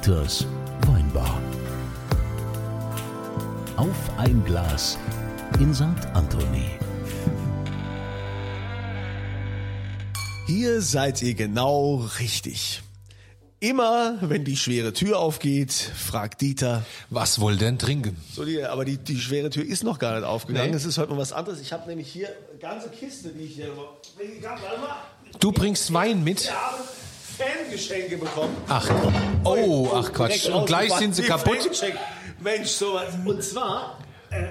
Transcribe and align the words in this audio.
Dieters 0.00 0.46
Weinbar. 0.86 1.38
Auf 3.76 3.96
ein 4.16 4.42
Glas 4.46 4.96
in 5.58 5.74
St. 5.74 5.84
Anthony. 6.14 6.64
Hier 10.46 10.80
seid 10.80 11.20
ihr 11.20 11.34
genau 11.34 11.96
richtig. 12.18 12.82
Immer, 13.58 14.16
wenn 14.22 14.44
die 14.44 14.56
schwere 14.56 14.94
Tür 14.94 15.18
aufgeht, 15.18 15.72
fragt 15.72 16.40
Dieter. 16.40 16.86
Was 17.10 17.38
wohl 17.38 17.58
denn 17.58 17.78
trinken? 17.78 18.16
So, 18.32 18.46
die, 18.46 18.64
aber 18.64 18.86
die, 18.86 18.96
die 18.96 19.20
schwere 19.20 19.50
Tür 19.50 19.66
ist 19.66 19.84
noch 19.84 19.98
gar 19.98 20.14
nicht 20.18 20.24
aufgegangen. 20.24 20.70
Nee. 20.70 20.76
Es 20.76 20.86
ist 20.86 20.96
heute 20.96 21.10
noch 21.10 21.18
was 21.18 21.34
anderes. 21.34 21.60
Ich 21.60 21.74
habe 21.74 21.86
nämlich 21.86 22.08
hier 22.10 22.28
eine 22.50 22.58
ganze 22.58 22.88
Kiste, 22.88 23.28
die 23.28 23.44
ich 23.44 23.54
hier 23.56 23.76
warte 23.76 24.80
mal. 24.80 24.96
Du 25.40 25.52
bringst 25.52 25.92
Wein 25.92 26.24
mit? 26.24 26.50
Habe 26.50 26.84
Fangeschenke 27.40 28.18
bekommen. 28.18 28.54
Ach, 28.68 28.90
oh, 29.44 29.90
ach 29.94 30.12
Quatsch. 30.12 30.48
Und 30.48 30.66
gleich 30.66 30.92
sind 30.92 31.14
sie 31.14 31.22
kaputt? 31.22 31.70
Mensch, 32.40 32.68
sowas. 32.68 33.14
Und 33.24 33.42
zwar 33.42 33.98
äh, 34.30 34.46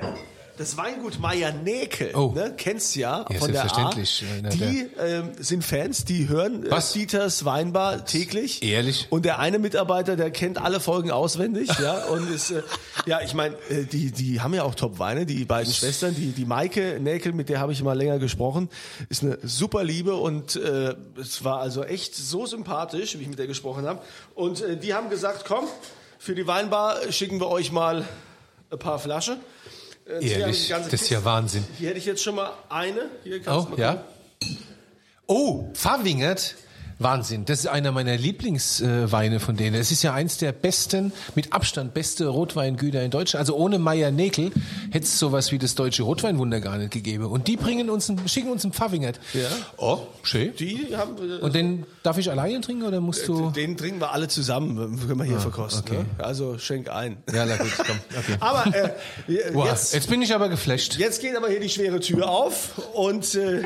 das 0.60 0.76
Weingut 0.76 1.20
Meier 1.20 1.54
Näkel. 1.54 2.14
Oh. 2.14 2.34
Ne? 2.36 2.54
Kennst 2.58 2.94
ja, 2.98 3.26
Ja, 3.30 3.40
von 3.40 3.50
der 3.54 3.64
A. 3.64 3.70
selbstverständlich. 3.70 4.26
Einer 4.38 4.50
Die 4.50 4.90
ähm, 5.00 5.32
sind 5.40 5.64
Fans, 5.64 6.04
die 6.04 6.28
hören 6.28 6.66
äh, 6.66 6.72
Was? 6.72 6.92
Dieters 6.92 7.46
Weinbar 7.46 8.04
täglich. 8.04 8.62
Ehrlich? 8.62 9.08
Und 9.10 9.24
der 9.24 9.40
eine 9.40 9.58
Mitarbeiter, 9.58 10.18
der 10.18 10.32
kennt 10.32 10.62
alle 10.62 10.82
Folgen 10.82 11.12
auswendig, 11.12 11.70
ja, 11.80 12.04
und 12.08 12.30
ist, 12.30 12.52
äh, 12.52 12.62
ja, 13.06 13.22
ich 13.22 13.34
meine, 13.34 13.56
äh, 13.70 13.86
die, 13.86 14.12
die 14.12 14.42
haben 14.42 14.54
ja 14.54 14.64
auch 14.64 14.76
Top-Weine, 14.76 15.26
die 15.26 15.46
beiden 15.46 15.74
Schwestern, 15.74 16.14
die, 16.14 16.34
die 16.34 16.46
Maike 16.46 17.00
Näkel, 17.00 17.32
mit 17.32 17.48
der 17.48 17.62
habe 17.62 17.72
ich 17.72 17.82
mal 17.82 17.98
länger 17.98 18.20
gesprochen, 18.20 18.70
ist 19.08 19.24
eine 19.24 19.38
super 19.42 19.86
Liebe 19.86 20.16
und 20.16 20.58
äh, 20.58 20.94
es 21.18 21.46
war 21.46 21.62
also 21.62 21.86
echt 21.86 22.16
so 22.16 22.46
sympathisch, 22.46 23.18
wie 23.18 23.22
ich 23.22 23.30
mit 23.30 23.40
der 23.40 23.48
gesprochen 23.48 23.86
habe. 23.86 24.02
Und 24.36 24.60
äh, 24.60 24.76
die 24.76 24.94
haben 24.94 25.10
gesagt, 25.10 25.46
komm, 25.48 25.64
für 26.18 26.36
die 26.36 26.48
Weinbar 26.48 26.98
schicken 27.14 27.40
wir 27.40 27.48
euch 27.48 27.72
mal 27.72 28.06
ein 28.70 28.78
paar 28.80 29.00
Flaschen. 29.00 29.38
Äh, 30.10 30.28
Ehrlich, 30.28 30.70
das 30.70 30.92
ist 30.92 31.10
ja. 31.10 31.24
Wahnsinn. 31.24 31.64
Hier 31.78 31.90
hätte 31.90 32.00
ich 32.00 32.06
jetzt 32.06 32.24
schon 32.24 32.36
mal 32.36 32.52
eine. 32.68 33.10
Hier 33.24 33.42
kannst 33.42 33.70
Oh, 33.72 33.76
ja? 33.78 34.04
Oh, 35.28 35.70
Pfarrwingert. 35.74 36.56
Wahnsinn. 37.00 37.46
Das 37.46 37.60
ist 37.60 37.68
einer 37.68 37.92
meiner 37.92 38.18
Lieblingsweine 38.18 39.40
von 39.40 39.56
denen. 39.56 39.76
Es 39.76 39.92
ist 39.92 40.04
ja 40.04 40.14
eins 40.14 40.38
der 40.38 40.52
besten, 40.52 41.14
mit 41.36 41.54
Abstand 41.54 41.94
beste 41.94 42.28
Rotweingüter 42.28 43.02
in 43.02 43.10
Deutschland. 43.12 43.40
Also 43.40 43.56
ohne 43.56 43.80
Meier 43.80 44.12
Näkel 44.12 44.52
hätte 44.92 45.06
es 45.06 45.18
sowas 45.18 45.52
wie 45.52 45.58
das 45.58 45.76
deutsche 45.76 46.04
Rotweinwunder 46.04 46.60
gar 46.60 46.78
nicht 46.78 46.92
gegeben. 46.92 47.26
Und 47.26 47.48
die 47.48 47.56
bringen 47.58 47.90
uns, 47.90 48.10
einen, 48.10 48.28
schicken 48.28 48.52
uns 48.52 48.64
einen 48.64 48.74
Pfarrwingert. 48.74 49.20
Ja. 49.34 49.48
Oh, 49.78 50.00
schön. 50.24 50.54
Die 50.58 50.96
haben 50.96 51.16
äh, 51.18 51.38
Und 51.42 51.56
den 51.56 51.86
darf 52.04 52.18
ich 52.18 52.30
alleine 52.30 52.60
trinken 52.62 52.84
oder 52.84 53.00
musst 53.02 53.28
du? 53.28 53.50
Den 53.52 53.78
trinken 53.78 54.02
wir 54.02 54.12
alle 54.12 54.28
zusammen, 54.28 55.00
können 55.08 55.18
wir 55.20 55.26
hier 55.26 55.40
verkosten. 55.40 55.84
okay. 55.88 56.04
Ne? 56.18 56.24
Also 56.24 56.58
schenk 56.58 56.90
ein. 56.90 57.18
Ja, 57.34 57.46
na 57.46 57.56
gut, 57.58 57.72
komm. 57.78 57.98
Okay. 58.18 58.36
Aber 58.42 58.76
äh, 58.76 58.90
Wow, 59.54 59.68
jetzt, 59.68 59.94
jetzt 59.94 60.10
bin 60.10 60.22
ich 60.22 60.34
aber 60.34 60.50
geflasht. 60.50 60.98
jetzt 60.98 61.22
geht 61.22 61.36
aber 61.38 61.48
hier 61.50 61.60
die 61.60 61.70
schwere 61.70 62.00
Tür 62.00 62.30
auf 62.30 62.78
und 62.94 63.36
äh, 63.36 63.64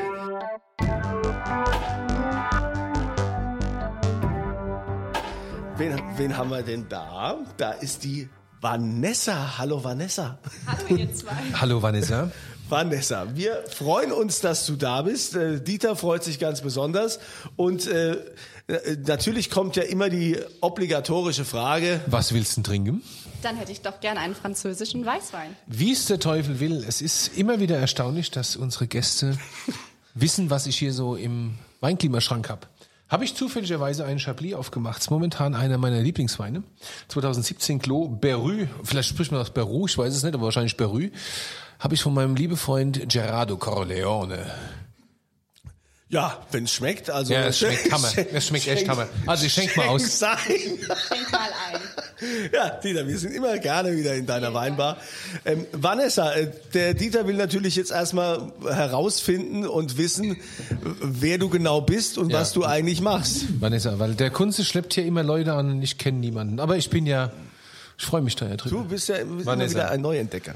wen, 5.76 6.00
wen 6.16 6.36
haben 6.36 6.50
wir 6.50 6.62
denn 6.62 6.88
da? 6.88 7.38
Da 7.56 7.72
ist 7.72 8.04
die 8.04 8.28
Vanessa. 8.60 9.58
Hallo 9.58 9.82
Vanessa. 9.82 10.38
Hallo 10.66 10.96
ihr 10.96 11.12
zwei. 11.14 11.32
Hallo 11.54 11.82
Vanessa. 11.82 12.30
Vanessa, 12.68 13.26
wir 13.34 13.62
freuen 13.68 14.10
uns, 14.10 14.40
dass 14.40 14.64
du 14.64 14.76
da 14.76 15.02
bist. 15.02 15.36
Äh, 15.36 15.60
Dieter 15.60 15.96
freut 15.96 16.24
sich 16.24 16.38
ganz 16.38 16.62
besonders. 16.62 17.18
Und 17.56 17.86
äh, 17.86 18.12
äh, 18.66 18.96
natürlich 19.06 19.50
kommt 19.50 19.76
ja 19.76 19.82
immer 19.82 20.08
die 20.08 20.38
obligatorische 20.62 21.44
Frage, 21.44 22.00
Was 22.06 22.32
willst 22.32 22.52
du 22.52 22.62
denn 22.62 22.64
trinken? 22.64 23.02
Dann 23.42 23.56
hätte 23.56 23.72
ich 23.72 23.82
doch 23.82 24.00
gerne 24.00 24.20
einen 24.20 24.34
französischen 24.34 25.04
Weißwein. 25.04 25.54
Wie 25.66 25.92
es 25.92 26.06
der 26.06 26.18
Teufel 26.18 26.60
will, 26.60 26.82
es 26.88 27.02
ist 27.02 27.36
immer 27.36 27.60
wieder 27.60 27.76
erstaunlich, 27.76 28.30
dass 28.30 28.56
unsere 28.56 28.86
Gäste 28.86 29.36
wissen, 30.14 30.48
was 30.48 30.66
ich 30.66 30.78
hier 30.78 30.94
so 30.94 31.16
im 31.16 31.58
Weinklimaschrank 31.80 32.48
habe. 32.48 32.66
Habe 33.08 33.24
ich 33.24 33.34
zufälligerweise 33.34 34.04
einen 34.04 34.18
Chablis 34.18 34.54
aufgemacht. 34.54 35.00
Ist 35.00 35.10
momentan 35.10 35.54
einer 35.54 35.76
meiner 35.78 36.00
Lieblingsweine. 36.00 36.62
2017 37.08 37.78
Clos 37.78 38.08
Berru. 38.20 38.66
Vielleicht 38.82 39.10
spricht 39.10 39.30
man 39.30 39.40
das 39.40 39.50
Berru, 39.50 39.86
ich 39.86 39.96
weiß 39.96 40.14
es 40.14 40.22
nicht, 40.22 40.34
aber 40.34 40.44
wahrscheinlich 40.44 40.76
Berru. 40.76 41.08
Habe 41.78 41.94
ich 41.94 42.02
von 42.02 42.14
meinem 42.14 42.34
lieben 42.34 42.56
Freund 42.56 43.08
Gerardo 43.10 43.56
Corleone. 43.58 44.46
Ja, 46.14 46.38
wenn 46.52 46.62
es 46.64 46.72
schmeckt, 46.72 47.10
also. 47.10 47.32
Ja, 47.32 47.46
es 47.46 47.58
schmeckt 47.58 47.90
Hammer. 47.92 48.12
Es 48.32 48.46
schmeckt 48.46 48.68
echt 48.68 48.88
Hammer. 48.88 49.08
Also 49.26 49.46
ich 49.46 49.52
schenk 49.52 49.76
mal 49.76 49.88
aus. 49.88 50.16
Sein. 50.20 50.38
Schenk 50.46 51.32
mal 51.32 51.40
ein. 51.40 51.80
Ja, 52.52 52.70
Dieter, 52.70 53.06
wir 53.06 53.18
sind 53.18 53.32
immer 53.34 53.58
gerne 53.58 53.94
wieder 53.96 54.14
in 54.14 54.24
deiner 54.24 54.54
Weinbar. 54.54 54.96
Ähm, 55.44 55.66
Vanessa, 55.72 56.32
äh, 56.32 56.50
der 56.72 56.94
Dieter 56.94 57.26
will 57.26 57.34
natürlich 57.34 57.74
jetzt 57.76 57.90
erstmal 57.90 58.52
herausfinden 58.62 59.66
und 59.66 59.98
wissen, 59.98 60.36
wer 61.02 61.36
du 61.38 61.48
genau 61.50 61.80
bist 61.80 62.16
und 62.16 62.30
Ja. 62.30 62.38
was 62.40 62.52
du 62.52 62.64
eigentlich 62.64 63.00
machst. 63.00 63.60
Vanessa, 63.60 63.98
weil 63.98 64.14
der 64.14 64.30
Kunze 64.30 64.64
schleppt 64.64 64.94
hier 64.94 65.04
immer 65.04 65.24
Leute 65.24 65.52
an 65.52 65.68
und 65.72 65.82
ich 65.82 65.98
kenne 65.98 66.18
niemanden. 66.18 66.60
Aber 66.60 66.76
ich 66.76 66.88
bin 66.88 67.04
ja, 67.04 67.32
ich 67.98 68.04
freue 68.04 68.22
mich 68.22 68.36
da 68.36 68.46
ja 68.48 68.56
drüber. 68.56 68.76
Du 68.76 68.84
bist 68.84 69.08
ja 69.08 69.16
immer 69.16 69.44
Vanessa. 69.44 69.74
wieder 69.74 69.90
ein 69.90 70.00
Neuentdecker. 70.00 70.54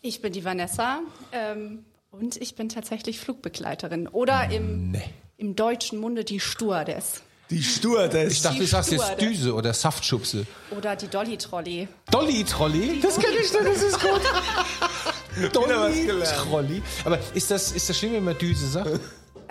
Ich 0.00 0.22
bin 0.22 0.32
die 0.32 0.44
Vanessa 0.44 1.00
ähm, 1.32 1.80
und 2.12 2.36
ich 2.36 2.54
bin 2.54 2.68
tatsächlich 2.68 3.18
Flugbegleiterin. 3.18 4.06
Oder 4.08 4.50
im, 4.50 4.92
Nee. 4.92 5.02
im 5.38 5.56
deutschen 5.56 5.98
Munde 5.98 6.24
die 6.24 6.38
Stewardess. 6.40 7.22
Die 7.50 7.62
Stewardess. 7.62 8.32
Ich 8.32 8.42
dachte, 8.42 8.54
Die 8.56 8.60
du 8.62 8.66
sagst 8.66 8.92
jetzt. 8.92 9.20
Düse 9.20 9.52
oder 9.54 9.74
Saftschubse. 9.74 10.46
Oder 10.70 10.96
die 10.96 11.08
Dolly-Trolley. 11.08 11.86
Dolly 12.10 12.44
Trolley? 12.44 13.00
Das 13.02 13.18
kenne 13.18 13.34
ich 13.36 13.52
nicht, 13.52 13.66
das 13.66 13.82
ist 13.82 14.00
gut. 14.00 14.20
Gelernt. 15.52 16.26
Trolley. 16.38 16.82
Aber 17.04 17.18
ist 17.34 17.50
das, 17.50 17.72
ist 17.72 17.88
das 17.88 17.98
schlimm, 17.98 18.14
wenn 18.14 18.24
man 18.24 18.38
Düse 18.38 18.66
sagt? 18.68 19.00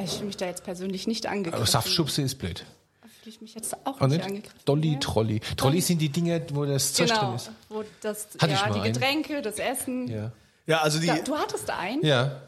Ich 0.04 0.12
fühle 0.14 0.26
mich 0.28 0.38
da 0.38 0.46
jetzt 0.48 0.64
persönlich 0.64 1.06
nicht 1.08 1.28
angegriffen. 1.28 1.58
Aber 1.58 1.66
Saftschubse 1.68 2.22
ist 2.24 2.36
blöd. 2.40 2.66
Da 3.02 3.08
fühle 3.08 3.36
ich 3.36 3.42
mich 3.42 3.54
jetzt 3.56 3.76
auch 3.86 4.00
nicht, 4.00 4.10
nicht? 4.12 4.26
angegriffen. 4.26 4.60
Dolly. 4.66 4.98
Trolley. 5.00 5.40
Trolley 5.58 5.82
sind 5.82 6.00
die 6.00 6.10
Dinger, 6.10 6.42
wo 6.54 6.66
das 6.66 6.94
Zeug 6.94 7.08
drin 7.10 7.20
Genau, 7.20 7.36
ist. 7.36 7.52
wo 7.70 7.84
das, 8.02 8.28
Hatte 8.40 8.54
ich 8.54 8.60
ja, 8.60 8.68
mal 8.68 8.74
die 8.74 8.80
einen. 8.82 8.94
Getränke, 8.94 9.42
das 9.42 9.58
Essen. 9.60 10.08
Ja. 10.08 10.32
Ja, 10.66 10.82
also 10.82 11.00
die. 11.00 11.08
Ja, 11.08 11.18
du 11.20 11.36
hattest 11.38 11.70
einen, 11.70 12.04
Ja. 12.04 12.42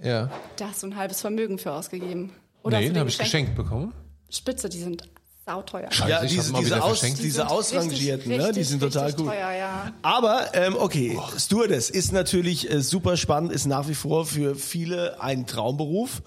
Ja. 0.00 0.30
da 0.56 0.68
hast 0.68 0.82
du 0.82 0.86
ein 0.88 0.96
halbes 0.96 1.20
Vermögen 1.20 1.58
für 1.58 1.72
ausgegeben. 1.72 2.32
Oder 2.62 2.78
nee, 2.80 2.88
den 2.88 2.98
habe 2.98 3.08
ich 3.08 3.16
Geschenk- 3.16 3.24
geschenkt 3.24 3.54
bekommen. 3.56 3.92
Spitze, 4.30 4.68
die 4.68 4.78
sind 4.78 5.02
sauteuer. 5.44 5.90
Scheiße, 5.90 6.08
Ja, 6.10 6.22
ich 6.22 6.32
diese, 6.32 6.52
diese, 6.54 6.82
aus, 6.82 6.98
verschenkt. 7.00 7.22
diese 7.22 7.48
ausrangierten, 7.50 7.98
richtig, 8.12 8.28
ne? 8.30 8.38
die 8.38 8.44
richtig, 8.60 8.68
sind 8.68 8.80
total 8.80 9.06
richtig 9.06 9.24
gut. 9.24 9.32
Teuer, 9.34 9.52
ja. 9.52 9.92
Aber 10.02 10.54
ähm, 10.54 10.76
okay, 10.78 11.18
Stewardess 11.36 11.90
ist 11.90 12.12
natürlich 12.12 12.70
äh, 12.70 12.80
super 12.80 13.16
spannend, 13.16 13.52
ist 13.52 13.66
nach 13.66 13.88
wie 13.88 13.94
vor 13.94 14.24
für 14.26 14.54
viele 14.54 15.20
ein 15.20 15.46
Traumberuf. 15.46 16.22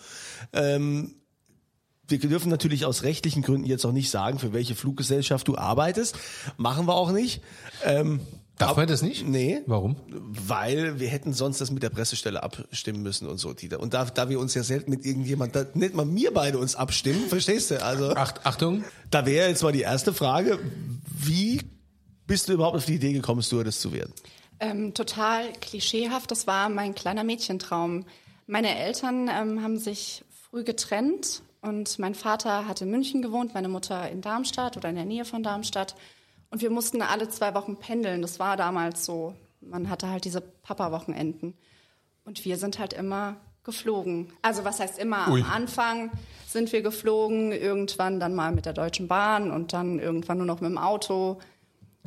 Ähm, 0.52 1.16
wir 2.08 2.20
dürfen 2.20 2.50
natürlich 2.52 2.86
aus 2.86 3.02
rechtlichen 3.04 3.42
Gründen 3.42 3.66
jetzt 3.66 3.86
auch 3.86 3.92
nicht 3.94 4.12
sagen, 4.12 4.38
für 4.38 4.54
welche 4.54 4.76
Fluggesellschaft 4.76 5.48
du 5.48 5.58
arbeitest. 5.58 6.16
Machen 6.58 6.86
wir 6.88 6.94
auch 6.94 7.12
nicht. 7.12 7.42
Ähm, 7.84 8.20
Darf 8.58 8.72
ab- 8.72 8.78
man 8.78 8.88
das 8.88 9.02
nicht? 9.02 9.28
Nee. 9.28 9.62
Warum? 9.66 9.96
Weil 10.10 11.00
wir 11.00 11.08
hätten 11.10 11.34
sonst 11.34 11.60
das 11.62 11.72
mit 11.72 11.84
der 11.84 11.90
Pressestelle 11.90 12.42
abstimmen 12.42 13.02
müssen 13.04 13.28
und 13.28 13.38
so, 13.38 13.54
Dieter. 13.54 13.80
Und 13.80 13.94
da, 13.94 14.06
da 14.06 14.30
wir 14.30 14.40
uns 14.40 14.54
ja 14.54 14.64
selten 14.64 14.92
mit 14.92 15.06
irgendjemand, 15.06 15.56
da, 15.56 15.66
nicht 15.74 15.94
mal 15.94 16.06
mir 16.06 16.34
beide 16.34 16.58
uns 16.58 16.76
abstimmen, 16.76 17.26
verstehst 17.30 17.72
du? 17.72 17.84
Also 17.84 18.12
Acht, 18.16 18.46
Achtung. 18.46 18.84
da 19.12 19.26
wäre 19.26 19.50
jetzt 19.50 19.62
mal 19.64 19.72
die 19.74 19.82
erste 19.82 20.14
Frage, 20.14 20.60
wie 21.18 21.62
bist 22.28 22.48
du 22.50 22.54
überhaupt 22.54 22.78
auf 22.78 22.86
die 22.86 22.96
Idee 22.96 23.14
gekommen, 23.14 23.42
Stewardess 23.44 23.80
zu 23.80 23.92
werden? 23.94 24.14
Ähm, 24.60 24.94
total 24.94 25.52
klischeehaft, 25.60 26.32
das 26.32 26.48
war 26.48 26.70
mein 26.70 26.96
kleiner 26.96 27.24
Mädchentraum. 27.26 28.06
Meine 28.48 28.78
Eltern 28.80 29.28
ähm, 29.28 29.62
haben 29.62 29.78
sich 29.78 30.24
früh 30.50 30.64
getrennt 30.64 31.42
und 31.62 32.00
mein 32.00 32.16
Vater 32.16 32.68
hat 32.68 32.80
in 32.82 32.90
München 32.90 33.22
gewohnt, 33.22 33.54
meine 33.54 33.68
Mutter 33.68 34.10
in 34.10 34.22
Darmstadt 34.22 34.78
oder 34.78 34.88
in 34.90 34.96
der 34.96 35.04
Nähe 35.06 35.26
von 35.26 35.44
Darmstadt. 35.44 35.96
Und 36.50 36.62
wir 36.62 36.70
mussten 36.70 37.02
alle 37.02 37.30
zwei 37.30 37.54
Wochen 37.54 37.78
pendeln. 37.78 38.22
Das 38.22 38.40
war 38.40 38.58
damals 38.58 39.06
so. 39.06 39.36
Man 39.62 39.90
hatte 39.90 40.10
halt 40.10 40.26
diese 40.26 40.42
Papa-Wochenenden. 40.42 41.56
Und 42.24 42.44
wir 42.46 42.58
sind 42.58 42.80
halt 42.80 42.94
immer 42.94 43.38
geflogen. 43.64 44.32
Also 44.42 44.64
was 44.64 44.80
heißt 44.80 44.98
immer? 45.00 45.28
Ui. 45.30 45.42
Am 45.42 45.50
Anfang 45.50 46.12
sind 46.48 46.72
wir 46.72 46.82
geflogen, 46.82 47.52
irgendwann 47.52 48.20
dann 48.20 48.36
mal 48.36 48.52
mit 48.52 48.66
der 48.66 48.74
Deutschen 48.74 49.08
Bahn 49.08 49.52
und 49.52 49.74
dann 49.74 50.00
irgendwann 50.00 50.38
nur 50.38 50.48
noch 50.48 50.62
mit 50.62 50.70
dem 50.70 50.78
Auto. 50.78 51.40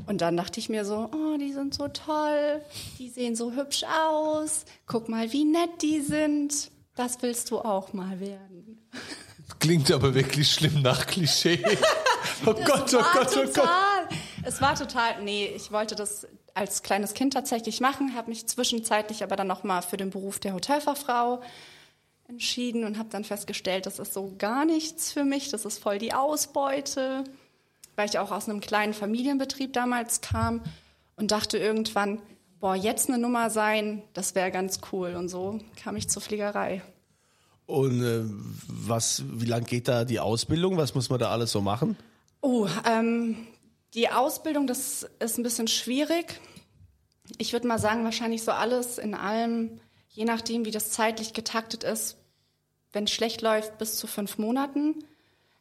Und 0.06 0.20
dann 0.20 0.36
dachte 0.36 0.60
ich 0.60 0.68
mir 0.68 0.84
so, 0.84 1.10
oh, 1.12 1.36
die 1.38 1.52
sind 1.52 1.74
so 1.74 1.88
toll, 1.88 2.62
die 2.98 3.08
sehen 3.08 3.34
so 3.34 3.52
hübsch 3.52 3.82
aus, 3.84 4.64
guck 4.86 5.08
mal, 5.08 5.32
wie 5.32 5.44
nett 5.44 5.82
die 5.82 6.00
sind. 6.00 6.70
Das 6.94 7.20
willst 7.22 7.50
du 7.50 7.58
auch 7.58 7.92
mal 7.92 8.20
werden. 8.20 8.88
Klingt 9.58 9.90
aber 9.90 10.14
wirklich 10.14 10.50
schlimm 10.50 10.82
nach 10.82 11.06
Klischee. 11.06 11.62
oh 12.46 12.54
Gott, 12.54 12.94
oh 12.94 12.98
war 12.98 13.12
Gott, 13.12 13.36
oh 13.36 13.52
Gott. 13.52 13.68
Es 14.48 14.62
war 14.62 14.74
total, 14.74 15.22
nee, 15.22 15.46
ich 15.54 15.72
wollte 15.72 15.94
das 15.94 16.26
als 16.54 16.82
kleines 16.82 17.12
Kind 17.12 17.34
tatsächlich 17.34 17.82
machen, 17.82 18.14
habe 18.14 18.30
mich 18.30 18.46
zwischenzeitlich 18.46 19.22
aber 19.22 19.36
dann 19.36 19.46
nochmal 19.46 19.82
für 19.82 19.98
den 19.98 20.08
Beruf 20.08 20.38
der 20.38 20.54
Hotelfachfrau 20.54 21.42
entschieden 22.28 22.84
und 22.84 22.96
habe 22.96 23.10
dann 23.10 23.24
festgestellt, 23.24 23.84
das 23.84 23.98
ist 23.98 24.14
so 24.14 24.34
gar 24.38 24.64
nichts 24.64 25.12
für 25.12 25.24
mich, 25.24 25.50
das 25.50 25.66
ist 25.66 25.82
voll 25.82 25.98
die 25.98 26.14
Ausbeute. 26.14 27.24
weil 27.94 28.08
ich 28.08 28.18
auch 28.18 28.30
aus 28.30 28.48
einem 28.48 28.60
kleinen 28.60 28.94
Familienbetrieb 28.94 29.72
damals 29.72 30.20
kam 30.22 30.62
und 31.16 31.30
dachte 31.32 31.58
irgendwann, 31.58 32.22
boah, 32.60 32.76
jetzt 32.76 33.08
eine 33.08 33.18
Nummer 33.18 33.50
sein, 33.50 34.02
das 34.14 34.34
wäre 34.36 34.52
ganz 34.52 34.80
cool. 34.92 35.14
Und 35.14 35.28
so 35.28 35.60
kam 35.82 35.96
ich 35.96 36.08
zur 36.08 36.22
Fliegerei. 36.22 36.80
Und 37.66 38.02
äh, 38.02 38.22
was, 38.68 39.24
wie 39.30 39.46
lang 39.46 39.64
geht 39.64 39.88
da 39.88 40.04
die 40.04 40.20
Ausbildung? 40.20 40.76
Was 40.78 40.94
muss 40.94 41.10
man 41.10 41.18
da 41.18 41.30
alles 41.30 41.50
so 41.50 41.60
machen? 41.60 41.96
Oh, 42.40 42.68
ähm, 42.88 43.48
die 43.94 44.10
Ausbildung, 44.10 44.66
das 44.66 45.06
ist 45.18 45.38
ein 45.38 45.42
bisschen 45.42 45.68
schwierig. 45.68 46.40
Ich 47.38 47.52
würde 47.52 47.68
mal 47.68 47.78
sagen, 47.78 48.04
wahrscheinlich 48.04 48.42
so 48.42 48.52
alles 48.52 48.98
in 48.98 49.14
allem, 49.14 49.80
je 50.08 50.24
nachdem, 50.24 50.64
wie 50.64 50.70
das 50.70 50.90
zeitlich 50.90 51.32
getaktet 51.32 51.84
ist, 51.84 52.16
wenn 52.92 53.04
es 53.04 53.10
schlecht 53.10 53.42
läuft, 53.42 53.78
bis 53.78 53.96
zu 53.96 54.06
fünf 54.06 54.38
Monaten. 54.38 55.04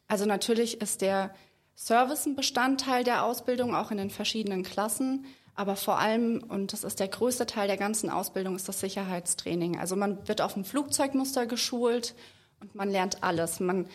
Also 0.06 0.24
natürlich 0.24 0.80
ist 0.80 1.02
der 1.02 1.34
Service 1.76 2.26
ein 2.26 2.36
Bestandteil 2.36 3.04
der 3.04 3.24
Ausbildung, 3.24 3.74
auch 3.74 3.90
in 3.90 3.98
den 3.98 4.10
verschiedenen 4.10 4.62
Klassen. 4.62 5.26
Aber 5.54 5.76
vor 5.76 5.98
allem, 5.98 6.42
und 6.48 6.72
das 6.72 6.84
ist 6.84 7.00
der 7.00 7.08
größte 7.08 7.46
Teil 7.46 7.66
der 7.66 7.76
ganzen 7.76 8.10
Ausbildung, 8.10 8.56
ist 8.56 8.68
das 8.68 8.80
Sicherheitstraining. 8.80 9.78
Also 9.78 9.96
man 9.96 10.26
wird 10.26 10.40
auf 10.40 10.56
ein 10.56 10.64
Flugzeugmuster 10.64 11.46
geschult 11.46 12.14
und 12.60 12.74
man 12.74 12.90
lernt 12.90 13.22
alles. 13.22 13.60
Man, 13.60 13.88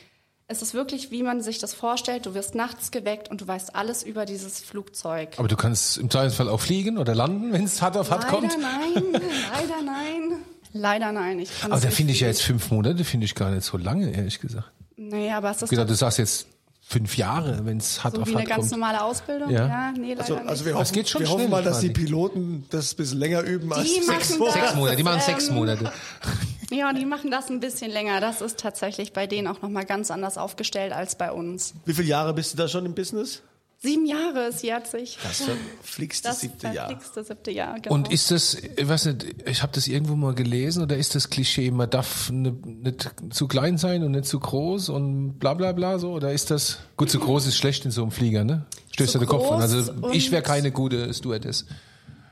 es 0.48 0.62
ist 0.62 0.74
wirklich, 0.74 1.10
wie 1.12 1.24
man 1.24 1.42
sich 1.42 1.60
das 1.60 1.74
vorstellt. 1.74 2.26
Du 2.26 2.34
wirst 2.34 2.54
nachts 2.56 2.92
geweckt 2.92 3.30
und 3.32 3.42
du 3.42 3.48
weißt 3.48 3.76
alles 3.76 4.04
über 4.04 4.26
dieses 4.26 4.60
Flugzeug. 4.60 5.30
Aber 5.38 5.48
du 5.48 5.56
kannst 5.56 5.98
im 5.98 6.10
Zweifelsfall 6.10 6.50
auch 6.50 6.60
fliegen 6.60 6.98
oder 6.98 7.16
landen, 7.16 7.54
wenn 7.54 7.64
es 7.64 7.82
hart 7.82 7.98
auf 7.98 8.12
hart 8.12 8.24
leider 8.24 8.36
kommt. 8.36 8.58
nein, 8.62 9.04
leider 9.14 9.82
nein. 9.86 10.40
Leider 10.76 11.12
nein. 11.12 11.40
Ich 11.40 11.62
kann 11.62 11.72
Aber 11.72 11.82
da 11.82 11.90
finde 11.90 12.14
ich 12.14 12.20
ja 12.22 12.28
jetzt 12.28 12.42
fünf 12.42 12.72
Monate, 12.72 13.04
finde 13.04 13.26
ich 13.26 13.36
gar 13.36 13.52
nicht 13.52 13.64
so 13.64 13.78
lange, 13.78 14.12
ehrlich 14.12 14.40
gesagt. 14.40 14.72
Nee, 14.98 15.32
aber 15.32 15.52
es 15.52 15.62
ist 15.62 15.70
Genau, 15.70 15.84
du 15.86 15.94
sagst 15.94 16.18
jetzt 16.18 16.48
fünf 16.82 17.16
Jahre, 17.16 17.66
wenn 17.66 17.78
es 17.78 18.04
hart 18.04 18.16
so 18.16 18.22
auf 18.24 18.28
wie 18.28 18.36
eine 18.36 18.46
ganz 18.46 18.70
normale 18.72 19.04
Ausbildung. 19.04 19.50
Ja. 19.52 19.68
Ja, 19.68 19.92
nee, 19.92 20.10
leider 20.10 20.22
Also, 20.22 20.36
nicht. 20.36 20.48
also 20.50 20.66
wir 20.66 20.72
Das 20.74 20.82
hoffen, 20.82 20.94
geht 20.94 21.10
schon 21.10 21.22
wir 21.22 21.30
hoffen 21.30 21.50
mal, 21.50 21.64
dass 21.64 21.80
die. 21.80 21.90
Piloten 21.90 22.66
das 22.72 22.94
ein 22.94 22.98
bisschen 22.98 23.20
länger 23.20 23.42
üben 23.42 23.72
als 23.72 23.84
Die 23.86 24.02
sechs 24.02 24.08
machen 24.32 24.40
Monate. 24.40 24.60
Sechs 24.60 24.76
Monate, 24.76 24.96
die 24.98 25.04
machen 25.04 25.20
Ähm, 25.20 25.26
sechs 25.26 25.50
Monate. 25.52 25.92
Ja, 26.70 26.94
die 26.94 27.06
machen 27.06 27.32
das 27.32 27.50
ein 27.50 27.60
bisschen 27.60 27.92
länger. 27.92 28.20
Das 28.22 28.42
ist 28.42 28.60
tatsächlich 28.60 29.14
bei 29.14 29.28
denen 29.28 29.48
auch 29.48 29.62
nochmal 29.62 29.86
ganz 29.86 30.12
anders 30.12 30.38
aufgestellt 30.38 30.94
als 30.94 31.16
bei 31.16 31.32
uns. 31.32 31.74
Wie 31.86 31.94
viele 31.94 32.08
Jahre 32.08 32.34
bist 32.34 32.54
du 32.54 32.58
da 32.58 32.68
schon 32.68 32.86
im 32.86 32.96
Business? 32.96 33.42
Sieben 33.86 34.06
Jahre 34.06 34.48
ist 34.48 34.64
ich. 34.64 35.18
Das 35.22 35.42
verflixte 35.42 36.30
Das 36.30 36.40
siebte 36.40 36.68
Jahr. 36.68 36.88
verflixte 36.88 37.22
siebte 37.26 37.52
Jahr, 37.52 37.82
genau. 37.82 37.94
Und 37.94 38.14
ist 38.14 38.32
das, 38.32 38.56
ich 38.56 38.88
weiß 38.88 39.08
nicht, 39.08 39.36
ich 39.46 39.62
habe 39.62 39.74
das 39.74 39.88
irgendwo 39.88 40.16
mal 40.16 40.34
gelesen, 40.34 40.84
oder 40.84 40.96
ist 40.96 41.16
das 41.16 41.30
Klischee, 41.30 41.70
man 41.70 41.90
darf 41.90 42.30
ne, 42.32 42.56
nicht 42.64 43.12
zu 43.32 43.46
klein 43.50 43.78
sein 43.78 44.04
und 44.04 44.12
nicht 44.12 44.24
zu 44.24 44.40
groß 44.40 44.88
und 44.88 45.38
bla 45.38 45.54
bla 45.54 45.74
bla 45.74 46.00
so? 46.00 46.14
Oder 46.14 46.32
ist 46.32 46.50
das, 46.50 46.80
gut, 46.96 47.10
zu 47.10 47.20
groß 47.20 47.46
ist 47.46 47.58
schlecht 47.58 47.84
in 47.84 47.92
so 47.92 48.04
einem 48.04 48.12
Flieger, 48.12 48.46
ne? 48.46 48.66
Stößt 48.92 49.16
dir 49.16 49.20
den 49.20 49.28
Kopf 49.28 49.52
an. 49.52 49.62
Also 49.62 49.94
ich 50.14 50.32
wäre 50.32 50.44
keine 50.44 50.72
gute 50.72 51.14
Stewardess. 51.14 51.66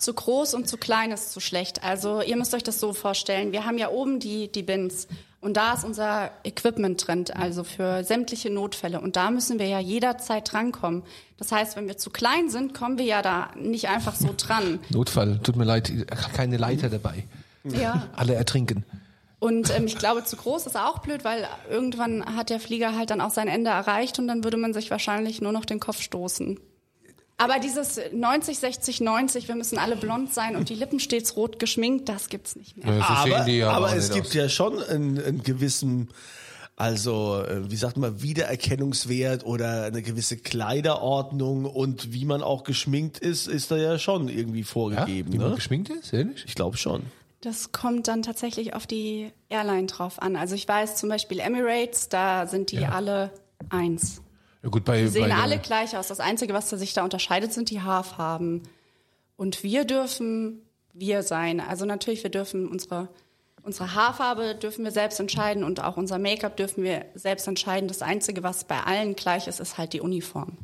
Zu 0.01 0.13
groß 0.13 0.53
und 0.53 0.67
zu 0.67 0.77
klein 0.77 1.11
ist 1.11 1.31
zu 1.31 1.39
schlecht. 1.39 1.83
Also 1.83 2.21
ihr 2.21 2.35
müsst 2.35 2.53
euch 2.53 2.63
das 2.63 2.79
so 2.79 2.93
vorstellen. 2.93 3.51
Wir 3.51 3.65
haben 3.65 3.77
ja 3.77 3.89
oben 3.89 4.19
die, 4.19 4.51
die 4.51 4.63
Bins 4.63 5.07
und 5.41 5.57
da 5.57 5.73
ist 5.73 5.83
unser 5.83 6.31
Equipment 6.43 7.05
drin, 7.05 7.25
also 7.33 7.63
für 7.63 8.03
sämtliche 8.03 8.51
Notfälle. 8.51 9.01
Und 9.01 9.15
da 9.15 9.31
müssen 9.31 9.57
wir 9.57 9.67
ja 9.67 9.79
jederzeit 9.79 10.51
drankommen. 10.51 11.03
Das 11.37 11.51
heißt, 11.51 11.75
wenn 11.75 11.87
wir 11.87 11.97
zu 11.97 12.11
klein 12.11 12.49
sind, 12.49 12.73
kommen 12.73 12.97
wir 12.97 13.05
ja 13.05 13.21
da 13.21 13.49
nicht 13.55 13.89
einfach 13.89 14.15
so 14.15 14.33
dran. 14.37 14.79
Notfall, 14.89 15.39
tut 15.41 15.55
mir 15.55 15.65
leid, 15.65 15.91
keine 16.33 16.57
Leiter 16.57 16.89
dabei. 16.89 17.25
Ja. 17.63 18.07
Alle 18.15 18.35
ertrinken. 18.35 18.85
Und 19.39 19.75
ähm, 19.75 19.87
ich 19.87 19.97
glaube, 19.97 20.23
zu 20.23 20.35
groß 20.35 20.67
ist 20.67 20.77
auch 20.77 20.99
blöd, 20.99 21.23
weil 21.23 21.47
irgendwann 21.67 22.35
hat 22.35 22.51
der 22.51 22.59
Flieger 22.59 22.95
halt 22.95 23.09
dann 23.09 23.21
auch 23.21 23.31
sein 23.31 23.47
Ende 23.47 23.71
erreicht 23.71 24.19
und 24.19 24.27
dann 24.27 24.43
würde 24.43 24.57
man 24.57 24.73
sich 24.73 24.91
wahrscheinlich 24.91 25.41
nur 25.41 25.51
noch 25.51 25.65
den 25.65 25.79
Kopf 25.79 25.99
stoßen. 26.01 26.59
Aber 27.43 27.59
dieses 27.59 27.99
90, 28.13 28.59
60, 28.59 29.01
90, 29.01 29.47
wir 29.47 29.55
müssen 29.55 29.77
alle 29.77 29.95
blond 29.95 30.33
sein 30.33 30.55
und 30.55 30.69
die 30.69 30.75
Lippen 30.75 30.99
stets 30.99 31.35
rot 31.35 31.59
geschminkt, 31.59 32.07
das 32.09 32.29
gibt's 32.29 32.55
nicht 32.55 32.77
mehr. 32.77 32.93
Ja, 32.95 33.01
so 33.25 33.33
aber 33.35 33.47
ja 33.47 33.71
aber 33.71 33.95
es 33.95 34.11
gibt 34.11 34.27
aus. 34.27 34.33
ja 34.33 34.49
schon 34.49 34.81
einen, 34.83 35.17
einen 35.23 35.43
gewissen, 35.43 36.09
also 36.75 37.41
äh, 37.43 37.69
wie 37.71 37.75
sagt 37.75 37.97
man, 37.97 38.21
Wiedererkennungswert 38.21 39.45
oder 39.45 39.83
eine 39.85 40.01
gewisse 40.01 40.37
Kleiderordnung 40.37 41.65
und 41.65 42.13
wie 42.13 42.25
man 42.25 42.41
auch 42.43 42.63
geschminkt 42.63 43.19
ist, 43.19 43.47
ist 43.47 43.71
da 43.71 43.77
ja 43.77 43.97
schon 43.99 44.29
irgendwie 44.29 44.59
Ja, 44.61 44.65
vorgegeben. 44.65 45.33
wie 45.33 45.37
man 45.37 45.49
ne? 45.49 45.55
geschminkt 45.55 45.89
ist, 45.89 46.13
ehrlich? 46.13 46.43
Ich 46.47 46.55
glaube 46.55 46.77
schon. 46.77 47.03
Das 47.41 47.71
kommt 47.71 48.07
dann 48.07 48.21
tatsächlich 48.21 48.75
auf 48.75 48.85
die 48.85 49.31
Airline 49.49 49.87
drauf 49.87 50.21
an. 50.21 50.35
Also 50.35 50.53
ich 50.55 50.67
weiß 50.67 50.95
zum 50.97 51.09
Beispiel 51.09 51.39
Emirates, 51.39 52.07
da 52.09 52.45
sind 52.45 52.71
die 52.71 52.77
Ja. 52.77 52.89
alle 52.89 53.31
eins. 53.69 54.21
Ja 54.63 54.69
gut, 54.69 54.85
bei, 54.85 55.01
Die 55.01 55.07
sehen 55.07 55.29
bei 55.29 55.35
alle 55.35 55.59
gleich 55.59 55.97
aus. 55.97 56.07
Das 56.07 56.19
Einzige, 56.19 56.53
was 56.53 56.69
sich 56.69 56.93
da 56.93 57.03
unterscheidet, 57.03 57.53
sind 57.53 57.69
die 57.69 57.81
Haarfarben. 57.81 58.63
Und 59.35 59.63
wir 59.63 59.85
dürfen 59.85 60.61
wir 60.93 61.23
sein. 61.23 61.59
Also 61.59 61.85
natürlich, 61.85 62.23
wir 62.23 62.29
dürfen 62.29 62.67
unsere, 62.67 63.09
unsere 63.63 63.95
Haarfarbe 63.95 64.55
dürfen 64.55 64.83
wir 64.83 64.91
selbst 64.91 65.19
entscheiden 65.19 65.63
und 65.63 65.83
auch 65.83 65.97
unser 65.97 66.19
Make-up 66.19 66.57
dürfen 66.57 66.83
wir 66.83 67.05
selbst 67.15 67.47
entscheiden. 67.47 67.87
Das 67.87 68.01
Einzige, 68.01 68.43
was 68.43 68.65
bei 68.65 68.81
allen 68.81 69.15
gleich 69.15 69.47
ist, 69.47 69.59
ist 69.59 69.77
halt 69.77 69.93
die 69.93 70.01
Uniform. 70.01 70.57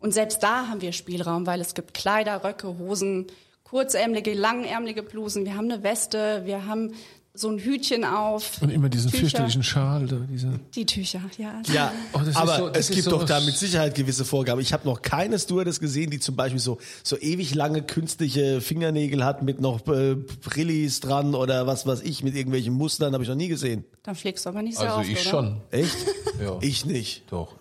Und 0.00 0.14
selbst 0.14 0.42
da 0.42 0.68
haben 0.68 0.80
wir 0.80 0.92
Spielraum, 0.92 1.46
weil 1.46 1.60
es 1.60 1.74
gibt 1.74 1.92
Kleider, 1.92 2.44
Röcke, 2.44 2.78
Hosen, 2.78 3.26
kurzärmelige, 3.64 4.32
langärmelige 4.32 5.02
Blusen. 5.02 5.44
Wir 5.44 5.56
haben 5.56 5.70
eine 5.70 5.82
Weste, 5.82 6.42
wir 6.44 6.66
haben 6.66 6.94
so 7.38 7.48
ein 7.50 7.58
Hütchen 7.58 8.04
auf. 8.04 8.60
Und 8.60 8.70
immer 8.70 8.88
diesen 8.88 9.10
Tücher. 9.10 9.20
fürchterlichen 9.22 9.62
Schal 9.62 10.06
da, 10.06 10.16
diese. 10.30 10.58
Die 10.74 10.84
Tücher, 10.86 11.20
ja. 11.38 11.62
Ja, 11.72 11.92
Oh, 12.12 12.18
das 12.18 12.28
ist 12.28 12.36
aber 12.36 12.56
so- 12.56 12.68
das 12.68 12.78
es 12.78 12.90
ist 12.90 12.94
gibt 12.96 13.04
so 13.04 13.10
doch 13.12 13.24
da 13.24 13.40
mit 13.40 13.56
Sicherheit 13.56 13.94
gewisse 13.94 14.24
Vorgaben. 14.24 14.60
Ich 14.60 14.72
habe 14.72 14.86
noch 14.86 15.02
keine 15.02 15.38
Stewardess 15.38 15.80
gesehen, 15.80 16.10
die 16.10 16.18
zum 16.20 16.36
Beispiel 16.36 16.60
so, 16.60 16.78
so 17.02 17.16
ewig 17.18 17.54
lange 17.54 17.82
künstliche 17.82 18.60
Fingernägel 18.60 19.24
hat 19.24 19.42
mit 19.42 19.60
noch 19.60 19.86
äh, 19.88 20.14
Brillis 20.14 21.00
dran 21.00 21.34
oder 21.34 21.66
was 21.66 21.86
weiß 21.86 22.02
ich, 22.02 22.22
mit 22.22 22.34
irgendwelchen 22.34 22.74
Mustern, 22.74 23.12
habe 23.14 23.22
ich 23.22 23.28
noch 23.28 23.36
nie 23.36 23.48
gesehen. 23.48 23.84
Dann 24.02 24.14
fliegst 24.14 24.44
du 24.46 24.50
aber 24.50 24.62
nicht 24.62 24.78
sehr 24.78 24.88
Also 24.88 25.00
oft, 25.00 25.08
ich 25.08 25.20
oder? 25.20 25.30
schon. 25.30 25.60
Echt? 25.70 25.96
Ja. 26.42 26.56
Ich 26.60 26.84
nicht. 26.86 27.24
Doch. 27.30 27.54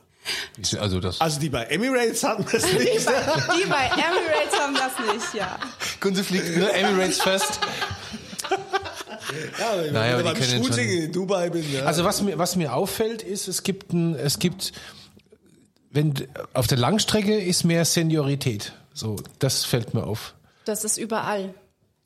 Ich, 0.62 0.80
also 0.80 1.00
das. 1.00 1.19
Also 1.21 1.39
die 1.39 1.50
bei 1.50 1.63
Emirates 1.63 2.23
hatten 2.23 2.45
das 2.51 2.62
nicht. 2.63 2.75
Die 2.75 3.65
bei 3.69 3.85
Emirates 3.85 4.59
haben 4.59 4.75
das 4.75 4.91
nicht, 5.13 5.33
ja. 5.33 5.57
Kunze 6.01 6.23
fliegt 6.23 6.57
nur 6.57 6.71
Emirates 6.73 7.21
fest. 7.21 7.59
Ja, 9.59 9.83
wenn 9.83 9.94
Naja, 9.94 10.07
ich 10.07 10.13
aber 10.15 10.24
beim 10.24 10.35
die 10.35 10.47
können 10.47 10.63
Shooting 10.63 10.89
schon- 10.89 11.03
in 11.03 11.12
Dubai 11.12 11.50
bin. 11.50 11.74
Ja. 11.74 11.83
Also 11.85 12.03
was 12.03 12.21
mir, 12.21 12.38
was 12.38 12.56
mir 12.56 12.74
auffällt, 12.74 13.24
ist, 13.24 13.47
es 13.47 13.63
gibt 13.63 13.94
ein, 13.94 14.15
es 14.15 14.39
gibt, 14.39 14.71
wenn 15.92 16.13
auf 16.54 16.68
der 16.68 16.78
Langstrecke 16.78 17.37
ist 17.40 17.63
mehr 17.63 17.85
Seniorität. 17.85 18.73
So, 18.94 19.16
das 19.40 19.66
fällt 19.66 19.94
mir 19.94 20.06
auf. 20.06 20.33
Das 20.66 20.83
ist 20.83 20.97
überall. 20.97 21.54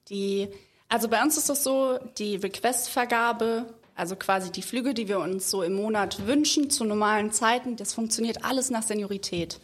Die, 0.09 0.47
also 0.89 1.07
bei 1.07 1.21
uns 1.23 1.37
ist 1.37 1.49
das 1.49 1.63
so, 1.63 1.97
die 2.17 2.35
Requestvergabe, 2.35 3.65
also 3.95 4.15
quasi 4.15 4.51
die 4.51 4.61
Flüge, 4.61 4.93
die 4.93 5.07
wir 5.07 5.19
uns 5.19 5.49
so 5.49 5.63
im 5.63 5.73
Monat 5.73 6.25
wünschen 6.27 6.69
zu 6.69 6.83
normalen 6.83 7.31
Zeiten, 7.31 7.75
das 7.75 7.93
funktioniert 7.93 8.43
alles 8.43 8.69
nach 8.69 8.83
Seniorität. 8.83 9.59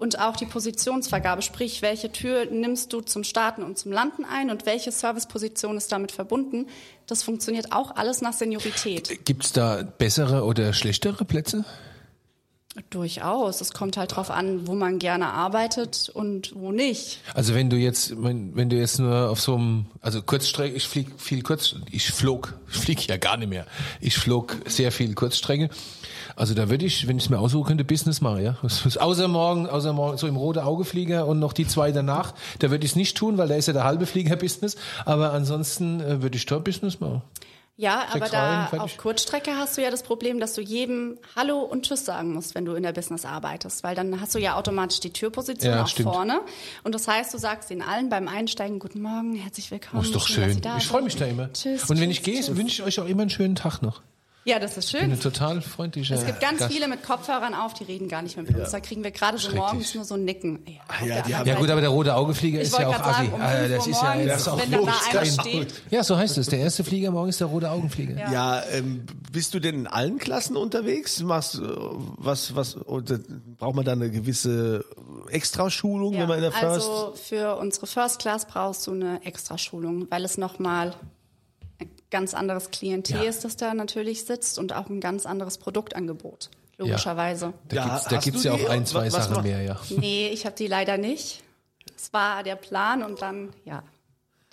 Und 0.00 0.18
auch 0.18 0.34
die 0.34 0.46
Positionsvergabe, 0.46 1.42
sprich, 1.42 1.82
welche 1.82 2.10
Tür 2.10 2.46
nimmst 2.46 2.90
du 2.94 3.02
zum 3.02 3.22
Starten 3.22 3.62
und 3.62 3.76
zum 3.76 3.92
Landen 3.92 4.24
ein 4.24 4.50
und 4.50 4.64
welche 4.64 4.92
Serviceposition 4.92 5.76
ist 5.76 5.92
damit 5.92 6.10
verbunden, 6.10 6.68
das 7.06 7.22
funktioniert 7.22 7.72
auch 7.72 7.94
alles 7.96 8.22
nach 8.22 8.32
Seniorität. 8.32 9.26
Gibt's 9.26 9.52
da 9.52 9.82
bessere 9.82 10.44
oder 10.44 10.72
schlechtere 10.72 11.26
Plätze? 11.26 11.66
Durchaus. 12.90 13.60
Es 13.60 13.72
kommt 13.72 13.96
halt 13.96 14.14
drauf 14.14 14.30
an, 14.30 14.68
wo 14.68 14.74
man 14.74 15.00
gerne 15.00 15.32
arbeitet 15.32 16.08
und 16.08 16.54
wo 16.54 16.70
nicht. 16.70 17.18
Also 17.34 17.52
wenn 17.52 17.68
du 17.68 17.76
jetzt, 17.76 18.14
wenn, 18.22 18.70
du 18.70 18.76
jetzt 18.76 19.00
nur 19.00 19.28
auf 19.28 19.40
so 19.40 19.56
einem, 19.56 19.86
also 20.00 20.22
Kurzstrecke, 20.22 20.76
ich 20.76 20.86
flieg 20.86 21.08
viel 21.18 21.42
kurz, 21.42 21.74
ich 21.90 22.12
flog, 22.12 22.54
ich 22.70 22.76
flieg 22.76 23.08
ja 23.08 23.16
gar 23.16 23.36
nicht 23.36 23.48
mehr. 23.48 23.66
Ich 24.00 24.16
flog 24.16 24.56
sehr 24.66 24.92
viel 24.92 25.14
Kurzstrecke. 25.14 25.68
Also 26.36 26.54
da 26.54 26.70
würde 26.70 26.86
ich, 26.86 27.08
wenn 27.08 27.18
ich 27.18 27.24
es 27.24 27.30
mir 27.30 27.40
aussuchen 27.40 27.66
könnte, 27.66 27.84
Business 27.84 28.20
machen, 28.20 28.44
ja. 28.44 28.56
Außer 28.62 29.26
morgen, 29.26 29.68
außer 29.68 29.92
morgen 29.92 30.16
so 30.16 30.28
im 30.28 30.36
rote 30.36 30.64
Augeflieger 30.64 31.26
und 31.26 31.40
noch 31.40 31.52
die 31.52 31.66
zwei 31.66 31.90
danach, 31.90 32.34
da 32.60 32.70
würde 32.70 32.84
ich 32.84 32.92
es 32.92 32.96
nicht 32.96 33.16
tun, 33.16 33.36
weil 33.36 33.48
da 33.48 33.56
ist 33.56 33.66
ja 33.66 33.72
der 33.72 33.84
halbe 33.84 34.06
Flieger 34.06 34.36
Business. 34.36 34.76
Aber 35.04 35.32
ansonsten 35.32 36.00
äh, 36.00 36.22
würde 36.22 36.36
ich 36.36 36.46
da 36.46 36.60
Business 36.60 37.00
machen. 37.00 37.22
Ja, 37.80 38.04
aber 38.12 38.28
da 38.28 38.66
fertig. 38.66 38.80
auf 38.80 38.96
Kurzstrecke 38.98 39.56
hast 39.56 39.78
du 39.78 39.82
ja 39.82 39.90
das 39.90 40.02
Problem, 40.02 40.38
dass 40.38 40.52
du 40.52 40.60
jedem 40.60 41.16
Hallo 41.34 41.60
und 41.60 41.86
Tschüss 41.86 42.04
sagen 42.04 42.34
musst, 42.34 42.54
wenn 42.54 42.66
du 42.66 42.74
in 42.74 42.82
der 42.82 42.92
Business 42.92 43.24
arbeitest, 43.24 43.82
weil 43.82 43.94
dann 43.94 44.20
hast 44.20 44.34
du 44.34 44.38
ja 44.38 44.56
automatisch 44.56 45.00
die 45.00 45.14
Türposition 45.14 45.72
Ja, 45.72 45.82
auch 45.84 45.88
stimmt. 45.88 46.12
vorne 46.12 46.42
und 46.84 46.94
das 46.94 47.08
heißt, 47.08 47.32
du 47.32 47.38
sagst 47.38 47.70
ihnen 47.70 47.80
allen 47.80 48.10
beim 48.10 48.28
Einsteigen 48.28 48.80
Guten 48.80 49.00
Morgen, 49.00 49.34
herzlich 49.34 49.70
willkommen. 49.70 50.02
Oh, 50.02 50.04
ist 50.04 50.14
doch 50.14 50.28
schön, 50.28 50.62
schön. 50.62 50.72
Ich 50.76 50.86
freue 50.88 51.00
mich 51.00 51.16
da 51.16 51.24
immer. 51.24 51.50
Tschüss. 51.54 51.88
und 51.88 51.98
wenn 52.00 52.10
tschüss, 52.10 52.18
ich 52.18 52.46
gehe, 52.46 52.56
wünsche 52.56 52.82
ich 52.82 52.86
euch 52.86 53.00
auch 53.00 53.08
immer 53.08 53.22
einen 53.22 53.30
schönen 53.30 53.54
Tag 53.56 53.80
noch. 53.80 54.02
Ja, 54.44 54.58
das 54.58 54.78
ist 54.78 54.90
schön. 54.90 55.12
ein 55.12 55.20
total 55.20 55.60
freundlicher 55.60 56.14
Es 56.14 56.24
gibt 56.24 56.40
ganz 56.40 56.60
Gast. 56.60 56.72
viele 56.72 56.88
mit 56.88 57.02
Kopfhörern 57.02 57.52
auf, 57.54 57.74
die 57.74 57.84
reden 57.84 58.08
gar 58.08 58.22
nicht 58.22 58.36
mehr 58.38 58.46
mit 58.46 58.56
uns. 58.56 58.70
Da 58.70 58.80
kriegen 58.80 59.04
wir 59.04 59.10
gerade 59.10 59.36
so 59.36 59.54
morgens 59.54 59.94
nur 59.94 60.04
so 60.04 60.14
ein 60.14 60.24
Nicken. 60.24 60.64
Ja, 60.66 60.80
auf 60.88 61.06
ja, 61.06 61.16
haben- 61.16 61.30
Ja 61.30 61.38
Seite- 61.44 61.54
gut, 61.56 61.70
aber 61.70 61.80
der 61.82 61.90
rote 61.90 62.14
Augeflieger 62.14 62.60
Ich 62.62 62.68
ist 62.68 62.78
ja 62.78 62.88
auch 62.88 62.94
assi. 62.98 63.26
sagen, 63.26 63.32
um 63.34 63.40
Ah, 63.42 63.48
5 63.48 63.68
das 63.76 63.86
ist 63.86 64.02
ja, 64.02 64.08
morgens, 64.08 64.26
das 64.28 64.40
ist 64.40 64.48
auch 64.48 64.62
wenn 64.62 64.70
da 64.70 64.76
logisch. 64.78 64.94
einer 65.10 65.20
Kein- 65.20 65.30
steht. 65.32 65.74
Ja, 65.90 66.02
so 66.04 66.16
heißt 66.16 66.38
es. 66.38 66.46
Der 66.48 66.58
erste 66.60 66.84
Flieger 66.84 67.10
morgen 67.10 67.28
ist 67.28 67.40
der 67.40 67.48
rote 67.48 67.70
Augenflieger. 67.70 68.16
Ja. 68.18 68.32
Ja, 68.32 68.62
ähm, 68.72 69.04
bist 69.30 69.52
du 69.52 69.60
denn 69.60 69.74
in 69.74 69.86
allen 69.86 70.16
Klassen 70.18 70.56
unterwegs? 70.56 71.20
Machst 71.20 71.56
äh, 71.56 71.60
was, 71.60 72.56
was, 72.56 72.76
oder 72.86 73.18
braucht 73.58 73.76
man 73.76 73.84
da 73.84 73.92
eine 73.92 74.10
gewisse 74.10 74.86
Extraschulung, 75.28 76.14
wenn 76.14 76.26
man 76.28 76.38
in 76.38 76.42
der 76.44 76.52
First? 76.52 76.88
also 76.88 77.12
für 77.14 77.56
unsere 77.56 77.86
First 77.86 78.20
Class 78.20 78.46
brauchst 78.46 78.86
du 78.86 78.92
eine 78.92 79.24
Extraschulung, 79.24 80.06
weil 80.10 80.24
es 80.24 80.38
nochmal 80.38 80.94
ganz 82.10 82.34
anderes 82.34 82.70
Klientel 82.70 83.16
Ja. 83.16 83.22
ist, 83.28 83.44
das 83.44 83.56
da 83.56 83.74
natürlich 83.74 84.24
sitzt 84.24 84.58
und 84.58 84.72
auch 84.74 84.88
ein 84.88 85.00
ganz 85.00 85.26
anderes 85.26 85.58
Produktangebot, 85.58 86.50
logischerweise. 86.78 87.52
Da 87.68 87.76
Ja, 87.76 87.84
gibt's, 87.88 88.04
da 88.08 88.18
gibt's 88.18 88.42
du 88.42 88.48
ja 88.48 88.54
auch 88.54 88.68
ein, 88.70 88.86
zwei 88.86 89.06
was 89.06 89.24
Sachen 89.24 89.34
macht- 89.34 89.44
mehr, 89.44 89.62
ja. 89.62 89.80
Nee, 89.90 90.28
ich 90.28 90.46
habe 90.46 90.56
die 90.56 90.66
leider 90.66 90.98
nicht. 90.98 91.42
Es 91.96 92.12
war 92.12 92.42
der 92.42 92.56
Plan 92.56 93.02
und 93.02 93.20
dann, 93.22 93.50
ja, 93.64 93.82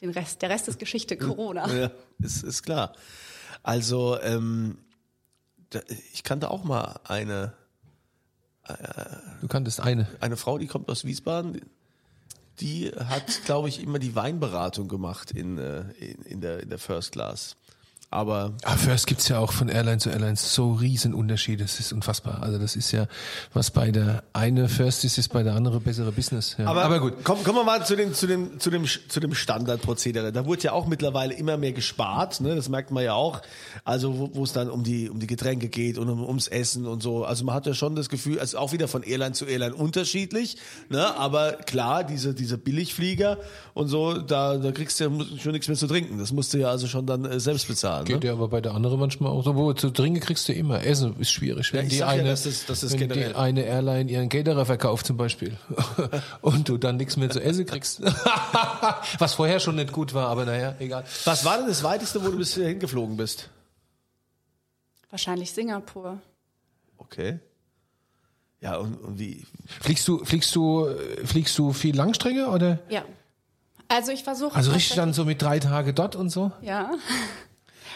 den 0.02 0.10
Rest, 0.12 0.42
der 0.42 0.50
Rest 0.50 0.68
ist 0.68 0.80
Geschichte 0.80 1.18
Corona. 1.18 1.68
Ja, 1.74 1.92
ist, 2.20 2.44
ist 2.44 2.64
klar. 2.64 2.94
Also, 3.64 4.20
ähm, 4.22 4.78
da, 5.72 5.80
ich 6.14 6.24
kannte 6.24 6.52
auch 6.52 6.64
mal 6.64 7.00
eine, 7.06 7.54
Du 9.42 9.48
kanntest 9.48 9.80
eine. 9.80 10.08
eine 10.20 10.36
Frau, 10.36 10.58
die 10.58 10.68
kommt 10.68 10.90
aus 10.90 11.06
Wiesbaden. 11.06 11.62
Die 12.60 12.90
hat, 12.90 13.44
glaube 13.46 13.70
ich, 13.70 13.82
immer 13.82 14.00
die 14.00 14.16
Weinberatung 14.16 14.88
gemacht 14.88 15.32
in, 15.32 15.58
äh, 15.58 15.82
in, 16.00 16.22
in, 16.24 16.42
der, 16.42 16.62
in 16.62 16.70
der 16.70 16.80
First 16.80 17.12
Class. 17.12 17.56
Aber 18.10 18.54
Aber 18.64 18.78
First 18.78 19.06
gibt's 19.06 19.28
ja 19.28 19.38
auch 19.38 19.52
von 19.52 19.68
Airline 19.68 19.98
zu 19.98 20.10
Airline 20.10 20.38
so 20.38 20.72
riesen 20.72 21.14
Unterschiede. 21.14 21.64
Das 21.64 21.78
ist 21.80 21.92
unfassbar. 21.92 22.42
Also 22.42 22.58
das 22.58 22.78
ist 22.78 22.92
ja, 22.94 23.08
was 23.54 23.72
bei 23.72 23.92
der 23.92 24.24
eine 24.32 24.70
First 24.70 25.04
ist, 25.04 25.18
ist 25.18 25.28
bei 25.30 25.44
der 25.44 25.56
andere 25.56 25.82
bessere 25.82 26.14
Business. 26.14 26.56
Ja. 26.58 26.68
Aber, 26.68 27.00
gut. 27.02 27.16
Komm, 27.26 27.44
kommen 27.44 27.58
wir 27.58 27.64
mal 27.66 27.86
zu 27.86 27.98
dem, 27.98 28.14
zu 28.14 28.26
dem, 28.26 28.62
zu 28.62 28.70
dem, 28.70 28.86
zu 28.86 29.20
dem 29.20 29.34
Standardprozedere. 29.34 30.32
Da 30.32 30.46
wurde 30.46 30.64
ja 30.64 30.72
auch 30.72 30.88
mittlerweile 30.88 31.34
immer 31.34 31.58
mehr 31.58 31.74
gespart, 31.74 32.40
ne? 32.40 32.56
Das 32.56 32.70
merkt 32.70 32.92
man 32.92 33.04
ja 33.04 33.14
auch. 33.14 33.42
Also, 33.84 34.32
wo, 34.34 34.44
es 34.44 34.54
dann 34.54 34.70
um 34.70 34.84
die, 34.84 35.10
um 35.10 35.20
die 35.20 35.28
Getränke 35.28 35.68
geht 35.68 35.98
und 35.98 36.10
um, 36.10 36.24
ums 36.26 36.48
Essen 36.48 36.86
und 36.86 37.04
so. 37.04 37.26
Also 37.26 37.44
man 37.44 37.56
hat 37.56 37.66
ja 37.66 37.74
schon 37.74 37.96
das 37.98 38.08
Gefühl, 38.08 38.38
ist 38.38 38.56
auch 38.56 38.72
wieder 38.72 38.88
von 38.88 39.04
Airline 39.04 39.34
zu 39.34 39.46
Airline 39.46 39.76
unterschiedlich, 39.76 40.56
ne? 40.88 41.18
Aber 41.18 41.54
klar, 41.54 42.06
diese, 42.06 42.34
diese 42.34 42.58
Billigflieger 42.58 43.38
und 43.74 43.90
so, 43.90 44.18
da, 44.18 44.56
da 44.58 44.72
kriegst 44.72 45.00
du 45.02 45.04
ja 45.04 45.40
schon 45.40 45.52
nichts 45.52 45.68
mehr 45.68 45.78
zu 45.78 45.88
trinken. 45.88 46.18
Das 46.20 46.32
musst 46.32 46.54
du 46.54 46.58
ja 46.58 46.70
also 46.70 46.88
schon 46.88 47.06
dann 47.06 47.26
äh, 47.26 47.40
selbst 47.42 47.68
bezahlen. 47.68 47.97
Geht 48.06 48.22
Ne? 48.24 48.28
ja 48.28 48.34
aber 48.34 48.48
bei 48.48 48.62
der 48.62 48.74
anderen 48.74 49.00
manchmal 49.00 49.32
auch 49.32 49.44
so. 49.44 49.56
Wo 49.56 49.74
zu 49.74 49.90
trinken 49.90 50.20
kriegst 50.20 50.48
du 50.48 50.54
immer. 50.54 50.84
Essen 50.84 51.16
ist 51.20 51.32
schwierig. 51.32 51.72
Wenn 51.74 51.86
ich 51.86 51.94
die 51.94 51.98
sag 51.98 52.08
ja, 52.16 52.22
eine, 52.22 52.30
das 52.30 52.46
ist- 52.46 52.70
das 52.70 52.84
ist 52.84 53.00
wenn 53.00 53.10
die 53.10 53.26
eine 53.36 53.62
Airline 53.64 54.10
ihren 54.10 54.30
Caterer 54.30 54.66
verkauft 54.66 55.06
zum 55.08 55.18
Beispiel 55.18 55.58
und 56.42 56.70
du 56.70 56.78
dann 56.78 56.98
nichts 56.98 57.18
mehr 57.18 57.30
zu 57.30 57.42
essen 57.42 57.66
kriegst. 57.66 58.02
was 59.20 59.34
vorher 59.36 59.60
schon 59.60 59.76
nicht 59.76 59.92
gut 59.92 60.14
war, 60.14 60.28
aber 60.30 60.46
naja, 60.46 60.76
egal. 60.80 61.04
Was 61.26 61.46
war 61.46 61.58
denn 61.58 61.68
das 61.68 61.84
weiteste, 61.84 62.24
wo 62.24 62.30
du 62.30 62.38
bisher 62.38 62.68
hingeflogen 62.68 63.18
bist? 63.18 63.50
Wahrscheinlich 65.10 65.52
Singapur. 65.52 66.20
Okay. 66.98 67.40
Ja, 68.60 68.78
und, 68.78 68.96
und 68.96 69.20
wie, 69.20 69.46
Fliegst 69.82 70.08
du, 70.08 70.26
fliegst 70.26 70.56
du, 70.56 70.90
fliegst 71.26 71.58
du 71.58 71.74
viel 71.74 71.96
Langstrecke 71.96 72.48
oder? 72.48 72.80
Ja. 72.90 73.04
Also 73.88 74.12
ich 74.12 74.24
versuche. 74.24 74.56
Also 74.56 74.72
richtig 74.72 74.96
dann 74.98 75.14
so 75.14 75.24
mit 75.24 75.42
drei 75.42 75.60
Tage 75.60 75.94
dort 75.94 76.16
und 76.16 76.30
so? 76.30 76.52
Ja. 76.62 76.92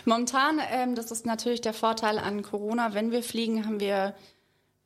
Momentan, 0.05 0.59
ähm, 0.71 0.95
das 0.95 1.11
ist 1.11 1.25
natürlich 1.25 1.61
der 1.61 1.73
Vorteil 1.73 2.17
an 2.17 2.41
Corona, 2.41 2.93
wenn 2.93 3.11
wir 3.11 3.23
fliegen, 3.23 3.65
haben 3.65 3.79
wir 3.79 4.15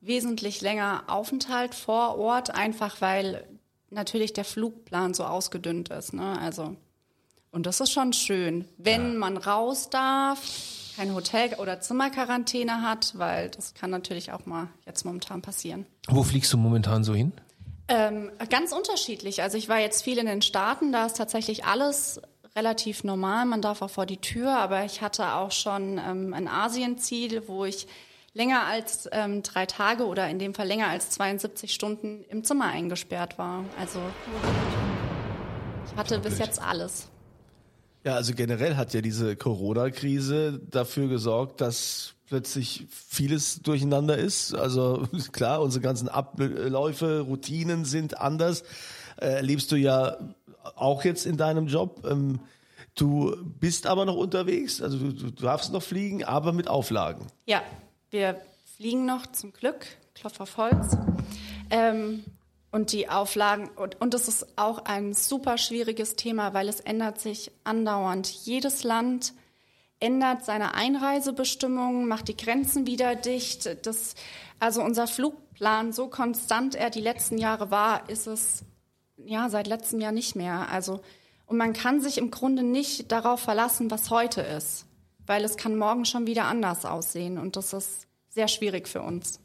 wesentlich 0.02 0.62
länger 0.62 1.04
Aufenthalt 1.08 1.74
vor 1.74 2.18
Ort, 2.18 2.52
einfach 2.54 3.02
weil 3.02 3.46
natürlich 3.90 4.34
der 4.34 4.46
Flugplan 4.46 5.14
so 5.14 5.24
ausgedünnt 5.24 5.90
ist. 5.90 6.14
Ne? 6.14 6.40
Also, 6.40 6.76
und 7.52 7.66
das 7.66 7.80
ist 7.80 7.92
schon 7.92 8.14
schön, 8.14 8.66
wenn 8.78 9.18
man 9.18 9.38
raus 9.38 9.90
darf, 9.90 10.42
kein 10.96 11.14
Hotel- 11.14 11.56
oder 11.56 11.82
Zimmerquarantäne 11.82 12.82
hat, 12.82 13.14
weil 13.18 13.50
das 13.50 13.74
kann 13.74 13.90
natürlich 13.90 14.32
auch 14.32 14.46
mal 14.46 14.70
jetzt 14.86 15.06
momentan 15.06 15.42
passieren. 15.42 15.86
Wo 16.08 16.24
fliegst 16.24 16.54
du 16.54 16.58
momentan 16.58 17.04
so 17.04 17.14
hin? 17.14 17.34
Ähm, 17.88 18.32
ganz 18.50 18.72
unterschiedlich. 18.72 19.42
Also 19.42 19.58
ich 19.58 19.70
war 19.70 19.80
jetzt 19.80 20.04
viel 20.04 20.18
in 20.18 20.26
den 20.26 20.42
Staaten, 20.42 20.92
da 20.92 21.06
ist 21.06 21.18
tatsächlich 21.18 21.66
alles 21.66 22.20
relativ 22.56 23.04
normal. 23.04 23.46
Man 23.46 23.62
darf 23.62 23.82
auch 23.82 23.90
vor 23.90 24.06
die 24.06 24.18
Tür, 24.18 24.58
aber 24.58 24.86
ich 24.86 25.02
hatte 25.02 25.34
auch 25.34 25.52
schon 25.52 25.98
ähm, 25.98 26.34
ein 26.34 26.48
Asienziel, 26.48 27.44
wo 27.48 27.66
ich 27.66 27.88
länger 28.34 28.66
als 28.66 29.10
ähm, 29.12 29.44
drei 29.44 29.66
Tage 29.66 30.06
oder 30.06 30.30
in 30.30 30.40
dem 30.40 30.54
Fall 30.54 30.68
länger 30.68 30.88
als 30.88 31.10
72 31.12 31.74
Stunden 31.74 32.24
im 32.30 32.44
Zimmer 32.44 32.66
eingesperrt 32.66 33.38
war. 33.38 33.64
Also 33.80 34.00
ich 35.86 35.96
hatte 35.96 36.20
bis 36.20 36.38
jetzt 36.40 36.62
alles. 36.62 37.10
Ja, 38.04 38.16
also 38.16 38.34
generell 38.36 38.76
hat 38.76 38.94
ja 38.94 39.02
diese 39.02 39.36
Corona-Krise 39.36 40.62
dafür 40.70 41.08
gesorgt, 41.08 41.60
dass 41.60 42.14
plötzlich 42.28 42.86
vieles 42.90 43.62
durcheinander 43.62 44.18
ist. 44.18 44.54
Also 44.54 45.08
klar, 45.32 45.62
unsere 45.62 45.82
ganzen 45.82 46.10
Abläufe, 46.10 47.22
Routinen 47.22 47.86
sind 47.86 48.20
anders. 48.20 48.64
Äh, 49.18 49.28
erlebst 49.28 49.72
du 49.72 49.76
ja 49.76 50.18
auch 50.76 51.04
jetzt 51.04 51.26
in 51.26 51.38
deinem 51.38 51.68
Job. 51.68 52.06
Ähm, 52.10 52.40
du 52.96 53.36
bist 53.60 53.88
aber 53.88 54.06
noch 54.06 54.16
unterwegs, 54.16 54.82
also 54.82 54.98
du, 54.98 55.12
du 55.12 55.32
darfst 55.32 55.72
noch 55.72 55.84
fliegen, 55.84 56.24
aber 56.24 56.54
mit 56.54 56.68
Auflagen. 56.68 57.28
Ja, 57.46 57.62
wir 58.10 58.42
fliegen 58.76 59.06
noch 59.06 59.28
zum 59.28 59.54
Glück, 59.54 59.86
Klopf 60.14 60.40
auf 60.40 60.58
Holz. 60.58 60.98
Ähm, 61.70 62.24
und 62.72 62.92
die 62.92 63.08
Auflagen, 63.10 63.70
und, 63.70 64.02
und 64.02 64.14
das 64.14 64.28
ist 64.28 64.58
auch 64.58 64.80
ein 64.80 65.14
super 65.14 65.58
schwieriges 65.58 66.18
Thema, 66.18 66.54
weil 66.54 66.68
es 66.68 66.82
ändert 66.82 67.22
sich 67.22 67.52
andauernd. 67.64 68.28
Jedes 68.28 68.84
Land 68.84 69.34
ändert 70.02 70.44
seine 70.44 70.74
Einreisebestimmungen, 70.74 72.06
macht 72.08 72.28
die 72.28 72.36
Grenzen 72.36 72.86
wieder 72.86 73.16
dicht. 73.16 73.86
Das, 73.86 74.16
also 74.60 74.84
unser 74.84 75.08
Flugplan, 75.08 75.94
so 75.94 76.08
konstant 76.10 76.76
er 76.76 76.90
die 76.90 77.00
letzten 77.00 77.38
Jahre 77.38 77.72
war, 77.72 78.10
ist 78.10 78.28
es 78.28 78.66
ja 79.18 79.50
seit 79.50 79.68
letztem 79.68 80.00
Jahr 80.02 80.12
nicht 80.12 80.36
mehr. 80.36 80.70
Also, 80.70 81.02
und 81.46 81.58
man 81.58 81.74
kann 81.74 82.02
sich 82.02 82.18
im 82.18 82.32
Grunde 82.32 82.64
nicht 82.64 83.12
darauf 83.12 83.40
verlassen, 83.40 83.92
was 83.92 84.10
heute 84.10 84.42
ist, 84.42 84.86
weil 85.26 85.44
es 85.44 85.58
kann 85.58 85.78
morgen 85.78 86.06
schon 86.06 86.28
wieder 86.28 86.46
anders 86.46 86.86
aussehen 86.86 87.38
und 87.38 87.56
das 87.56 87.74
ist 87.74 88.08
sehr 88.30 88.48
schwierig 88.48 88.88
für 88.88 89.02
uns. 89.02 89.40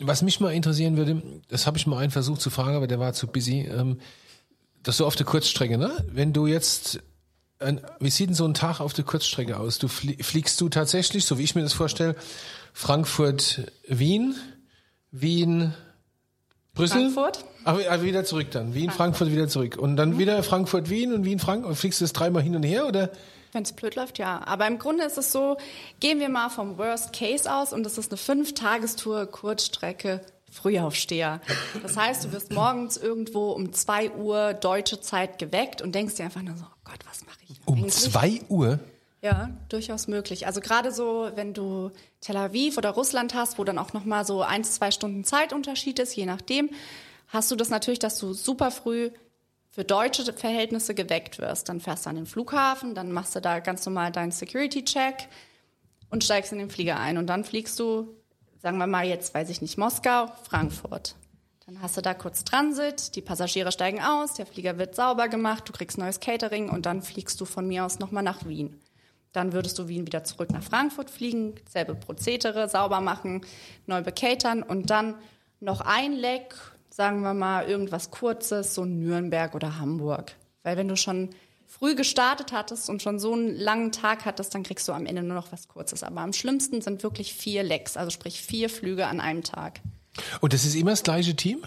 Was 0.00 0.22
mich 0.22 0.40
mal 0.40 0.52
interessieren 0.52 0.96
würde, 0.96 1.22
das 1.48 1.66
habe 1.66 1.78
ich 1.78 1.86
mal 1.86 1.98
einen 1.98 2.10
versucht 2.10 2.40
zu 2.40 2.50
fragen, 2.50 2.76
aber 2.76 2.86
der 2.86 3.00
war 3.00 3.12
zu 3.12 3.26
busy. 3.26 3.60
Ähm, 3.62 3.98
das 4.82 4.98
so 4.98 5.06
auf 5.06 5.16
der 5.16 5.26
Kurzstrecke, 5.26 5.78
ne? 5.78 6.04
Wenn 6.12 6.32
du 6.32 6.46
jetzt, 6.46 7.02
ein, 7.58 7.80
wie 8.00 8.10
sieht 8.10 8.28
denn 8.28 8.34
so 8.34 8.44
ein 8.44 8.54
Tag 8.54 8.80
auf 8.80 8.92
der 8.92 9.04
Kurzstrecke 9.04 9.58
aus? 9.58 9.78
Du 9.78 9.88
flie 9.88 10.22
fliegst 10.22 10.60
du 10.60 10.68
tatsächlich, 10.68 11.24
so 11.24 11.38
wie 11.38 11.42
ich 11.42 11.54
mir 11.54 11.62
das 11.62 11.72
vorstelle, 11.72 12.16
Frankfurt, 12.74 13.72
Wien, 13.88 14.36
Wien, 15.10 15.74
Brüssel? 16.74 17.10
Frankfurt? 17.10 17.44
Aber, 17.64 17.80
aber 17.88 18.02
wieder 18.02 18.24
zurück 18.24 18.50
dann. 18.50 18.74
Wien, 18.74 18.90
Frankfurt, 18.90 19.30
wieder 19.30 19.48
zurück. 19.48 19.76
Und 19.78 19.96
dann 19.96 20.18
wieder 20.18 20.42
Frankfurt, 20.42 20.90
Wien 20.90 21.12
und 21.12 21.24
Wien, 21.24 21.38
Frankfurt. 21.38 21.70
Und 21.70 21.76
fliegst 21.76 22.00
du 22.00 22.04
das 22.04 22.12
dreimal 22.12 22.42
hin 22.42 22.56
und 22.56 22.62
her 22.62 22.86
oder? 22.86 23.10
Wenn 23.52 23.62
es 23.62 23.72
blöd 23.72 23.94
läuft, 23.94 24.18
ja. 24.18 24.42
Aber 24.44 24.66
im 24.66 24.78
Grunde 24.78 25.04
ist 25.04 25.16
es 25.16 25.30
so, 25.30 25.56
gehen 26.00 26.18
wir 26.18 26.28
mal 26.28 26.50
vom 26.50 26.76
Worst 26.76 27.12
Case 27.12 27.50
aus 27.52 27.72
und 27.72 27.86
es 27.86 27.96
ist 27.98 28.10
eine 28.10 28.18
Fünf-Tagestour, 28.18 29.26
Kurzstrecke, 29.26 30.20
Frühaufsteher. 30.50 31.40
Das 31.82 31.96
heißt, 31.96 32.24
du 32.24 32.32
wirst 32.32 32.52
morgens 32.52 32.96
irgendwo 32.96 33.52
um 33.52 33.72
zwei 33.72 34.10
Uhr 34.10 34.54
deutsche 34.54 35.00
Zeit 35.00 35.38
geweckt 35.38 35.82
und 35.82 35.94
denkst 35.94 36.16
dir 36.16 36.24
einfach 36.24 36.42
nur 36.42 36.56
so, 36.56 36.64
oh 36.64 36.78
Gott, 36.84 36.98
was 37.08 37.24
mache 37.24 37.38
ich 37.48 37.56
Um 37.64 37.78
eigentlich? 37.78 37.94
zwei 37.94 38.40
Uhr? 38.48 38.80
Ja, 39.24 39.48
durchaus 39.70 40.06
möglich. 40.06 40.46
Also 40.46 40.60
gerade 40.60 40.92
so, 40.92 41.30
wenn 41.34 41.54
du 41.54 41.90
Tel 42.20 42.36
Aviv 42.36 42.76
oder 42.76 42.90
Russland 42.90 43.32
hast, 43.32 43.58
wo 43.58 43.64
dann 43.64 43.78
auch 43.78 43.94
noch 43.94 44.04
mal 44.04 44.26
so 44.26 44.42
eins, 44.42 44.72
zwei 44.72 44.90
Stunden 44.90 45.24
Zeitunterschied 45.24 45.98
ist, 45.98 46.14
je 46.14 46.26
nachdem, 46.26 46.68
hast 47.28 47.50
du 47.50 47.56
das 47.56 47.70
natürlich, 47.70 47.98
dass 47.98 48.18
du 48.18 48.34
super 48.34 48.70
früh 48.70 49.10
für 49.70 49.82
deutsche 49.82 50.30
Verhältnisse 50.30 50.94
geweckt 50.94 51.38
wirst. 51.38 51.70
Dann 51.70 51.80
fährst 51.80 52.04
du 52.04 52.10
an 52.10 52.16
den 52.16 52.26
Flughafen, 52.26 52.94
dann 52.94 53.12
machst 53.12 53.34
du 53.34 53.40
da 53.40 53.60
ganz 53.60 53.86
normal 53.86 54.12
deinen 54.12 54.30
Security-Check 54.30 55.26
und 56.10 56.22
steigst 56.22 56.52
in 56.52 56.58
den 56.58 56.68
Flieger 56.68 57.00
ein. 57.00 57.16
Und 57.16 57.26
dann 57.28 57.44
fliegst 57.44 57.80
du, 57.80 58.14
sagen 58.60 58.76
wir 58.76 58.86
mal 58.86 59.06
jetzt, 59.06 59.32
weiß 59.32 59.48
ich 59.48 59.62
nicht, 59.62 59.78
Moskau, 59.78 60.26
Frankfurt. 60.42 61.14
Dann 61.64 61.80
hast 61.80 61.96
du 61.96 62.02
da 62.02 62.12
kurz 62.12 62.44
Transit, 62.44 63.16
die 63.16 63.22
Passagiere 63.22 63.72
steigen 63.72 64.02
aus, 64.02 64.34
der 64.34 64.44
Flieger 64.44 64.76
wird 64.76 64.94
sauber 64.94 65.28
gemacht, 65.28 65.66
du 65.66 65.72
kriegst 65.72 65.96
neues 65.96 66.20
Catering 66.20 66.68
und 66.68 66.84
dann 66.84 67.00
fliegst 67.00 67.40
du 67.40 67.46
von 67.46 67.66
mir 67.66 67.86
aus 67.86 68.00
nochmal 68.00 68.22
nach 68.22 68.44
Wien. 68.44 68.78
Dann 69.34 69.52
würdest 69.52 69.78
du 69.78 69.88
Wien 69.88 70.06
wieder 70.06 70.24
zurück 70.24 70.50
nach 70.50 70.62
Frankfurt 70.62 71.10
fliegen, 71.10 71.56
selbe 71.68 71.94
Prozedere, 71.94 72.68
sauber 72.68 73.00
machen, 73.00 73.42
neu 73.86 74.00
bekatern 74.00 74.62
und 74.62 74.90
dann 74.90 75.16
noch 75.60 75.80
ein 75.80 76.12
Leck, 76.12 76.54
sagen 76.88 77.22
wir 77.22 77.34
mal 77.34 77.68
irgendwas 77.68 78.12
Kurzes, 78.12 78.74
so 78.74 78.84
Nürnberg 78.84 79.54
oder 79.54 79.78
Hamburg. 79.78 80.36
Weil 80.62 80.76
wenn 80.76 80.86
du 80.86 80.96
schon 80.96 81.30
früh 81.66 81.96
gestartet 81.96 82.52
hattest 82.52 82.88
und 82.88 83.02
schon 83.02 83.18
so 83.18 83.32
einen 83.32 83.56
langen 83.56 83.90
Tag 83.90 84.24
hattest, 84.24 84.54
dann 84.54 84.62
kriegst 84.62 84.86
du 84.86 84.92
am 84.92 85.04
Ende 85.04 85.24
nur 85.24 85.34
noch 85.34 85.50
was 85.50 85.66
Kurzes. 85.66 86.04
Aber 86.04 86.20
am 86.20 86.32
schlimmsten 86.32 86.80
sind 86.80 87.02
wirklich 87.02 87.34
vier 87.34 87.64
Lecks, 87.64 87.96
also 87.96 88.10
sprich 88.10 88.40
vier 88.40 88.70
Flüge 88.70 89.08
an 89.08 89.20
einem 89.20 89.42
Tag. 89.42 89.80
Und 90.40 90.52
das 90.52 90.64
ist 90.64 90.76
immer 90.76 90.92
das 90.92 91.02
gleiche 91.02 91.34
Team? 91.34 91.64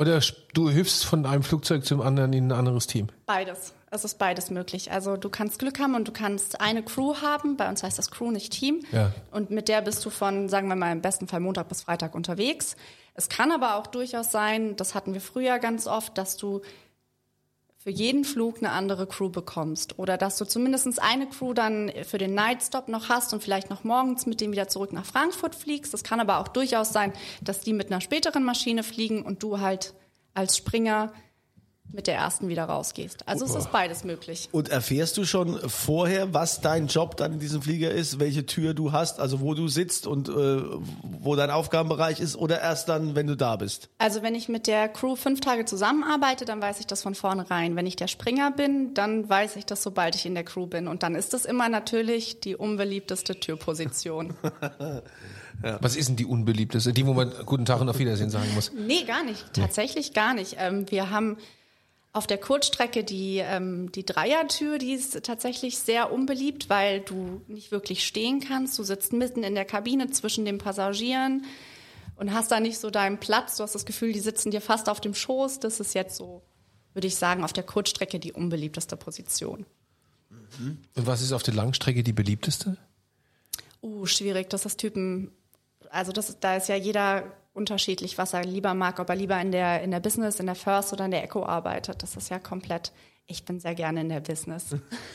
Oder 0.00 0.20
du 0.54 0.70
hüpfst 0.70 1.04
von 1.04 1.26
einem 1.26 1.42
Flugzeug 1.42 1.84
zum 1.84 2.00
anderen 2.00 2.32
in 2.32 2.50
ein 2.50 2.58
anderes 2.58 2.86
Team? 2.86 3.08
Beides. 3.26 3.74
Es 3.90 4.02
ist 4.02 4.16
beides 4.18 4.50
möglich. 4.50 4.90
Also 4.90 5.18
du 5.18 5.28
kannst 5.28 5.58
Glück 5.58 5.78
haben 5.78 5.94
und 5.94 6.08
du 6.08 6.12
kannst 6.12 6.62
eine 6.62 6.82
Crew 6.82 7.16
haben. 7.20 7.58
Bei 7.58 7.68
uns 7.68 7.82
heißt 7.82 7.98
das 7.98 8.10
Crew, 8.10 8.30
nicht 8.30 8.50
Team. 8.50 8.80
Ja. 8.92 9.12
Und 9.30 9.50
mit 9.50 9.68
der 9.68 9.82
bist 9.82 10.02
du 10.06 10.08
von, 10.08 10.48
sagen 10.48 10.68
wir 10.68 10.76
mal, 10.76 10.92
im 10.92 11.02
besten 11.02 11.28
Fall 11.28 11.40
Montag 11.40 11.68
bis 11.68 11.82
Freitag 11.82 12.14
unterwegs. 12.14 12.76
Es 13.14 13.28
kann 13.28 13.52
aber 13.52 13.74
auch 13.74 13.86
durchaus 13.86 14.30
sein, 14.30 14.74
das 14.76 14.94
hatten 14.94 15.12
wir 15.12 15.20
früher 15.20 15.58
ganz 15.58 15.86
oft, 15.86 16.16
dass 16.16 16.38
du 16.38 16.62
für 17.82 17.90
jeden 17.90 18.24
Flug 18.24 18.58
eine 18.58 18.72
andere 18.72 19.06
Crew 19.06 19.30
bekommst 19.30 19.98
oder 19.98 20.18
dass 20.18 20.36
du 20.36 20.44
zumindest 20.44 21.00
eine 21.00 21.26
Crew 21.26 21.54
dann 21.54 21.90
für 22.04 22.18
den 22.18 22.34
Nightstop 22.34 22.88
noch 22.88 23.08
hast 23.08 23.32
und 23.32 23.42
vielleicht 23.42 23.70
noch 23.70 23.84
morgens 23.84 24.26
mit 24.26 24.42
dem 24.42 24.52
wieder 24.52 24.68
zurück 24.68 24.92
nach 24.92 25.06
Frankfurt 25.06 25.54
fliegst. 25.54 25.94
Das 25.94 26.04
kann 26.04 26.20
aber 26.20 26.40
auch 26.40 26.48
durchaus 26.48 26.92
sein, 26.92 27.14
dass 27.40 27.60
die 27.60 27.72
mit 27.72 27.86
einer 27.90 28.02
späteren 28.02 28.44
Maschine 28.44 28.82
fliegen 28.82 29.22
und 29.22 29.42
du 29.42 29.60
halt 29.60 29.94
als 30.34 30.58
Springer 30.58 31.10
mit 31.92 32.06
der 32.06 32.16
ersten 32.16 32.48
wieder 32.48 32.64
rausgehst. 32.64 33.26
Also 33.26 33.44
es 33.44 33.54
ist 33.54 33.72
beides 33.72 34.04
möglich. 34.04 34.48
Und 34.52 34.68
erfährst 34.68 35.16
du 35.16 35.24
schon 35.24 35.58
vorher, 35.68 36.32
was 36.32 36.60
dein 36.60 36.86
Job 36.86 37.16
dann 37.16 37.34
in 37.34 37.38
diesem 37.38 37.62
Flieger 37.62 37.90
ist, 37.90 38.20
welche 38.20 38.46
Tür 38.46 38.74
du 38.74 38.92
hast, 38.92 39.20
also 39.20 39.40
wo 39.40 39.54
du 39.54 39.68
sitzt 39.68 40.06
und 40.06 40.28
äh, 40.28 40.32
wo 41.02 41.36
dein 41.36 41.50
Aufgabenbereich 41.50 42.20
ist 42.20 42.36
oder 42.36 42.60
erst 42.60 42.88
dann, 42.88 43.14
wenn 43.14 43.26
du 43.26 43.36
da 43.36 43.56
bist? 43.56 43.88
Also 43.98 44.22
wenn 44.22 44.34
ich 44.34 44.48
mit 44.48 44.66
der 44.66 44.88
Crew 44.88 45.16
fünf 45.16 45.40
Tage 45.40 45.64
zusammenarbeite, 45.64 46.44
dann 46.44 46.60
weiß 46.60 46.80
ich 46.80 46.86
das 46.86 47.02
von 47.02 47.14
vornherein. 47.14 47.76
Wenn 47.76 47.86
ich 47.86 47.96
der 47.96 48.08
Springer 48.08 48.50
bin, 48.50 48.94
dann 48.94 49.28
weiß 49.28 49.56
ich 49.56 49.66
das, 49.66 49.82
sobald 49.82 50.14
ich 50.14 50.26
in 50.26 50.34
der 50.34 50.44
Crew 50.44 50.66
bin. 50.66 50.88
Und 50.88 51.02
dann 51.02 51.14
ist 51.14 51.32
das 51.32 51.44
immer 51.44 51.68
natürlich 51.68 52.40
die 52.40 52.56
unbeliebteste 52.56 53.38
Türposition. 53.38 54.34
Was 55.62 55.94
ist 55.94 56.08
denn 56.08 56.16
die 56.16 56.24
unbeliebteste? 56.24 56.92
Die, 56.92 57.06
wo 57.06 57.12
man 57.12 57.32
guten 57.44 57.66
Tag 57.66 57.80
und 57.80 57.88
auf 57.88 57.98
Wiedersehen 57.98 58.30
sagen 58.30 58.48
muss. 58.54 58.72
Nee, 58.72 59.04
gar 59.04 59.24
nicht. 59.24 59.52
Tatsächlich 59.52 60.14
gar 60.14 60.32
nicht. 60.32 60.56
Ähm, 60.58 60.90
wir 60.90 61.10
haben 61.10 61.36
auf 62.12 62.26
der 62.26 62.38
Kurzstrecke 62.38 63.04
die, 63.04 63.38
ähm, 63.38 63.92
die 63.92 64.04
Dreiertür, 64.04 64.78
die 64.78 64.92
ist 64.92 65.22
tatsächlich 65.22 65.78
sehr 65.78 66.12
unbeliebt, 66.12 66.68
weil 66.68 67.00
du 67.00 67.42
nicht 67.46 67.70
wirklich 67.70 68.04
stehen 68.04 68.40
kannst. 68.40 68.78
Du 68.78 68.82
sitzt 68.82 69.12
mitten 69.12 69.44
in 69.44 69.54
der 69.54 69.64
Kabine 69.64 70.10
zwischen 70.10 70.44
den 70.44 70.58
Passagieren 70.58 71.44
und 72.16 72.34
hast 72.34 72.50
da 72.50 72.58
nicht 72.58 72.78
so 72.78 72.90
deinen 72.90 73.18
Platz. 73.18 73.56
Du 73.56 73.62
hast 73.62 73.74
das 73.74 73.86
Gefühl, 73.86 74.12
die 74.12 74.20
sitzen 74.20 74.50
dir 74.50 74.60
fast 74.60 74.88
auf 74.88 75.00
dem 75.00 75.14
Schoß. 75.14 75.60
Das 75.60 75.78
ist 75.78 75.94
jetzt 75.94 76.16
so, 76.16 76.42
würde 76.94 77.06
ich 77.06 77.16
sagen, 77.16 77.44
auf 77.44 77.52
der 77.52 77.64
Kurzstrecke 77.64 78.18
die 78.18 78.32
unbeliebteste 78.32 78.96
Position. 78.96 79.64
Und 80.58 81.06
was 81.06 81.22
ist 81.22 81.32
auf 81.32 81.44
der 81.44 81.54
Langstrecke 81.54 82.02
die 82.02 82.12
beliebteste? 82.12 82.76
Uh, 83.82 84.06
schwierig. 84.06 84.50
Das 84.50 84.66
ist 84.66 84.78
Typen. 84.78 85.30
Also 85.90 86.12
das, 86.12 86.38
da 86.40 86.56
ist 86.56 86.68
ja 86.68 86.76
jeder 86.76 87.32
unterschiedlich, 87.52 88.18
was 88.18 88.32
er 88.32 88.44
lieber 88.44 88.74
mag, 88.74 88.98
ob 89.00 89.08
er 89.08 89.16
lieber 89.16 89.40
in 89.40 89.52
der, 89.52 89.82
in 89.82 89.90
der 89.90 90.00
Business, 90.00 90.40
in 90.40 90.46
der 90.46 90.54
First 90.54 90.92
oder 90.92 91.04
in 91.06 91.10
der 91.10 91.24
Echo 91.24 91.44
arbeitet. 91.44 92.02
Das 92.02 92.16
ist 92.16 92.30
ja 92.30 92.38
komplett. 92.38 92.92
Ich 93.26 93.44
bin 93.44 93.60
sehr 93.60 93.74
gerne 93.74 94.00
in 94.00 94.08
der 94.08 94.20
Business. 94.20 94.66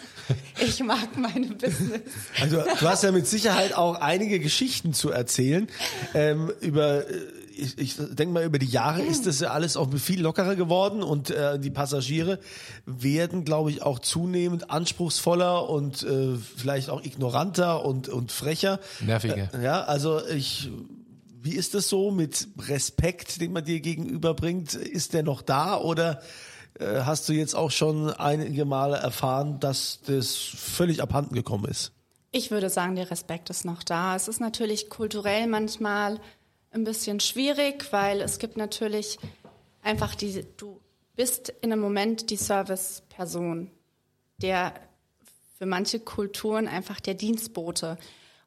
ich 0.60 0.82
mag 0.84 1.18
meine 1.18 1.48
Business. 1.48 2.02
Also 2.42 2.58
du 2.58 2.88
hast 2.88 3.04
ja 3.04 3.12
mit 3.12 3.28
Sicherheit 3.28 3.76
auch 3.76 3.96
einige 4.00 4.40
Geschichten 4.40 4.94
zu 4.94 5.12
erzählen 5.12 5.68
ähm, 6.14 6.52
über. 6.62 7.08
äh, 7.10 7.14
Ich, 7.58 7.78
ich 7.78 7.96
denke 7.96 8.34
mal, 8.34 8.44
über 8.44 8.60
die 8.60 8.68
Jahre 8.68 9.02
ist 9.02 9.26
das 9.28 9.40
ja 9.40 9.52
alles 9.52 9.78
auch 9.78 9.90
viel 9.98 10.22
lockerer 10.22 10.58
geworden 10.58 11.02
und 11.02 11.30
äh, 11.30 11.58
die 11.58 11.70
Passagiere 11.72 12.40
werden, 12.86 13.46
glaube 13.46 13.70
ich, 13.72 13.82
auch 13.82 14.00
zunehmend 14.00 14.70
anspruchsvoller 14.70 15.70
und 15.70 16.04
äh, 16.04 16.36
vielleicht 16.36 16.90
auch 16.90 17.02
ignoranter 17.02 17.86
und, 17.86 18.10
und 18.10 18.34
frecher. 18.34 18.82
Nerviger. 19.00 19.50
Äh, 19.54 19.64
ja, 19.64 19.84
also 19.84 20.20
ich 20.28 20.70
wie 21.46 21.56
ist 21.56 21.76
das 21.76 21.90
so 21.90 22.10
mit 22.10 22.48
Respekt, 22.58 23.40
den 23.40 23.54
man 23.54 23.64
dir 23.64 23.80
gegenüberbringt? 23.80 24.74
Ist 24.74 25.14
der 25.14 25.22
noch 25.22 25.44
da 25.44 25.78
oder 25.78 26.24
äh, 26.80 27.02
hast 27.02 27.30
du 27.30 27.34
jetzt 27.34 27.56
auch 27.56 27.70
schon 27.70 28.10
einige 28.10 28.66
Male 28.66 28.98
erfahren, 28.98 29.60
dass 29.60 30.00
das 30.08 30.36
völlig 30.36 31.04
abhanden 31.04 31.36
gekommen 31.36 31.66
ist? 31.66 31.92
Ich 32.32 32.50
würde 32.50 32.72
sagen, 32.72 32.96
der 32.96 33.12
Respekt 33.12 33.52
ist 33.52 33.64
noch 33.64 33.84
da. 33.84 34.16
Es 34.16 34.28
ist 34.28 34.42
natürlich 34.42 34.90
kulturell 34.90 35.46
manchmal 35.46 36.20
ein 36.72 36.84
bisschen 36.84 37.20
schwierig, 37.20 37.94
weil 37.94 38.22
es 38.22 38.40
gibt 38.40 38.58
natürlich 38.58 39.20
einfach 39.84 40.16
diese, 40.16 40.44
du 40.44 40.82
bist 41.16 41.54
in 41.62 41.72
einem 41.72 41.82
Moment 41.82 42.32
die 42.32 42.38
Serviceperson, 42.38 43.70
der 44.42 44.74
für 45.60 45.68
manche 45.68 46.00
Kulturen 46.00 46.68
einfach 46.68 47.00
der 47.00 47.14
Dienstbote. 47.14 47.98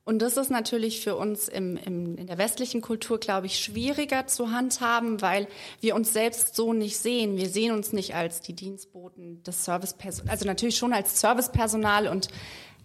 Und 0.08 0.20
das 0.20 0.38
ist 0.38 0.50
natürlich 0.50 1.02
für 1.02 1.16
uns 1.16 1.48
im, 1.48 1.76
im, 1.76 2.16
in 2.16 2.26
der 2.26 2.38
westlichen 2.38 2.80
Kultur, 2.80 3.20
glaube 3.20 3.44
ich, 3.44 3.58
schwieriger 3.58 4.26
zu 4.26 4.52
handhaben, 4.52 5.20
weil 5.20 5.48
wir 5.82 5.94
uns 5.94 6.14
selbst 6.14 6.56
so 6.56 6.72
nicht 6.72 6.96
sehen. 6.96 7.36
Wir 7.36 7.50
sehen 7.50 7.72
uns 7.72 7.92
nicht 7.92 8.14
als 8.14 8.40
die 8.40 8.54
Dienstboten 8.54 9.42
des 9.42 9.66
Servicepersonals, 9.66 10.30
also 10.30 10.46
natürlich 10.46 10.78
schon 10.78 10.94
als 10.94 11.20
Servicepersonal 11.20 12.08
und, 12.08 12.28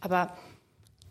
aber 0.02 0.36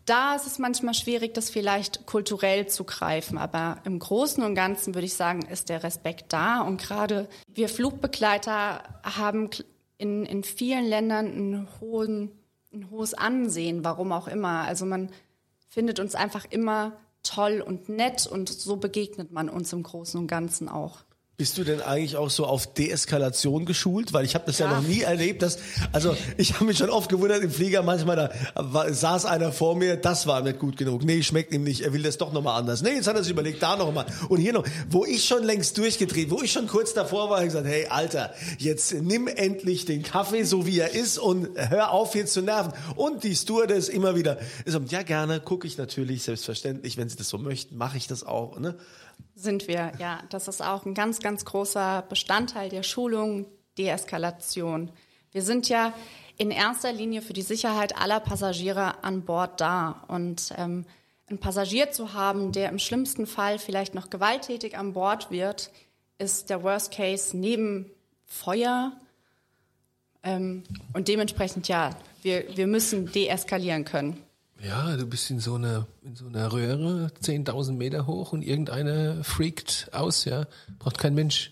da 0.05 0.35
ist 0.35 0.45
es 0.45 0.59
manchmal 0.59 0.93
schwierig, 0.93 1.33
das 1.33 1.49
vielleicht 1.49 2.05
kulturell 2.05 2.67
zu 2.67 2.83
greifen. 2.83 3.39
Aber 3.39 3.79
im 3.83 3.97
Großen 3.97 4.43
und 4.43 4.53
Ganzen 4.53 4.93
würde 4.93 5.07
ich 5.07 5.15
sagen, 5.15 5.41
ist 5.47 5.69
der 5.69 5.83
Respekt 5.83 6.31
da. 6.31 6.61
Und 6.61 6.79
gerade 6.79 7.27
wir 7.47 7.69
Flugbegleiter 7.69 8.83
haben 9.01 9.49
in, 9.97 10.27
in 10.27 10.43
vielen 10.43 10.85
Ländern 10.85 11.25
einen 11.25 11.67
hohen, 11.81 12.29
ein 12.71 12.91
hohes 12.91 13.15
Ansehen, 13.15 13.83
warum 13.83 14.11
auch 14.11 14.27
immer. 14.27 14.61
Also 14.67 14.85
man 14.85 15.09
findet 15.73 15.99
uns 15.99 16.13
einfach 16.13 16.45
immer 16.51 16.93
toll 17.23 17.63
und 17.65 17.89
nett 17.89 18.27
und 18.27 18.47
so 18.47 18.75
begegnet 18.75 19.31
man 19.31 19.49
uns 19.49 19.73
im 19.73 19.81
Großen 19.81 20.19
und 20.19 20.27
Ganzen 20.27 20.69
auch. 20.69 20.99
Bist 21.35 21.57
du 21.57 21.63
denn 21.63 21.81
eigentlich 21.81 22.15
auch 22.15 22.29
so 22.29 22.45
auf 22.45 22.75
Deeskalation 22.75 23.65
geschult? 23.65 24.13
Weil 24.13 24.23
ich 24.23 24.35
habe 24.35 24.45
das 24.45 24.59
ja. 24.59 24.67
Ja. 24.67 24.79
noch 24.79 24.87
nie 24.87 25.01
erlebt. 25.01 25.41
Dass, 25.41 25.57
also 25.91 26.15
ich 26.37 26.53
habe 26.53 26.65
mich 26.65 26.77
schon 26.77 26.91
oft 26.91 27.09
gewundert 27.09 27.41
im 27.41 27.49
Flieger, 27.49 27.81
manchmal 27.81 28.15
da 28.55 28.93
saß 28.93 29.25
einer 29.25 29.51
vor 29.51 29.75
mir, 29.75 29.97
das 29.97 30.27
war 30.27 30.41
nicht 30.41 30.59
gut 30.59 30.77
genug. 30.77 31.03
Nee, 31.03 31.23
schmeckt 31.23 31.51
ihm 31.51 31.63
nicht, 31.63 31.81
er 31.81 31.91
will 31.91 32.03
das 32.03 32.19
doch 32.19 32.33
nochmal 32.33 32.59
anders. 32.59 32.83
Nee, 32.83 32.91
jetzt 32.91 33.07
hat 33.07 33.15
er 33.15 33.23
sich 33.23 33.31
überlegt, 33.31 33.63
da 33.63 33.75
nochmal. 33.75 34.05
Und 34.29 34.41
hier 34.41 34.53
noch, 34.53 34.63
wo 34.91 35.05
ich 35.05 35.25
schon 35.25 35.43
längst 35.43 35.75
durchgedreht, 35.79 36.29
wo 36.29 36.43
ich 36.43 36.51
schon 36.51 36.67
kurz 36.67 36.93
davor 36.93 37.31
war, 37.31 37.39
ich 37.39 37.45
gesagt, 37.45 37.65
hey 37.65 37.87
Alter, 37.87 38.31
jetzt 38.59 38.93
nimm 38.93 39.27
endlich 39.27 39.85
den 39.85 40.03
Kaffee 40.03 40.43
so 40.43 40.67
wie 40.67 40.77
er 40.77 40.93
ist 40.93 41.17
und 41.17 41.49
hör 41.55 41.93
auf 41.93 42.13
jetzt 42.13 42.33
zu 42.33 42.43
nerven. 42.43 42.73
Und 42.95 43.23
die 43.23 43.35
Stewardess 43.35 43.89
immer 43.89 44.15
wieder, 44.15 44.37
so, 44.67 44.79
ja 44.87 45.01
gerne, 45.01 45.39
gucke 45.39 45.65
ich 45.65 45.79
natürlich, 45.79 46.21
selbstverständlich, 46.21 46.95
wenn 46.97 47.09
sie 47.09 47.15
das 47.15 47.29
so 47.29 47.39
möchten, 47.39 47.75
mache 47.75 47.97
ich 47.97 48.05
das 48.05 48.23
auch. 48.23 48.59
Ne? 48.59 48.75
Sind 49.35 49.67
wir, 49.67 49.91
ja. 49.99 50.21
Das 50.29 50.47
ist 50.47 50.61
auch 50.61 50.85
ein 50.85 50.93
ganz, 50.93 51.19
ganz 51.19 51.45
großer 51.45 52.03
Bestandteil 52.07 52.69
der 52.69 52.83
Schulung, 52.83 53.45
Deeskalation. 53.77 54.91
Wir 55.31 55.41
sind 55.41 55.69
ja 55.69 55.93
in 56.37 56.51
erster 56.51 56.91
Linie 56.91 57.21
für 57.21 57.33
die 57.33 57.41
Sicherheit 57.41 57.97
aller 57.97 58.19
Passagiere 58.19 59.03
an 59.03 59.23
Bord 59.23 59.59
da. 59.59 60.03
Und 60.07 60.53
ähm, 60.57 60.85
einen 61.27 61.39
Passagier 61.39 61.91
zu 61.91 62.13
haben, 62.13 62.51
der 62.51 62.69
im 62.69 62.79
schlimmsten 62.79 63.25
Fall 63.25 63.59
vielleicht 63.59 63.95
noch 63.95 64.09
gewalttätig 64.09 64.77
an 64.77 64.93
Bord 64.93 65.31
wird, 65.31 65.71
ist 66.17 66.49
der 66.49 66.63
Worst 66.63 66.91
Case 66.91 67.35
neben 67.35 67.91
Feuer. 68.25 68.93
Ähm, 70.23 70.63
und 70.93 71.07
dementsprechend, 71.07 71.67
ja, 71.67 71.91
wir, 72.21 72.55
wir 72.55 72.67
müssen 72.67 73.11
deeskalieren 73.11 73.85
können. 73.85 74.21
Ja, 74.61 74.95
du 74.95 75.05
bist 75.05 75.29
in 75.29 75.39
so 75.39 75.55
einer, 75.55 75.87
in 76.05 76.15
so 76.15 76.25
einer 76.25 76.51
Röhre, 76.51 77.11
10.000 77.21 77.73
Meter 77.73 78.07
hoch 78.07 78.31
und 78.33 78.43
irgendeiner 78.43 79.23
freakt 79.23 79.89
aus, 79.91 80.25
ja. 80.25 80.45
Braucht 80.79 80.97
kein 80.97 81.15
Mensch. 81.15 81.51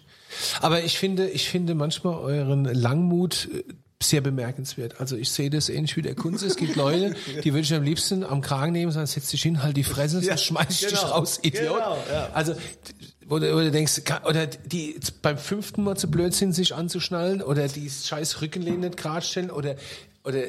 Aber 0.62 0.84
ich 0.84 0.98
finde, 0.98 1.30
ich 1.30 1.50
finde 1.50 1.76
manchmal 1.76 2.16
euren 2.16 2.66
Langmut 2.66 3.50
äh, 3.54 3.64
sehr 4.02 4.22
bemerkenswert. 4.22 5.00
Also 5.00 5.16
ich 5.16 5.30
sehe 5.30 5.50
das 5.50 5.70
ähnlich 5.70 5.96
wie 5.98 6.02
der 6.02 6.16
Kunze. 6.16 6.48
Es 6.48 6.56
gibt 6.56 6.76
Leute, 6.76 7.16
die 7.44 7.54
würde 7.54 7.62
ich 7.62 7.74
am 7.74 7.84
liebsten 7.84 8.24
am 8.24 8.42
Kragen 8.42 8.72
nehmen 8.72 8.92
sagen, 8.92 9.08
setz 9.08 9.30
dich 9.30 9.42
hin, 9.42 9.62
halt 9.62 9.78
die 9.78 9.84
Fresse, 9.84 10.16
sonst 10.16 10.28
Ja, 10.28 10.38
schmeiß 10.38 10.70
ich 10.70 10.80
dich 10.88 11.00
genau. 11.00 11.12
raus, 11.12 11.40
Idiot. 11.42 11.64
Genau, 11.66 11.98
ja. 12.12 12.30
Also, 12.34 12.56
wo 13.28 13.40
du 13.40 13.72
denkst, 13.72 14.02
oder 14.28 14.48
die 14.48 15.00
beim 15.22 15.38
fünften 15.38 15.84
Mal 15.84 15.96
zu 15.98 16.10
blöd 16.10 16.34
sind, 16.34 16.54
sich 16.54 16.74
anzuschnallen, 16.76 17.42
oder 17.42 17.68
die 17.68 17.90
scheiß 17.90 18.42
Rückenlehne 18.42 18.78
nicht 18.88 18.98
gerade 18.98 19.26
stellen, 19.26 19.52
oder, 19.52 19.76
oder 20.24 20.44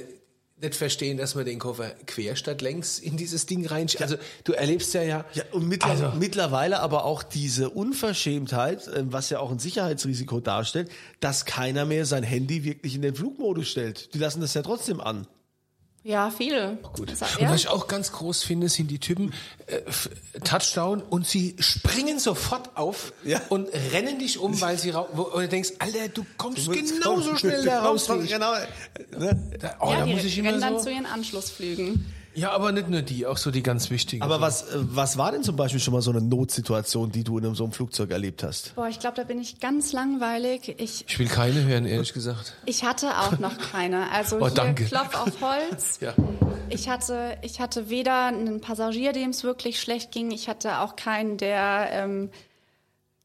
nicht 0.63 0.75
verstehen, 0.77 1.17
dass 1.19 1.35
man 1.35 1.45
den 1.45 1.59
Koffer 1.59 1.91
quer 2.07 2.37
statt 2.37 2.63
längs 2.63 2.99
in 2.99 3.17
dieses 3.17 3.47
Ding 3.47 3.67
rein. 3.67 3.89
Also 3.99 4.17
du 4.45 4.53
erlebst 4.53 4.95
ja 4.95 5.03
ja. 5.03 5.25
Ja, 5.35 5.43
und 5.53 5.69
mittler 5.69 5.91
Also- 5.91 6.13
mittlerweile 6.19 6.81
aber 6.81 7.05
auch 7.05 7.23
diese 7.23 7.69
Unverschämtheit, 7.71 8.87
äh, 8.89 9.03
was 9.07 9.29
ja 9.31 9.41
auch 9.41 9.51
ein 9.51 9.59
Sicherheitsrisiko 9.59 10.41
darstellt, 10.41 10.89
dass 11.21 11.45
keiner 11.45 11.85
mehr 11.85 12.07
sein 12.07 12.23
Handy 12.23 12.65
wirklich 12.65 12.95
in 12.95 13.03
den 13.03 13.15
Flugmodus 13.15 13.69
stellt. 13.69 14.15
Die 14.15 14.19
lassen 14.19 14.41
das 14.41 14.55
ja 14.55 14.63
trotzdem 14.63 15.01
an. 15.01 15.27
Ja, 16.05 16.31
viele. 16.37 16.79
Gut. 16.95 17.11
Also, 17.11 17.25
Und 17.39 17.49
was 17.49 17.61
ich 17.61 17.69
auch 17.69 17.87
ganz 17.87 18.11
groß 18.11 18.43
finde, 18.43 18.69
sind 18.69 18.91
die 18.91 18.99
Typen 18.99 19.33
äh, 19.67 19.81
Touchdown 20.43 21.01
und 21.01 21.29
sie 21.29 21.55
springen 21.61 22.19
sofort 22.19 22.77
auf 22.77 23.13
Ja. 23.25 23.41
und 23.51 23.69
rennen 23.93 24.19
dich 24.19 24.39
um, 24.39 24.61
weil 24.61 24.79
sie 24.79 24.91
rau 24.91 25.09
wo, 25.13 25.23
und 25.23 25.43
du 25.43 25.49
denkst, 25.49 25.75
Alter, 25.79 26.09
du 26.09 26.27
kommst 26.39 26.67
Du 26.67 26.73
genauso 26.73 27.27
kommen. 27.27 27.39
schnell 27.39 27.65
da 27.65 27.83
raus. 27.85 28.07
Genau. 28.09 28.53
Ne? 29.17 29.51
Da, 29.61 29.77
oh, 29.81 29.91
ja, 29.93 30.01
da 30.01 30.05
die 30.07 30.15
muss 30.15 30.25
ich 30.25 30.37
immer 30.39 30.49
rennen 30.49 30.61
dann 30.61 30.79
so. 30.79 30.85
zu 30.85 30.91
ihren 30.91 31.07
Anschlussflügen. 31.07 32.05
Ja, 32.35 32.53
aber 32.53 32.73
nicht 32.73 32.89
nur 32.89 33.03
die, 33.03 33.27
auch 33.27 33.37
so 33.37 33.51
die 33.51 33.63
ganz 33.63 33.91
wichtigen. 33.91 34.23
Aber 34.23 34.41
was, 34.41 34.63
äh, 34.63 34.79
was 34.79 35.19
war 35.19 35.33
denn 35.33 35.43
zum 35.43 35.57
Beispiel 35.57 35.81
schon 35.81 35.93
mal 35.93 36.01
so 36.01 36.11
eine 36.11 36.21
Notsituation, 36.21 37.11
die 37.13 37.25
du 37.25 37.39
in 37.39 37.55
so 37.55 37.65
einem 37.65 37.73
Flugzeug 37.73 38.11
erlebt 38.11 38.43
hast? 38.43 38.75
Boah, 38.75 38.89
ich 38.89 38.99
glaube, 39.01 39.17
da 39.17 39.25
bin 39.25 39.41
ich 39.41 39.61
ganz 39.61 39.93
langweilig. 39.93 40.75
Ich, 40.79 41.05
ich 41.07 41.19
will 41.19 41.29
keine 41.29 41.65
hören, 41.65 41.85
ehrlich 41.87 42.13
gesagt. 42.13 42.55
ich 42.65 42.85
hatte 42.85 43.19
auch 43.19 43.39
noch 43.39 43.59
keine. 43.59 44.11
Also 44.11 44.37
Oh, 44.41 44.47
hier 44.47 44.55
danke. 44.55 44.85
Klopf 44.85 45.15
auf 45.15 45.41
Holz. 45.41 45.99
Ja. 46.01 46.15
Ich 46.69 46.89
hatte, 46.89 47.37
ich 47.43 47.61
hatte 47.61 47.91
weder 47.91 48.27
einen 48.27 48.61
Passagier, 48.61 49.13
dem 49.13 49.31
es 49.31 49.45
wirklich 49.45 49.79
schlecht 49.81 50.11
ging. 50.11 50.31
Ich 50.31 50.49
hatte 50.49 50.81
auch 50.81 50.97
keinen, 50.97 51.37
der 51.37 51.89
ähm, 51.93 52.31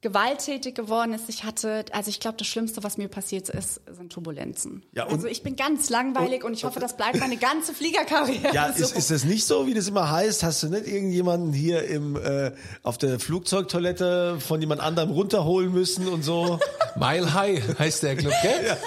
gewalttätig 0.07 0.73
geworden 0.75 1.13
ist. 1.13 1.27
Ich 1.27 1.43
hatte, 1.43 1.83
also 1.91 2.09
ich 2.09 2.19
glaube, 2.19 2.37
das 2.37 2.47
Schlimmste, 2.47 2.83
was 2.83 2.97
mir 2.97 3.07
passiert 3.09 3.49
ist, 3.49 3.81
sind 3.91 4.11
Turbulenzen. 4.13 4.83
Ja, 4.93 5.03
und- 5.05 5.13
also 5.15 5.27
ich 5.27 5.43
bin 5.43 5.55
ganz 5.55 5.89
langweilig 5.89 6.43
und, 6.45 6.53
ich 6.53 6.63
hoffe, 6.63 6.79
das 6.79 6.95
bleibt 6.95 7.19
meine 7.19 7.37
ganze 7.37 7.73
Fliegerkarriere. 7.73 8.53
Ja, 8.53 8.71
so. 8.73 8.83
ist, 8.83 8.97
ist 8.97 9.11
das 9.11 9.25
nicht 9.25 9.45
so, 9.45 9.67
wie 9.67 9.73
das 9.73 9.87
immer 9.89 10.09
heißt? 10.09 10.43
Hast 10.43 10.63
du 10.63 10.67
nicht 10.69 10.87
irgendjemanden 10.87 11.51
hier 11.53 11.83
im, 11.83 12.15
äh, 12.15 12.51
auf 12.83 12.97
der 12.97 13.19
Flugzeugtoilette 13.19 14.39
von 14.39 14.61
jemand 14.61 14.81
anderem 14.81 15.11
runterholen 15.11 15.71
müssen 15.73 16.07
und 16.07 16.23
so? 16.23 16.59
Mile 16.95 17.33
High 17.33 17.77
heißt 17.79 18.03
der 18.03 18.15
Club, 18.15 18.33
gell? 18.41 18.77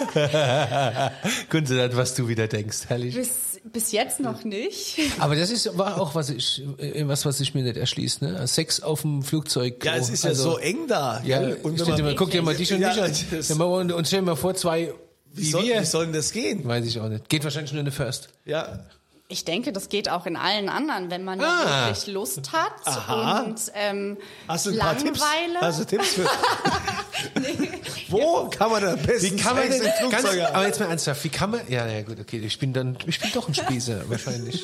Kunze, 1.50 1.76
das, 1.76 1.96
was 1.96 2.14
du 2.14 2.28
wieder 2.28 2.48
denkst, 2.48 2.78
herrlich. 2.88 3.14
bis, 3.14 3.49
bis 3.64 3.92
jetzt 3.92 4.20
noch 4.20 4.44
nicht. 4.44 4.99
Aber 5.18 5.37
das 5.37 5.51
ist 5.51 5.77
war 5.79 6.01
auch 6.01 6.14
was 6.14 6.31
ich 6.31 6.62
äh, 6.79 7.07
was 7.07 7.25
was 7.27 7.38
sich 7.38 7.55
mir 7.55 7.62
nicht 7.62 7.77
erschließt, 7.77 8.23
ne? 8.23 8.46
Sex 8.46 8.81
auf 8.81 9.03
dem 9.03 9.23
Flugzeug. 9.23 9.85
Ja, 9.85 9.96
es 9.96 10.09
ist 10.11 10.25
ja 10.25 10.31
Also, 10.31 10.53
so 10.53 10.59
eng 10.59 10.87
da. 10.88 11.23
Ja, 11.25 11.40
gell? 11.40 11.59
und 11.62 11.79
wenn 11.79 11.85
stell 11.85 11.96
dir 11.96 12.03
mal, 12.03 12.14
guck 12.14 12.31
dir 12.31 12.42
mal 12.42 12.55
dich 12.55 12.73
und 12.73 12.81
Ja, 12.81 12.88
mich 12.94 13.03
an. 13.03 13.12
Ja, 13.59 13.64
Und, 13.64 13.92
und 13.92 14.07
stell 14.07 14.20
dir 14.20 14.27
mal 14.27 14.37
vor, 14.37 14.55
zwei 14.55 14.92
wie, 15.33 15.42
wie, 15.42 15.51
soll, 15.51 15.64
wir. 15.64 15.81
wie 15.81 15.85
soll 15.85 16.05
denn 16.07 16.14
das 16.14 16.33
gehen? 16.33 16.66
Weiß 16.66 16.85
ich 16.87 16.99
auch 17.01 17.09
nicht. 17.09 17.29
Geht 17.29 17.44
wahrscheinlich 17.44 17.73
nur 17.73 17.81
eine 17.81 17.92
First. 17.92 18.31
Ja. 18.44 18.85
Ich 19.33 19.45
denke, 19.45 19.73
das 19.73 19.88
geht 19.88 20.09
auch 20.11 20.27
in 20.27 20.37
allen 20.37 20.69
anderen, 20.69 21.09
wenn 21.11 21.23
man 21.25 21.40
Ah. 21.40 21.64
da 21.64 21.87
wirklich 21.87 22.07
Lust 22.12 22.53
hat 22.53 22.73
Aha. 22.85 23.43
und 23.43 23.61
ähm, 23.75 24.19
Hast 24.49 24.66
du 24.66 24.71
ein 24.71 24.79
paar 24.79 24.97
Tipps? 24.99 25.21
Langeweile. 25.21 25.61
Hast 25.61 25.81
du 25.81 25.85
Tipps 25.87 26.09
für? 26.14 26.27
Wo 28.09 28.49
kann 28.49 28.71
man 28.71 28.85
am 28.85 28.99
besten 28.99 29.23
Wie 29.33 29.37
kann 29.40 29.55
man 29.57 29.64
im 29.71 30.11
ganz, 30.11 30.25
aber 30.27 30.66
jetzt 30.66 30.81
mal 30.81 30.87
ernsthaft, 30.88 31.23
wie 31.25 31.29
kann 31.29 31.51
man, 31.51 31.61
ja, 31.69 31.87
ja 31.87 32.03
gut, 32.03 32.19
okay, 32.19 32.38
ich 32.38 32.59
bin 32.59 32.73
dann, 32.73 32.97
ich 33.07 33.21
bin 33.21 33.31
doch 33.33 33.47
ein 33.47 33.55
Spießer, 33.55 34.03
wahrscheinlich. 34.09 34.62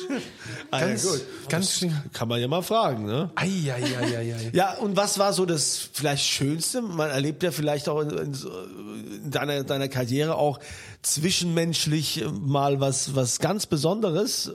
Ah, 0.71 0.81
ja, 0.81 0.87
Ganz, 0.87 1.03
gut. 1.07 1.21
ganz, 1.49 1.85
Kann 2.13 2.27
man 2.27 2.41
ja 2.41 2.47
mal 2.47 2.61
fragen, 2.63 3.05
ne? 3.05 3.31
ai, 3.35 3.47
ai, 3.71 3.83
ai, 3.83 4.17
ai, 4.17 4.35
ai. 4.35 4.49
Ja, 4.53 4.73
und 4.73 4.97
was 4.97 5.17
war 5.19 5.33
so 5.33 5.45
das 5.45 5.87
vielleicht 5.93 6.25
Schönste? 6.25 6.81
Man 6.81 7.09
erlebt 7.09 7.43
ja 7.43 7.51
vielleicht 7.51 7.87
auch 7.89 8.01
in, 8.01 8.09
in 8.09 9.31
deiner, 9.31 9.63
deiner 9.63 9.87
Karriere 9.87 10.35
auch 10.35 10.59
zwischenmenschlich 11.01 12.25
mal 12.41 12.79
was, 12.79 13.15
was 13.15 13.39
ganz 13.39 13.65
Besonderes, 13.65 14.51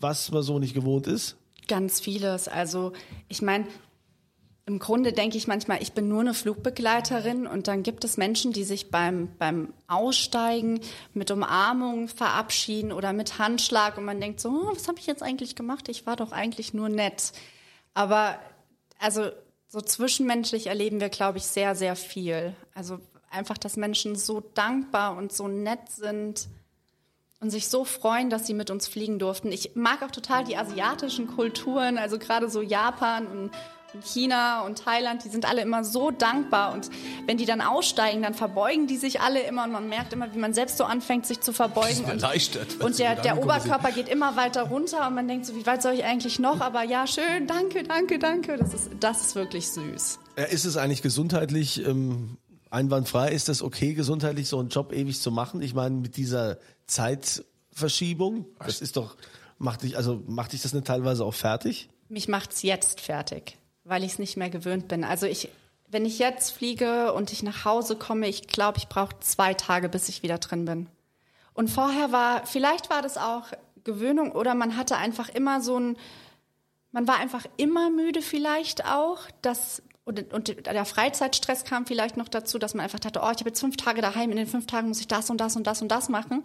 was 0.00 0.30
man 0.30 0.42
so 0.42 0.58
nicht 0.58 0.74
gewohnt 0.74 1.06
ist. 1.06 1.36
Ganz 1.68 2.00
vieles. 2.00 2.48
Also 2.48 2.92
ich 3.28 3.40
meine, 3.42 3.66
im 4.66 4.78
Grunde 4.78 5.12
denke 5.12 5.36
ich 5.36 5.46
manchmal, 5.46 5.82
ich 5.82 5.92
bin 5.92 6.08
nur 6.08 6.20
eine 6.20 6.32
Flugbegleiterin 6.32 7.46
und 7.46 7.68
dann 7.68 7.82
gibt 7.82 8.04
es 8.04 8.16
Menschen, 8.16 8.52
die 8.52 8.64
sich 8.64 8.90
beim, 8.90 9.28
beim 9.38 9.74
Aussteigen 9.88 10.80
mit 11.12 11.30
Umarmung 11.30 12.08
verabschieden 12.08 12.90
oder 12.90 13.12
mit 13.12 13.38
Handschlag 13.38 13.98
und 13.98 14.04
man 14.04 14.20
denkt 14.20 14.40
so, 14.40 14.48
oh, 14.48 14.74
was 14.74 14.88
habe 14.88 14.98
ich 14.98 15.06
jetzt 15.06 15.22
eigentlich 15.22 15.54
gemacht? 15.54 15.88
Ich 15.90 16.06
war 16.06 16.16
doch 16.16 16.32
eigentlich 16.32 16.72
nur 16.72 16.88
nett. 16.88 17.32
Aber 17.92 18.38
also 18.98 19.30
so 19.68 19.80
zwischenmenschlich 19.82 20.68
erleben 20.68 21.00
wir, 21.00 21.10
glaube 21.10 21.38
ich, 21.38 21.44
sehr, 21.44 21.74
sehr 21.74 21.94
viel. 21.94 22.54
Also 22.74 23.00
einfach, 23.34 23.58
dass 23.58 23.76
Menschen 23.76 24.16
so 24.16 24.40
dankbar 24.54 25.16
und 25.16 25.32
so 25.32 25.48
nett 25.48 25.90
sind 25.90 26.48
und 27.40 27.50
sich 27.50 27.68
so 27.68 27.84
freuen, 27.84 28.30
dass 28.30 28.46
sie 28.46 28.54
mit 28.54 28.70
uns 28.70 28.88
fliegen 28.88 29.18
durften. 29.18 29.52
Ich 29.52 29.74
mag 29.74 30.02
auch 30.02 30.10
total 30.10 30.44
die 30.44 30.56
asiatischen 30.56 31.26
Kulturen, 31.26 31.98
also 31.98 32.18
gerade 32.18 32.48
so 32.48 32.62
Japan 32.62 33.26
und, 33.26 33.50
China 34.02 34.62
und 34.62 34.78
Thailand, 34.78 35.24
die 35.24 35.28
sind 35.28 35.48
alle 35.48 35.62
immer 35.62 35.84
so 35.84 36.10
dankbar 36.10 36.72
und 36.72 36.90
wenn 37.26 37.36
die 37.36 37.44
dann 37.44 37.60
aussteigen, 37.60 38.22
dann 38.22 38.34
verbeugen 38.34 38.86
die 38.86 38.96
sich 38.96 39.20
alle 39.20 39.40
immer 39.42 39.64
und 39.64 39.72
man 39.72 39.88
merkt 39.88 40.12
immer, 40.12 40.34
wie 40.34 40.38
man 40.38 40.52
selbst 40.52 40.78
so 40.78 40.84
anfängt, 40.84 41.26
sich 41.26 41.40
zu 41.40 41.52
verbeugen. 41.52 42.04
Und, 42.04 42.22
erleichtert, 42.22 42.78
wenn 42.78 42.86
und 42.86 42.98
der, 42.98 43.14
der. 43.16 43.38
Oberkörper 43.38 43.92
geht 43.92 44.08
immer 44.08 44.36
weiter 44.36 44.62
runter 44.64 45.06
und 45.06 45.14
man 45.14 45.28
denkt 45.28 45.46
so, 45.46 45.54
wie 45.54 45.66
weit 45.66 45.82
soll 45.82 45.94
ich 45.94 46.04
eigentlich 46.04 46.38
noch? 46.38 46.60
Aber 46.60 46.82
ja, 46.82 47.06
schön, 47.06 47.46
danke, 47.46 47.84
danke, 47.84 48.18
danke. 48.18 48.56
Das 48.56 48.74
ist, 48.74 48.90
das 48.98 49.26
ist 49.26 49.34
wirklich 49.34 49.68
süß. 49.68 50.18
Ja, 50.36 50.44
Ist 50.44 50.64
es 50.64 50.76
eigentlich 50.76 51.02
gesundheitlich 51.02 51.86
ähm, 51.86 52.36
einwandfrei? 52.74 53.30
Ist 53.30 53.48
das 53.48 53.62
okay, 53.62 53.94
gesundheitlich 53.94 54.48
so 54.48 54.58
einen 54.58 54.68
Job 54.68 54.92
ewig 54.92 55.20
zu 55.20 55.30
machen? 55.30 55.62
Ich 55.62 55.74
meine, 55.74 55.96
mit 55.96 56.16
dieser 56.16 56.58
Zeitverschiebung, 56.86 58.46
das 58.58 58.80
ist 58.80 58.96
doch, 58.96 59.16
macht 59.58 59.82
dich, 59.82 59.96
also 59.96 60.22
macht 60.26 60.52
dich 60.52 60.62
das 60.62 60.74
nicht 60.74 60.86
teilweise 60.86 61.24
auch 61.24 61.34
fertig? 61.34 61.88
Mich 62.08 62.28
macht's 62.28 62.62
jetzt 62.62 63.00
fertig, 63.00 63.56
weil 63.84 64.04
ich 64.04 64.12
es 64.12 64.18
nicht 64.18 64.36
mehr 64.36 64.50
gewöhnt 64.50 64.88
bin. 64.88 65.04
Also 65.04 65.26
ich, 65.26 65.48
wenn 65.88 66.04
ich 66.04 66.18
jetzt 66.18 66.50
fliege 66.50 67.12
und 67.12 67.32
ich 67.32 67.42
nach 67.42 67.64
Hause 67.64 67.96
komme, 67.96 68.28
ich 68.28 68.48
glaube, 68.48 68.78
ich 68.78 68.88
brauche 68.88 69.18
zwei 69.20 69.54
Tage, 69.54 69.88
bis 69.88 70.08
ich 70.08 70.22
wieder 70.22 70.38
drin 70.38 70.64
bin. 70.64 70.88
Und 71.54 71.70
vorher 71.70 72.12
war, 72.12 72.44
vielleicht 72.46 72.90
war 72.90 73.00
das 73.00 73.16
auch 73.16 73.46
Gewöhnung 73.84 74.32
oder 74.32 74.54
man 74.54 74.76
hatte 74.76 74.96
einfach 74.96 75.28
immer 75.28 75.60
so 75.60 75.78
ein, 75.78 75.96
man 76.90 77.06
war 77.06 77.18
einfach 77.18 77.46
immer 77.56 77.90
müde 77.90 78.22
vielleicht 78.22 78.84
auch, 78.86 79.20
dass 79.42 79.82
und, 80.04 80.32
und 80.32 80.66
der 80.66 80.84
Freizeitstress 80.84 81.64
kam 81.64 81.86
vielleicht 81.86 82.16
noch 82.16 82.28
dazu, 82.28 82.58
dass 82.58 82.74
man 82.74 82.84
einfach 82.84 83.00
dachte, 83.00 83.20
oh, 83.22 83.30
ich 83.30 83.38
habe 83.38 83.48
jetzt 83.48 83.60
fünf 83.60 83.76
Tage 83.76 84.02
daheim, 84.02 84.30
in 84.30 84.36
den 84.36 84.46
fünf 84.46 84.66
Tagen 84.66 84.88
muss 84.88 85.00
ich 85.00 85.08
das 85.08 85.30
und 85.30 85.40
das 85.40 85.56
und 85.56 85.66
das 85.66 85.80
und 85.80 85.88
das 85.88 86.08
machen. 86.08 86.42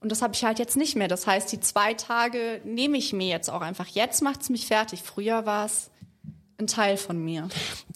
Und 0.00 0.10
das 0.10 0.22
habe 0.22 0.34
ich 0.34 0.44
halt 0.44 0.58
jetzt 0.58 0.76
nicht 0.76 0.96
mehr. 0.96 1.08
Das 1.08 1.26
heißt, 1.26 1.52
die 1.52 1.60
zwei 1.60 1.94
Tage 1.94 2.60
nehme 2.64 2.96
ich 2.96 3.12
mir 3.12 3.28
jetzt 3.28 3.50
auch 3.50 3.60
einfach. 3.60 3.86
Jetzt 3.86 4.22
macht's 4.22 4.48
mich 4.48 4.66
fertig. 4.66 5.02
Früher 5.02 5.46
war 5.46 5.66
es 5.66 5.90
ein 6.58 6.66
Teil 6.66 6.96
von 6.96 7.22
mir. 7.22 7.48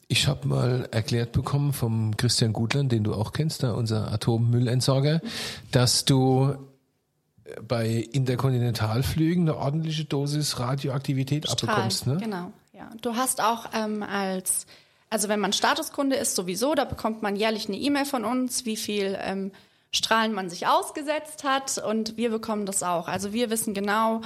Ich 0.08 0.28
habe 0.28 0.46
mal 0.46 0.88
erklärt 0.90 1.32
bekommen 1.32 1.72
vom 1.72 2.16
Christian 2.16 2.52
Gutland, 2.52 2.92
den 2.92 3.04
du 3.04 3.14
auch 3.14 3.32
kennst, 3.32 3.62
da 3.62 3.72
unser 3.72 4.12
Atommüllentsorger, 4.12 5.22
dass 5.70 6.04
du 6.04 6.56
bei 7.66 7.88
Interkontinentalflügen 8.12 9.48
eine 9.48 9.58
ordentliche 9.58 10.04
Dosis 10.04 10.58
Radioaktivität 10.58 11.48
abbekommst. 11.48 12.06
Ne? 12.06 12.16
Genau, 12.16 12.52
ja. 12.72 12.90
Du 13.02 13.16
hast 13.16 13.42
auch 13.42 13.66
ähm, 13.74 14.02
als, 14.02 14.66
also 15.14 15.28
wenn 15.28 15.38
man 15.38 15.52
Statuskunde 15.52 16.16
ist, 16.16 16.34
sowieso, 16.34 16.74
da 16.74 16.84
bekommt 16.84 17.22
man 17.22 17.36
jährlich 17.36 17.68
eine 17.68 17.76
E-Mail 17.76 18.04
von 18.04 18.24
uns, 18.24 18.64
wie 18.64 18.76
viel 18.76 19.16
ähm, 19.20 19.52
Strahlen 19.92 20.32
man 20.32 20.50
sich 20.50 20.66
ausgesetzt 20.66 21.44
hat 21.44 21.78
und 21.78 22.16
wir 22.16 22.30
bekommen 22.30 22.66
das 22.66 22.82
auch. 22.82 23.06
Also 23.06 23.32
wir 23.32 23.48
wissen 23.48 23.74
genau, 23.74 24.22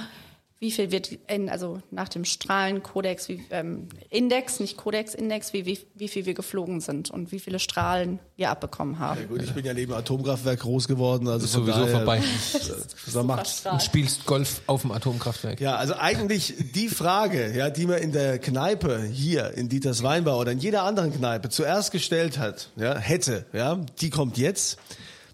wie 0.61 0.71
viel 0.71 0.91
wird 0.91 1.09
in, 1.27 1.49
also 1.49 1.81
nach 1.89 2.09
dem 2.09 2.25
Strahlenkodex, 2.25 3.29
wie, 3.29 3.45
ähm, 3.49 3.87
Index, 4.09 4.59
nicht 4.59 4.75
Kodex, 4.75 5.13
Index, 5.13 5.53
wie, 5.53 5.65
wie, 5.65 5.79
wie 5.95 6.09
viel 6.09 6.25
wir 6.25 6.33
geflogen 6.33 6.81
sind 6.81 7.09
und 7.09 7.31
wie 7.31 7.39
viele 7.39 7.59
Strahlen 7.59 8.19
wir 8.35 8.49
abbekommen 8.49 8.99
haben. 8.99 9.25
Gut, 9.29 9.41
ich 9.41 9.53
bin 9.53 9.65
ja 9.65 9.73
neben 9.73 9.93
Atomkraftwerk 9.93 10.59
groß 10.59 10.89
geworden, 10.89 11.29
also 11.29 11.47
von 11.47 11.65
Sowieso 11.65 11.79
daher, 11.79 11.97
vorbei. 11.97 12.21
Da 13.13 13.23
macht, 13.23 13.65
Und 13.71 13.81
spielst 13.81 14.25
Golf 14.25 14.61
auf 14.67 14.81
dem 14.81 14.91
Atomkraftwerk. 14.91 15.61
Ja, 15.61 15.77
also 15.77 15.95
eigentlich 15.95 16.53
die 16.75 16.89
Frage, 16.89 17.55
ja, 17.55 17.69
die 17.69 17.87
man 17.87 17.97
in 17.99 18.11
der 18.11 18.37
Kneipe 18.37 19.01
hier 19.01 19.51
in 19.55 19.69
Dieters 19.69 20.03
Weinbau 20.03 20.39
oder 20.39 20.51
in 20.51 20.59
jeder 20.59 20.83
anderen 20.83 21.13
Kneipe 21.13 21.49
zuerst 21.49 21.91
gestellt 21.91 22.37
hat, 22.37 22.69
ja, 22.75 22.97
hätte, 22.97 23.45
ja, 23.53 23.79
die 24.01 24.09
kommt 24.09 24.37
jetzt. 24.37 24.77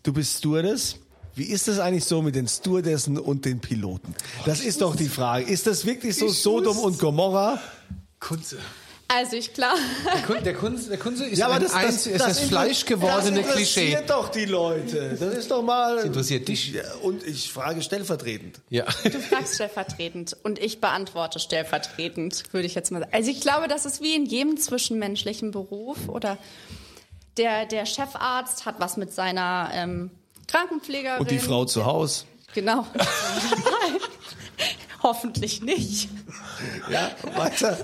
Du 0.03 0.13
bist 0.13 0.37
Stewardess. 0.37 0.99
Wie 1.35 1.43
ist 1.43 1.67
das 1.67 1.79
eigentlich 1.79 2.05
so 2.05 2.21
mit 2.21 2.35
den 2.35 2.47
Stewardessen 2.47 3.17
und 3.17 3.45
den 3.45 3.59
Piloten? 3.59 4.15
Das 4.45 4.61
ist 4.61 4.81
doch 4.81 4.95
die 4.95 5.09
Frage. 5.09 5.45
Ist 5.45 5.67
das 5.67 5.85
wirklich 5.85 6.17
so 6.17 6.29
Sodom 6.29 6.77
und 6.79 6.97
Gomorra? 6.99 7.59
Kunze. 8.19 8.57
Also 9.07 9.35
ich 9.35 9.53
glaube, 9.53 9.77
Der, 10.03 10.21
Kun 10.23 10.43
der, 10.43 10.53
Kunze, 10.55 10.89
der 10.89 10.97
Kunze 10.97 11.25
ist 11.25 11.37
Ja, 11.37 11.45
aber 11.45 11.55
ein 11.55 11.61
das, 11.61 11.73
das, 11.73 11.83
einz- 11.83 12.07
ist 12.07 12.19
das, 12.21 12.37
inter- 12.39 12.47
fleischgewordene 12.49 13.43
das 13.43 13.51
Klischee. 13.51 13.81
interessiert 13.91 14.09
doch 14.09 14.29
die 14.29 14.45
Leute. 14.45 15.15
Das 15.19 15.35
ist 15.35 15.51
doch 15.51 15.61
mal. 15.61 15.97
Das 15.97 16.05
interessiert 16.05 16.47
dich. 16.47 16.73
Und 17.03 17.21
ich 17.23 17.51
frage 17.51 17.83
stellvertretend. 17.83 18.61
Ja. 18.71 18.85
Du 19.03 19.19
fragst 19.19 19.55
stellvertretend 19.55 20.35
und 20.41 20.57
ich 20.57 20.81
beantworte 20.81 21.37
stellvertretend, 21.39 22.51
würde 22.51 22.65
ich 22.65 22.73
jetzt 22.73 22.91
mal 22.91 22.99
sagen. 23.01 23.11
Also 23.13 23.29
ich 23.29 23.41
glaube, 23.41 23.67
das 23.67 23.85
ist 23.85 24.01
wie 24.01 24.15
in 24.15 24.25
jedem 24.25 24.57
zwischenmenschlichen 24.57 25.51
Beruf 25.51 26.09
oder 26.09 26.39
der, 27.37 27.67
der 27.67 27.85
Chefarzt 27.85 28.65
hat 28.65 28.79
was 28.79 28.97
mit 28.97 29.13
seiner 29.13 29.69
ähm, 29.73 30.09
Krankenpflegerin. 30.47 31.19
Und 31.19 31.31
die 31.31 31.39
Frau 31.39 31.65
zu 31.65 31.85
Hause. 31.85 32.25
Genau. 32.53 32.85
Hoffentlich 35.03 35.61
nicht. 35.61 36.09
Ja, 36.89 37.11
weiter. 37.35 37.77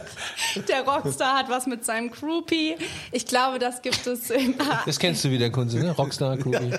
Der 0.68 0.88
Rockstar 0.88 1.38
hat 1.38 1.50
was 1.50 1.68
mit 1.68 1.86
seinem 1.86 2.10
Groupie. 2.10 2.78
Ich 3.12 3.26
glaube, 3.26 3.60
das 3.60 3.82
gibt 3.82 4.08
es 4.08 4.30
immer. 4.32 4.82
Das 4.86 4.98
kennst 4.98 5.24
du 5.24 5.30
wieder, 5.30 5.50
Kunze, 5.50 5.78
ne? 5.78 5.92
Rockstar, 5.92 6.38
Groupie. 6.38 6.72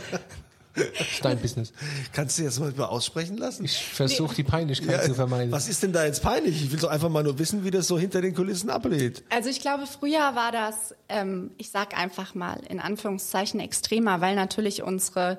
Steinbusiness. 0.75 1.73
Kannst 2.13 2.39
du 2.39 2.45
jetzt 2.45 2.59
mal 2.59 2.73
aussprechen 2.85 3.37
lassen? 3.37 3.65
Ich 3.65 3.77
versuche 3.77 4.35
die 4.35 4.43
Peinlichkeit 4.43 5.05
zu 5.05 5.15
vermeiden. 5.15 5.53
was 5.53 5.69
ist 5.69 5.83
denn 5.83 5.93
da 5.93 6.05
jetzt 6.05 6.23
peinlich? 6.23 6.65
Ich 6.65 6.73
will 6.73 6.79
doch 6.79 6.89
einfach 6.89 7.11
mal 7.11 7.23
nur 7.23 7.39
wissen, 7.39 7.65
wie 7.65 7.71
das 7.71 7.87
so 7.87 7.99
hinter 7.99 8.23
den 8.23 8.35
Kulissen 8.35 8.71
ablädt. 8.71 9.23
Also 9.29 9.51
ich 9.51 9.61
glaube, 9.61 9.87
früher 9.87 10.35
war 10.35 10.51
das, 10.51 10.95
ähm, 11.09 11.51
ich 11.59 11.71
sag 11.71 11.97
einfach 11.97 12.35
mal 12.35 12.61
in 12.69 12.81
Anführungszeichen 12.81 13.61
extremer, 13.61 14.21
weil 14.21 14.35
natürlich 14.35 14.83
unsere 14.83 15.37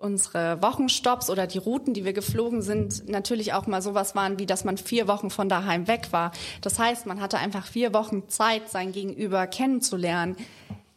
unsere 0.00 0.62
Wochenstopps 0.62 1.28
oder 1.28 1.46
die 1.46 1.58
Routen, 1.58 1.92
die 1.92 2.04
wir 2.04 2.12
geflogen 2.12 2.62
sind, 2.62 3.08
natürlich 3.08 3.52
auch 3.52 3.66
mal 3.66 3.82
sowas 3.82 4.14
waren, 4.14 4.38
wie 4.38 4.46
dass 4.46 4.64
man 4.64 4.78
vier 4.78 5.06
Wochen 5.06 5.30
von 5.30 5.48
daheim 5.48 5.86
weg 5.86 6.08
war. 6.10 6.32
Das 6.62 6.78
heißt, 6.78 7.06
man 7.06 7.20
hatte 7.20 7.38
einfach 7.38 7.66
vier 7.66 7.92
Wochen 7.92 8.28
Zeit, 8.28 8.70
sein 8.70 8.92
Gegenüber 8.92 9.46
kennenzulernen. 9.46 10.36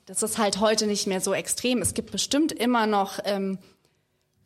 Das 0.05 0.23
ist 0.23 0.37
halt 0.37 0.59
heute 0.59 0.87
nicht 0.87 1.05
mehr 1.07 1.21
so 1.21 1.33
extrem. 1.33 1.81
Es 1.81 1.93
gibt 1.93 2.11
bestimmt 2.11 2.51
immer 2.51 2.87
noch 2.87 3.19
ähm, 3.25 3.57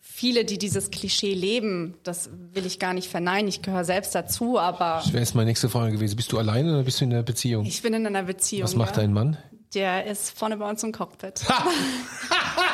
viele, 0.02 0.43
die 0.43 0.58
dieses 0.58 0.89
Klischee 0.89 1.34
leben. 1.34 1.96
Das 2.04 2.30
will 2.54 2.65
ich 2.65 2.80
gar 2.80 2.93
nicht 2.93 3.10
verneinen. 3.10 3.48
Ich 3.48 3.62
gehöre 3.62 3.86
selbst 3.86 4.15
dazu, 4.15 4.58
aber 4.58 5.02
Das 5.04 5.13
wäre 5.13 5.20
jetzt 5.22 5.36
meine 5.36 5.50
nächste 5.50 5.70
Frage 5.70 5.91
gewesen. 5.93 6.15
Bist 6.15 6.32
du 6.32 6.39
alleine 6.39 6.74
oder 6.74 6.84
bist 6.84 7.00
du 7.00 7.06
in 7.06 7.13
einer 7.13 7.24
Beziehung? 7.24 7.65
ich 7.65 7.84
bin 7.84 7.93
in 7.93 8.08
einer 8.08 8.24
Beziehung. 8.24 8.63
Was 8.63 8.76
macht 8.76 8.96
ja. 8.96 9.04
dein 9.04 9.13
Mann? 9.13 9.38
Der 9.76 10.06
ist 10.06 10.38
vorne 10.38 10.58
bei 10.58 10.67
uns 10.67 10.82
im 10.82 10.91
Cockpit. 10.91 11.46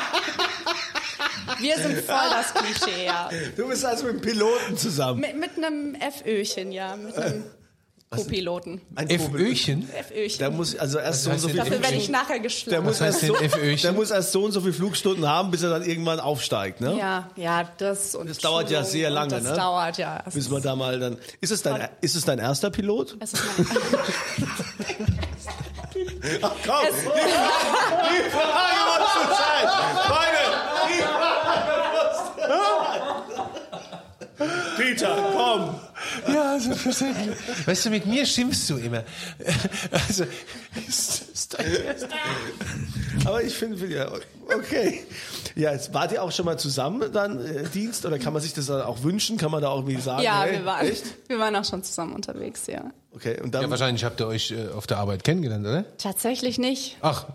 Wir 1.60 1.76
sind 1.78 1.98
voll 1.98 2.30
das 2.30 2.54
Klischee, 2.54 3.06
ja. 3.06 3.28
Du 3.56 3.68
bist 3.68 3.84
also 3.84 4.06
mit 4.06 4.14
dem 4.16 4.20
Piloten 4.20 4.76
zusammen. 4.76 5.20
Mit, 5.20 5.38
mit 5.38 5.50
einem 5.56 5.96
FÖchen, 6.24 6.72
ja, 6.72 6.96
mit 6.96 7.16
einem 7.16 7.44
Co-Piloten. 8.10 8.80
Ein 8.94 9.08
FÖchen? 9.08 9.88
FÖchen. 9.88 10.38
Der 10.38 10.50
muss 10.50 10.76
also 10.76 10.98
erst 10.98 11.24
so 11.24 11.30
und 11.30 11.38
so 11.40 11.48
viel. 11.48 11.56
Dafür 11.56 11.82
werde 11.82 11.96
ich 11.96 12.08
nachher 12.08 12.38
Der 12.38 12.80
muss, 12.80 13.00
erst 13.00 13.20
so, 13.22 13.34
der 13.34 13.92
muss 13.92 14.10
erst 14.12 14.30
so 14.32 14.44
und 14.44 14.52
so 14.52 14.60
viele 14.60 14.72
Flugstunden 14.72 15.26
haben, 15.26 15.50
bis 15.50 15.62
er 15.64 15.70
dann 15.70 15.82
irgendwann 15.82 16.20
aufsteigt, 16.20 16.80
ne? 16.80 16.96
Ja, 16.96 17.30
ja, 17.34 17.68
das 17.78 18.14
und 18.14 18.30
Das 18.30 18.38
dauert 18.38 18.70
ja 18.70 18.84
sehr 18.84 19.10
lange, 19.10 19.30
das 19.30 19.42
ne? 19.42 19.54
dauert 19.54 19.98
ja. 19.98 20.22
Bis 20.32 20.48
man 20.48 20.58
ist- 20.58 20.64
da 20.64 20.76
mal 20.76 21.00
dann. 21.00 21.18
Ist 21.40 21.50
es 21.50 21.62
dein, 21.62 21.88
ist 22.02 22.14
es 22.14 22.24
dein 22.24 22.38
erster 22.38 22.70
Pilot? 22.70 23.16
es 23.18 23.32
ist 23.32 23.42
mein, 23.58 23.66
Ach 26.42 26.52
komm, 26.66 26.86
die, 26.86 27.06
Frage, 27.06 28.04
die 28.10 28.30
Frage 28.30 28.80
muss 29.00 29.38
sein. 29.38 29.66
Meine, 30.08 30.42
die 30.88 31.02
Frage 31.02 31.72
muss 31.94 32.24
Peter, 34.76 35.16
komm. 35.36 35.74
Ja, 36.32 36.58
selbstverständlich. 36.58 37.36
Weißt 37.66 37.86
du, 37.86 37.90
mit 37.90 38.06
mir 38.06 38.26
schimpfst 38.26 38.68
du 38.68 38.76
immer. 38.76 39.04
Also, 39.92 40.24
ist, 40.88 41.28
ist 41.32 41.54
dein. 41.54 41.66
Aber 43.24 43.42
ich 43.42 43.54
finde, 43.54 43.86
ja, 43.86 44.10
okay. 44.56 45.04
Ja, 45.54 45.72
jetzt 45.72 45.94
wart 45.94 46.10
ihr 46.12 46.22
auch 46.22 46.32
schon 46.32 46.46
mal 46.46 46.58
zusammen 46.58 47.12
dann 47.12 47.44
äh, 47.44 47.64
Dienst 47.68 48.04
oder 48.04 48.18
kann 48.18 48.32
man 48.32 48.42
sich 48.42 48.52
das 48.54 48.66
dann 48.66 48.82
auch 48.82 49.04
wünschen? 49.04 49.38
Kann 49.38 49.52
man 49.52 49.62
da 49.62 49.68
auch 49.68 49.78
irgendwie 49.78 50.00
sagen? 50.00 50.22
ja, 50.22 50.42
hey, 50.42 50.58
wir 50.58 50.64
waren, 50.64 50.86
Echt? 50.86 51.04
wir 51.28 51.38
waren 51.38 51.54
auch 51.54 51.64
schon 51.64 51.82
zusammen 51.84 52.14
unterwegs, 52.14 52.66
ja. 52.66 52.90
Okay, 53.14 53.40
und 53.42 53.54
dann. 53.54 53.62
Ja, 53.62 53.70
wahrscheinlich 53.70 54.04
habt 54.04 54.20
ihr 54.20 54.26
euch 54.26 54.50
äh, 54.50 54.68
auf 54.74 54.86
der 54.86 54.98
Arbeit 54.98 55.22
kennengelernt, 55.24 55.66
oder? 55.66 55.84
Tatsächlich 55.98 56.58
nicht. 56.58 56.96
Ach, 57.00 57.26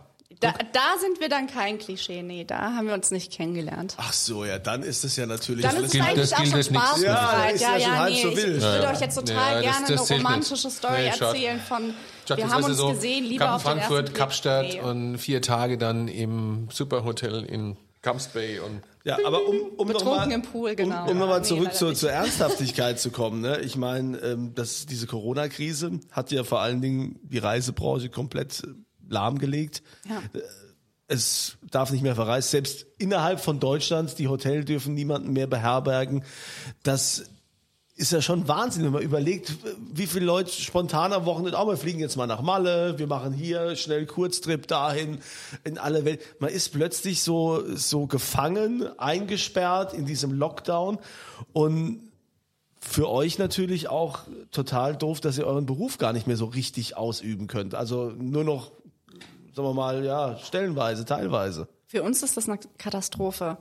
Da, 0.41 0.51
da 0.53 0.97
sind 1.01 1.19
wir 1.19 1.27
dann 1.27 1.47
kein 1.47 1.79
Klischee, 1.79 2.21
nee, 2.23 2.45
da 2.45 2.73
haben 2.73 2.87
wir 2.87 2.93
uns 2.93 3.11
nicht 3.11 3.31
kennengelernt. 3.33 3.95
Ach 3.97 4.13
so, 4.13 4.45
ja, 4.45 4.57
dann 4.57 4.83
ist 4.83 5.03
es 5.03 5.15
ja 5.17 5.25
natürlich. 5.25 5.65
Dann 5.65 5.83
ist 5.83 5.93
es 5.95 6.01
eigentlich 6.01 6.29
das 6.29 6.33
auch 6.33 6.45
schon. 6.45 6.63
Spaß 6.63 7.01
Ja, 7.01 7.31
dann 7.43 7.55
ist 7.55 7.61
ja, 7.61 7.73
ja 7.75 7.79
schon 7.81 7.91
ja, 7.93 7.97
halb 7.99 8.13
nee, 8.13 8.21
so 8.21 8.29
ich, 8.29 8.35
wild. 8.37 8.57
ich 8.57 8.63
Ja, 8.63 8.71
würde 8.71 8.83
ja. 8.85 8.91
euch 8.93 8.99
jetzt 9.01 9.15
total 9.15 9.35
Ja, 9.35 9.53
das- 9.53 9.61
gerne 9.63 9.79
das 9.81 9.89
eine 9.89 9.97
zählt 9.97 10.09
nicht. 10.19 10.27
romantische 10.27 10.69
Story 10.69 10.93
Nee, 10.97 11.07
erzählen 11.07 11.59
von, 11.59 11.93
Chuck, 12.25 12.37
wir 12.37 12.43
das 12.45 12.53
haben 12.53 12.63
uns 12.63 12.77
so, 12.77 12.93
gesehen, 12.93 13.25
lieber 13.25 13.45
Kap 13.45 13.55
auf 13.55 13.61
Frankfurt. 13.63 14.13
Kapstadt 14.15 14.65
Nee. 14.67 14.81
und 14.81 15.17
vier 15.17 15.41
Tage 15.41 15.77
dann 15.77 16.07
im 16.07 16.69
Superhotel 16.71 17.43
in 17.43 17.75
Camps 18.01 18.27
Bay 18.29 18.59
und 18.59 18.81
Ja, 19.03 19.17
aber 19.25 19.45
um, 19.47 19.57
um 19.77 19.87
noch 19.89 20.05
mal, 20.05 20.41
Pool, 20.41 20.75
genau. 20.75 21.03
Um, 21.03 21.09
um 21.11 21.17
nochmal 21.17 21.41
Nee, 21.41 21.47
zurück 21.47 21.73
zur, 21.73 21.93
zur 21.95 22.11
Ernsthaftigkeit 22.11 22.99
zu 22.99 23.11
kommen. 23.11 23.41
Ne? 23.41 23.59
Ich 23.59 23.75
meine, 23.75 24.17
ähm, 24.19 24.55
dass 24.55 24.85
diese 24.85 25.05
Corona-Krise 25.07 25.99
hat 26.11 26.31
ja 26.31 26.43
vor 26.43 26.61
allen 26.61 26.81
Dingen 26.81 27.19
die 27.23 27.39
Reisebranche 27.39 28.09
komplett 28.09 28.63
äh, 28.63 28.67
lahmgelegt. 29.09 29.83
Ja. 30.07 30.21
Es 31.07 31.57
darf 31.71 31.91
nicht 31.91 32.03
mehr 32.03 32.15
verreist. 32.15 32.51
Selbst 32.51 32.85
innerhalb 32.99 33.39
von 33.39 33.59
Deutschland, 33.59 34.17
die 34.19 34.27
Hotels 34.27 34.65
dürfen 34.65 34.93
niemanden 34.93 35.33
mehr 35.33 35.47
beherbergen. 35.47 36.23
Das 36.83 37.25
ist 37.99 38.13
ja 38.13 38.21
schon 38.21 38.47
Wahnsinn, 38.47 38.85
wenn 38.85 38.93
man 38.93 39.01
überlegt, 39.01 39.57
wie 39.93 40.07
viele 40.07 40.25
Leute 40.25 40.51
spontan 40.51 41.11
am 41.11 41.25
Wochenende, 41.25 41.59
auch 41.59 41.67
wir 41.67 41.75
fliegen 41.75 41.99
jetzt 41.99 42.15
mal 42.15 42.27
nach 42.27 42.41
Malle, 42.41 42.97
wir 42.97 43.07
machen 43.07 43.33
hier 43.33 43.75
schnell 43.75 44.05
Kurztrip 44.05 44.67
dahin, 44.67 45.19
in 45.65 45.77
alle 45.77 46.05
Welt. 46.05 46.21
Man 46.39 46.49
ist 46.49 46.69
plötzlich 46.69 47.21
so, 47.21 47.61
so 47.75 48.07
gefangen, 48.07 48.87
eingesperrt 48.97 49.93
in 49.93 50.05
diesem 50.05 50.31
Lockdown 50.31 50.97
und 51.51 52.09
für 52.79 53.09
euch 53.09 53.37
natürlich 53.37 53.89
auch 53.89 54.19
total 54.51 54.95
doof, 54.95 55.19
dass 55.19 55.37
ihr 55.37 55.45
euren 55.45 55.65
Beruf 55.65 55.97
gar 55.97 56.13
nicht 56.13 56.25
mehr 56.25 56.37
so 56.37 56.45
richtig 56.45 56.95
ausüben 56.95 57.47
könnt. 57.47 57.75
Also 57.75 58.13
nur 58.17 58.45
noch, 58.45 58.71
sagen 59.53 59.67
wir 59.67 59.73
mal, 59.73 60.05
ja, 60.05 60.37
stellenweise, 60.37 61.03
teilweise. 61.03 61.67
Für 61.85 62.03
uns 62.03 62.23
ist 62.23 62.37
das 62.37 62.47
eine 62.47 62.59
Katastrophe, 62.77 63.57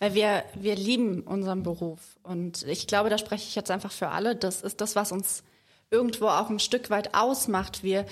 weil 0.00 0.14
wir, 0.14 0.44
wir 0.54 0.74
lieben 0.74 1.20
unseren 1.22 1.62
Beruf. 1.62 2.00
Und 2.22 2.66
ich 2.66 2.86
glaube, 2.86 3.10
da 3.10 3.18
spreche 3.18 3.46
ich 3.46 3.54
jetzt 3.54 3.70
einfach 3.70 3.92
für 3.92 4.08
alle. 4.08 4.34
Das 4.34 4.62
ist 4.62 4.80
das, 4.80 4.96
was 4.96 5.12
uns 5.12 5.44
irgendwo 5.90 6.26
auch 6.26 6.48
ein 6.48 6.58
Stück 6.58 6.88
weit 6.88 7.14
ausmacht. 7.14 7.84
Wir, 7.84 8.06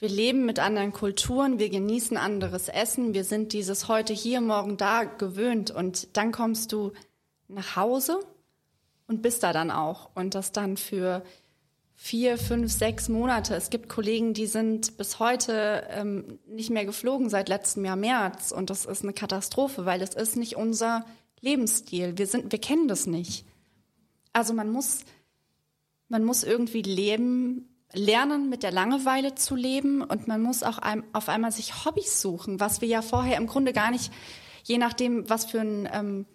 wir 0.00 0.08
leben 0.08 0.44
mit 0.44 0.58
anderen 0.58 0.92
Kulturen, 0.92 1.60
wir 1.60 1.70
genießen 1.70 2.16
anderes 2.16 2.68
Essen, 2.68 3.14
wir 3.14 3.24
sind 3.24 3.52
dieses 3.52 3.86
heute 3.86 4.12
hier, 4.12 4.40
morgen 4.40 4.76
da 4.76 5.04
gewöhnt. 5.04 5.70
Und 5.70 6.16
dann 6.16 6.32
kommst 6.32 6.72
du 6.72 6.92
nach 7.46 7.76
Hause 7.76 8.18
und 9.06 9.22
bist 9.22 9.44
da 9.44 9.52
dann 9.52 9.70
auch. 9.70 10.10
Und 10.16 10.34
das 10.34 10.50
dann 10.50 10.76
für 10.76 11.22
vier, 11.94 12.38
fünf, 12.38 12.72
sechs 12.72 13.08
Monate. 13.08 13.54
Es 13.54 13.70
gibt 13.70 13.88
Kollegen, 13.88 14.34
die 14.34 14.46
sind 14.46 14.96
bis 14.96 15.18
heute 15.18 15.86
ähm, 15.90 16.38
nicht 16.46 16.70
mehr 16.70 16.84
geflogen 16.84 17.28
seit 17.28 17.48
letztem 17.48 17.84
Jahr 17.84 17.96
März 17.96 18.50
und 18.50 18.70
das 18.70 18.84
ist 18.84 19.02
eine 19.02 19.12
Katastrophe, 19.12 19.86
weil 19.86 20.02
es 20.02 20.14
ist 20.14 20.36
nicht 20.36 20.56
unser 20.56 21.04
Lebensstil. 21.40 22.18
Wir 22.18 22.26
sind, 22.26 22.52
wir 22.52 22.60
kennen 22.60 22.88
das 22.88 23.06
nicht. 23.06 23.46
Also 24.32 24.52
man 24.54 24.70
muss, 24.70 25.04
man 26.08 26.24
muss 26.24 26.42
irgendwie 26.42 26.82
leben, 26.82 27.68
lernen, 27.92 28.48
mit 28.48 28.62
der 28.62 28.72
Langeweile 28.72 29.34
zu 29.36 29.54
leben 29.54 30.02
und 30.02 30.26
man 30.26 30.42
muss 30.42 30.62
auch 30.62 30.78
ein, 30.78 31.04
auf 31.12 31.28
einmal 31.28 31.52
sich 31.52 31.84
Hobbys 31.84 32.20
suchen, 32.20 32.58
was 32.60 32.80
wir 32.80 32.88
ja 32.88 33.02
vorher 33.02 33.36
im 33.36 33.46
Grunde 33.46 33.72
gar 33.72 33.90
nicht, 33.90 34.12
je 34.64 34.78
nachdem, 34.78 35.28
was 35.30 35.44
für 35.44 35.60
ein 35.60 35.88
ähm, 35.92 36.26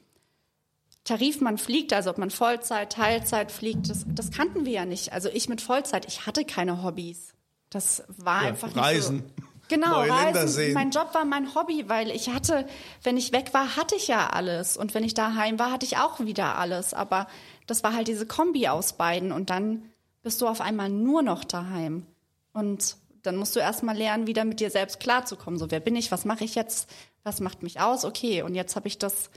Tarif 1.09 1.41
man 1.41 1.57
fliegt, 1.57 1.91
also 1.91 2.11
ob 2.11 2.19
man 2.19 2.29
Vollzeit, 2.29 2.91
Teilzeit 2.91 3.51
fliegt, 3.51 3.89
das, 3.89 4.05
das 4.07 4.29
kannten 4.29 4.65
wir 4.65 4.73
ja 4.73 4.85
nicht. 4.85 5.11
Also 5.11 5.27
ich 5.29 5.49
mit 5.49 5.59
Vollzeit, 5.59 6.05
ich 6.07 6.27
hatte 6.27 6.45
keine 6.45 6.83
Hobbys. 6.83 7.33
Das 7.71 8.03
war 8.07 8.41
einfach 8.41 8.67
nicht 8.67 8.77
Reisen. 8.77 9.23
So. 9.35 9.43
Genau, 9.69 10.01
Neue 10.01 10.11
Reisen. 10.11 10.73
Mein 10.73 10.91
Job 10.91 11.15
war 11.15 11.25
mein 11.25 11.55
Hobby, 11.55 11.85
weil 11.87 12.11
ich 12.11 12.29
hatte, 12.29 12.67
wenn 13.01 13.17
ich 13.17 13.31
weg 13.31 13.55
war, 13.55 13.75
hatte 13.75 13.95
ich 13.95 14.07
ja 14.07 14.29
alles. 14.29 14.77
Und 14.77 14.93
wenn 14.93 15.03
ich 15.03 15.15
daheim 15.15 15.57
war, 15.57 15.71
hatte 15.71 15.85
ich 15.87 15.97
auch 15.97 16.19
wieder 16.19 16.59
alles. 16.59 16.93
Aber 16.93 17.27
das 17.65 17.83
war 17.83 17.95
halt 17.95 18.07
diese 18.07 18.27
Kombi 18.27 18.67
aus 18.67 18.93
beiden. 18.93 19.31
Und 19.31 19.49
dann 19.49 19.81
bist 20.21 20.41
du 20.41 20.47
auf 20.47 20.61
einmal 20.61 20.89
nur 20.89 21.23
noch 21.23 21.43
daheim. 21.43 22.05
Und 22.53 22.97
dann 23.23 23.35
musst 23.35 23.55
du 23.55 23.59
erstmal 23.59 23.97
lernen, 23.97 24.27
wieder 24.27 24.45
mit 24.45 24.59
dir 24.59 24.69
selbst 24.69 24.99
klarzukommen. 24.99 25.59
So, 25.59 25.71
wer 25.71 25.79
bin 25.79 25.95
ich? 25.95 26.11
Was 26.11 26.25
mache 26.25 26.43
ich 26.43 26.53
jetzt? 26.53 26.87
Was 27.23 27.39
macht 27.39 27.63
mich 27.63 27.79
aus? 27.79 28.05
Okay, 28.05 28.43
und 28.43 28.53
jetzt 28.53 28.75
habe 28.75 28.87
ich 28.87 28.99
das 28.99 29.31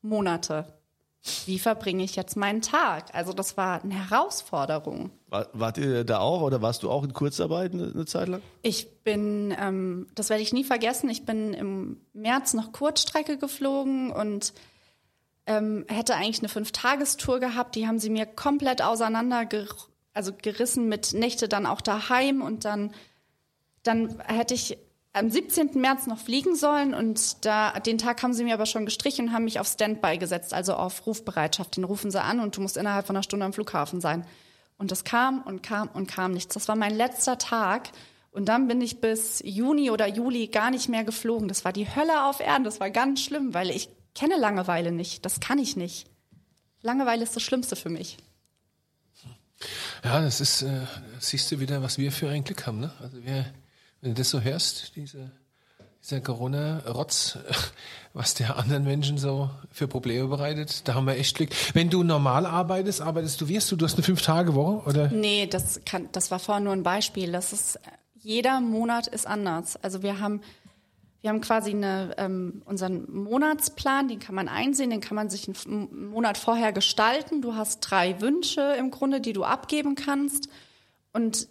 Monate. 0.00 0.77
Wie 1.46 1.58
verbringe 1.58 2.04
ich 2.04 2.16
jetzt 2.16 2.36
meinen 2.36 2.62
Tag? 2.62 3.14
Also 3.14 3.32
das 3.32 3.56
war 3.56 3.82
eine 3.82 4.08
Herausforderung. 4.08 5.10
War, 5.28 5.48
wart 5.52 5.78
ihr 5.78 6.04
da 6.04 6.20
auch 6.20 6.42
oder 6.42 6.62
warst 6.62 6.82
du 6.82 6.90
auch 6.90 7.02
in 7.04 7.12
Kurzarbeit 7.12 7.72
eine, 7.72 7.90
eine 7.92 8.06
Zeit 8.06 8.28
lang? 8.28 8.40
Ich 8.62 9.02
bin, 9.02 9.54
ähm, 9.58 10.06
das 10.14 10.30
werde 10.30 10.42
ich 10.42 10.52
nie 10.52 10.64
vergessen, 10.64 11.10
ich 11.10 11.24
bin 11.24 11.54
im 11.54 12.00
März 12.12 12.54
noch 12.54 12.72
Kurzstrecke 12.72 13.36
geflogen 13.36 14.12
und 14.12 14.52
ähm, 15.46 15.84
hätte 15.88 16.14
eigentlich 16.14 16.38
eine 16.38 16.48
Fünf-Tagestour 16.48 17.40
gehabt. 17.40 17.74
Die 17.74 17.86
haben 17.86 17.98
sie 17.98 18.10
mir 18.10 18.26
komplett 18.26 18.82
auseinander 18.82 19.44
ger 19.46 19.66
also 20.14 20.32
gerissen 20.32 20.88
mit 20.88 21.12
Nächte 21.12 21.48
dann 21.48 21.64
auch 21.64 21.80
daheim 21.80 22.42
und 22.42 22.64
dann, 22.64 22.92
dann 23.84 24.18
hätte 24.26 24.54
ich 24.54 24.76
am 25.12 25.30
17. 25.30 25.70
März 25.74 26.06
noch 26.06 26.18
fliegen 26.18 26.54
sollen 26.54 26.94
und 26.94 27.44
da 27.44 27.78
den 27.80 27.98
Tag 27.98 28.22
haben 28.22 28.34
sie 28.34 28.44
mir 28.44 28.54
aber 28.54 28.66
schon 28.66 28.84
gestrichen 28.84 29.28
und 29.28 29.32
haben 29.32 29.44
mich 29.44 29.58
auf 29.58 29.66
Standby 29.66 30.18
gesetzt, 30.18 30.54
also 30.54 30.74
auf 30.74 31.06
Rufbereitschaft. 31.06 31.76
Den 31.76 31.84
rufen 31.84 32.10
sie 32.10 32.22
an 32.22 32.40
und 32.40 32.56
du 32.56 32.60
musst 32.60 32.76
innerhalb 32.76 33.06
von 33.06 33.16
einer 33.16 33.22
Stunde 33.22 33.46
am 33.46 33.52
Flughafen 33.52 34.00
sein. 34.00 34.26
Und 34.76 34.92
das 34.92 35.04
kam 35.04 35.42
und 35.42 35.62
kam 35.62 35.88
und 35.88 36.06
kam 36.06 36.32
nichts. 36.32 36.54
Das 36.54 36.68
war 36.68 36.76
mein 36.76 36.94
letzter 36.94 37.36
Tag. 37.36 37.90
Und 38.30 38.48
dann 38.48 38.68
bin 38.68 38.80
ich 38.80 39.00
bis 39.00 39.42
Juni 39.44 39.90
oder 39.90 40.06
Juli 40.06 40.46
gar 40.46 40.70
nicht 40.70 40.88
mehr 40.88 41.02
geflogen. 41.02 41.48
Das 41.48 41.64
war 41.64 41.72
die 41.72 41.92
Hölle 41.92 42.24
auf 42.24 42.38
Erden. 42.40 42.64
Das 42.64 42.78
war 42.78 42.90
ganz 42.90 43.20
schlimm, 43.20 43.54
weil 43.54 43.70
ich 43.70 43.88
kenne 44.14 44.36
Langeweile 44.36 44.92
nicht. 44.92 45.24
Das 45.24 45.40
kann 45.40 45.58
ich 45.58 45.76
nicht. 45.76 46.06
Langeweile 46.82 47.24
ist 47.24 47.34
das 47.34 47.42
Schlimmste 47.42 47.74
für 47.74 47.88
mich. 47.88 48.18
Ja, 50.04 50.20
das 50.20 50.40
ist, 50.40 50.62
äh, 50.62 50.86
siehst 51.18 51.50
du 51.50 51.58
wieder, 51.58 51.82
was 51.82 51.98
wir 51.98 52.12
für 52.12 52.28
ein 52.28 52.44
Glück 52.44 52.66
haben. 52.66 52.78
Ne? 52.78 52.92
Also 53.00 53.24
wir, 53.24 53.46
wenn 54.00 54.14
du 54.14 54.18
das 54.20 54.30
so 54.30 54.40
hörst, 54.40 54.96
diese 54.96 55.30
dieser 56.02 56.20
Corona-Rotz, 56.20 57.38
was 58.12 58.34
der 58.34 58.56
anderen 58.56 58.84
Menschen 58.84 59.18
so 59.18 59.50
für 59.70 59.88
Probleme 59.88 60.28
bereitet. 60.28 60.86
Da 60.88 60.94
haben 60.94 61.06
wir 61.06 61.16
echt 61.16 61.36
Glück. 61.36 61.50
Wenn 61.74 61.90
du 61.90 62.02
normal 62.02 62.46
arbeitest, 62.46 63.00
arbeitest 63.00 63.40
du, 63.40 63.48
wirst 63.48 63.70
du, 63.70 63.76
du 63.76 63.84
hast 63.84 63.94
eine 63.94 64.02
Fünf-Tage-Woche, 64.02 64.88
oder? 64.88 65.08
Nee, 65.10 65.46
das 65.46 65.80
kann, 65.84 66.08
das 66.12 66.30
war 66.30 66.38
vorhin 66.38 66.64
nur 66.64 66.72
ein 66.72 66.82
Beispiel. 66.82 67.32
Das 67.32 67.52
ist, 67.52 67.78
jeder 68.14 68.60
Monat 68.60 69.06
ist 69.06 69.26
anders. 69.26 69.76
Also 69.82 70.02
wir 70.02 70.20
haben, 70.20 70.40
wir 71.20 71.30
haben 71.30 71.40
quasi 71.40 71.70
eine, 71.70 72.14
ähm, 72.16 72.62
unseren 72.64 73.10
Monatsplan, 73.12 74.08
den 74.08 74.18
kann 74.20 74.34
man 74.34 74.48
einsehen, 74.48 74.90
den 74.90 75.00
kann 75.00 75.16
man 75.16 75.28
sich 75.28 75.48
einen 75.48 76.08
Monat 76.08 76.38
vorher 76.38 76.72
gestalten. 76.72 77.42
Du 77.42 77.54
hast 77.54 77.80
drei 77.80 78.20
Wünsche 78.20 78.74
im 78.78 78.90
Grunde, 78.90 79.20
die 79.20 79.32
du 79.32 79.44
abgeben 79.44 79.94
kannst. 79.94 80.48
Und 81.12 81.48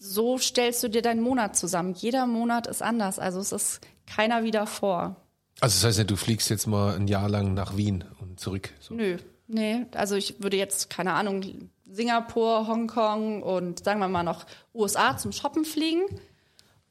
so 0.00 0.38
stellst 0.38 0.82
du 0.82 0.88
dir 0.88 1.02
deinen 1.02 1.20
Monat 1.20 1.56
zusammen. 1.56 1.94
Jeder 1.94 2.26
Monat 2.26 2.66
ist 2.66 2.82
anders. 2.82 3.18
Also 3.18 3.38
es 3.38 3.52
ist 3.52 3.80
keiner 4.06 4.42
wieder 4.42 4.66
vor. 4.66 5.14
Also 5.60 5.76
das 5.76 5.84
heißt 5.84 5.98
ja, 5.98 6.04
du 6.04 6.16
fliegst 6.16 6.48
jetzt 6.48 6.66
mal 6.66 6.96
ein 6.96 7.06
Jahr 7.06 7.28
lang 7.28 7.54
nach 7.54 7.76
Wien 7.76 8.04
und 8.18 8.40
zurück. 8.40 8.70
So. 8.80 8.94
Nö, 8.94 9.18
nee. 9.46 9.84
Also 9.94 10.16
ich 10.16 10.42
würde 10.42 10.56
jetzt, 10.56 10.88
keine 10.88 11.12
Ahnung, 11.12 11.44
Singapur, 11.84 12.66
Hongkong 12.66 13.42
und 13.42 13.84
sagen 13.84 14.00
wir 14.00 14.08
mal 14.08 14.22
noch 14.22 14.46
USA 14.74 15.18
zum 15.18 15.32
Shoppen 15.32 15.66
fliegen. 15.66 16.02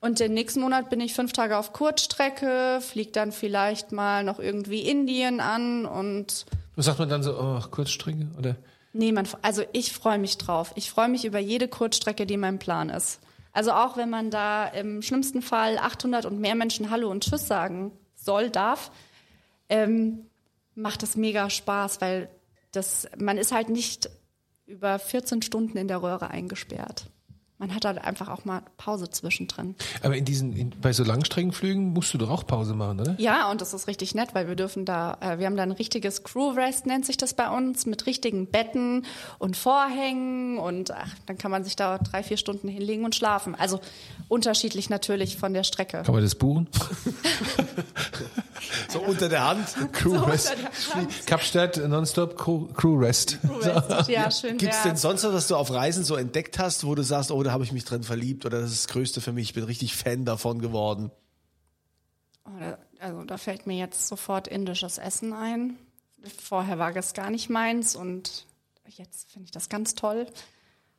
Und 0.01 0.19
den 0.19 0.33
nächsten 0.33 0.61
Monat 0.61 0.89
bin 0.89 1.01
ich 1.01 1.13
fünf 1.13 1.33
Tage 1.33 1.57
auf 1.57 1.73
Kurzstrecke, 1.73 2.79
fliege 2.79 3.11
dann 3.11 3.31
vielleicht 3.31 3.91
mal 3.91 4.23
noch 4.23 4.39
irgendwie 4.39 4.81
Indien 4.81 5.39
an 5.39 5.85
und. 5.85 6.45
Was 6.75 6.85
sagt 6.85 6.99
man 6.99 7.09
dann 7.09 7.23
so, 7.23 7.37
oh, 7.37 7.59
Kurzstrecke? 7.71 8.27
Oder? 8.37 8.55
Nee, 8.93 9.11
man, 9.11 9.27
also 9.41 9.63
ich 9.71 9.93
freue 9.93 10.17
mich 10.17 10.37
drauf. 10.37 10.71
Ich 10.75 10.89
freue 10.89 11.09
mich 11.09 11.25
über 11.25 11.39
jede 11.39 11.67
Kurzstrecke, 11.67 12.25
die 12.25 12.37
mein 12.37 12.59
Plan 12.59 12.89
ist. 12.89 13.19
Also 13.51 13.71
auch 13.71 13.97
wenn 13.97 14.09
man 14.09 14.31
da 14.31 14.65
im 14.67 15.01
schlimmsten 15.01 15.41
Fall 15.41 15.77
800 15.77 16.25
und 16.25 16.39
mehr 16.39 16.55
Menschen 16.55 16.89
Hallo 16.89 17.09
und 17.09 17.23
Tschüss 17.23 17.47
sagen 17.47 17.91
soll, 18.15 18.49
darf, 18.49 18.91
ähm, 19.69 20.25
macht 20.75 21.03
es 21.03 21.15
mega 21.15 21.49
Spaß, 21.49 22.01
weil 22.01 22.29
das, 22.71 23.07
man 23.17 23.37
ist 23.37 23.51
halt 23.51 23.69
nicht 23.69 24.09
über 24.65 24.99
14 24.99 25.41
Stunden 25.41 25.77
in 25.77 25.87
der 25.87 26.01
Röhre 26.01 26.29
eingesperrt 26.29 27.07
man 27.59 27.75
hat 27.75 27.83
halt 27.83 27.97
einfach 27.99 28.29
auch 28.29 28.45
mal 28.45 28.61
Pause 28.77 29.09
zwischendrin. 29.09 29.75
Aber 30.01 30.15
in 30.15 30.23
diesen, 30.23 30.53
in, 30.53 30.69
bei 30.81 30.93
so 30.93 31.03
Langstreckenflügen 31.03 31.91
musst 31.91 32.13
du 32.13 32.17
doch 32.17 32.29
auch 32.29 32.47
Pause 32.47 32.73
machen, 32.73 33.01
oder? 33.01 33.15
Ja, 33.17 33.51
und 33.51 33.59
das 33.59 33.73
ist 33.73 33.87
richtig 33.87 34.15
nett, 34.15 34.29
weil 34.33 34.47
wir 34.47 34.55
dürfen 34.55 34.85
da, 34.85 35.17
äh, 35.19 35.39
wir 35.39 35.45
haben 35.45 35.57
da 35.57 35.63
ein 35.63 35.73
richtiges 35.73 36.23
Crew 36.23 36.51
Rest, 36.51 36.85
nennt 36.85 37.05
sich 37.05 37.17
das 37.17 37.33
bei 37.33 37.49
uns, 37.49 37.85
mit 37.85 38.05
richtigen 38.05 38.47
Betten 38.47 39.05
und 39.39 39.57
Vorhängen 39.57 40.57
und 40.57 40.91
ach, 40.91 41.13
dann 41.25 41.37
kann 41.37 41.51
man 41.51 41.65
sich 41.65 41.75
da 41.75 41.97
drei, 41.97 42.23
vier 42.23 42.37
Stunden 42.37 42.69
hinlegen 42.69 43.03
und 43.03 43.13
schlafen. 43.13 43.55
Also 43.55 43.81
unterschiedlich 44.29 44.89
natürlich 44.89 45.35
von 45.35 45.53
der 45.53 45.63
Strecke. 45.63 46.03
Kann 46.03 46.15
man 46.15 46.23
das 46.23 46.35
buchen? 46.35 46.69
so 48.89 48.99
unter 48.99 49.29
der 49.29 49.47
Hand. 49.47 49.67
Crew 49.93 50.17
so 50.17 50.23
Rest. 50.25 50.55
Kapstadt 51.25 51.77
nonstop 51.77 52.37
Crew, 52.37 52.67
Crew 52.73 52.97
Rest. 52.97 53.39
Crew 53.41 53.57
Rest. 53.57 54.09
Ja, 54.09 54.31
schön. 54.31 54.57
Gibt 54.57 54.73
es 54.73 54.83
denn 54.83 54.97
sonst 54.97 55.23
was, 55.23 55.33
was 55.33 55.47
du 55.47 55.55
auf 55.55 55.71
Reisen 55.71 56.03
so 56.03 56.15
entdeckt 56.15 56.59
hast, 56.59 56.85
wo 56.85 56.95
du 56.95 57.03
sagst, 57.03 57.31
oh, 57.31 57.41
da 57.43 57.51
habe 57.51 57.63
ich 57.63 57.71
mich 57.71 57.85
drin 57.85 58.03
verliebt 58.03 58.45
oder 58.45 58.61
das 58.61 58.71
ist 58.71 58.85
das 58.85 58.93
Größte 58.93 59.21
für 59.21 59.31
mich, 59.31 59.49
ich 59.49 59.53
bin 59.53 59.63
richtig 59.63 59.95
Fan 59.95 60.25
davon 60.25 60.59
geworden? 60.59 61.11
Oh, 62.45 62.49
also 62.99 63.23
da 63.23 63.37
fällt 63.37 63.67
mir 63.67 63.77
jetzt 63.77 64.07
sofort 64.07 64.47
indisches 64.47 64.97
Essen 64.97 65.33
ein. 65.33 65.77
Vorher 66.41 66.79
war 66.79 66.91
das 66.91 67.13
gar 67.13 67.29
nicht 67.29 67.49
meins 67.49 67.95
und 67.95 68.45
jetzt 68.87 69.31
finde 69.31 69.45
ich 69.45 69.51
das 69.51 69.69
ganz 69.69 69.95
toll. 69.95 70.27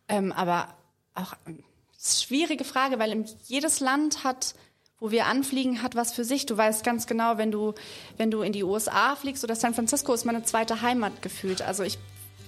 Ähm, 0.09 0.33
aber 0.33 0.75
auch 1.15 1.35
ähm, 1.47 1.63
schwierige 2.03 2.65
Frage, 2.65 2.99
weil 2.99 3.25
jedes 3.45 3.81
Land 3.81 4.25
hat 4.25 4.55
wo 5.01 5.11
wir 5.11 5.27
anfliegen, 5.27 5.83
hat 5.83 5.97
was 5.97 6.13
für 6.13 6.25
sich. 6.25 6.47
Du 6.47 6.57
weißt 6.57 6.85
ganz 6.85 7.07
genau, 7.07 7.39
wenn 7.39 7.51
du, 7.51 7.75
wenn 8.19 8.31
du 8.31 8.43
in 8.43 8.53
die 8.53 8.63
USA 8.63 9.17
fliegst 9.17 9.43
oder 9.43 9.57
San 9.57 9.75
Francisco 9.75 10.13
ist 10.13 10.27
meine 10.27 10.45
zweite 10.45 10.83
Heimat 10.83 11.23
gefühlt. 11.23 11.63
Also 11.63 11.83
ich 11.83 11.99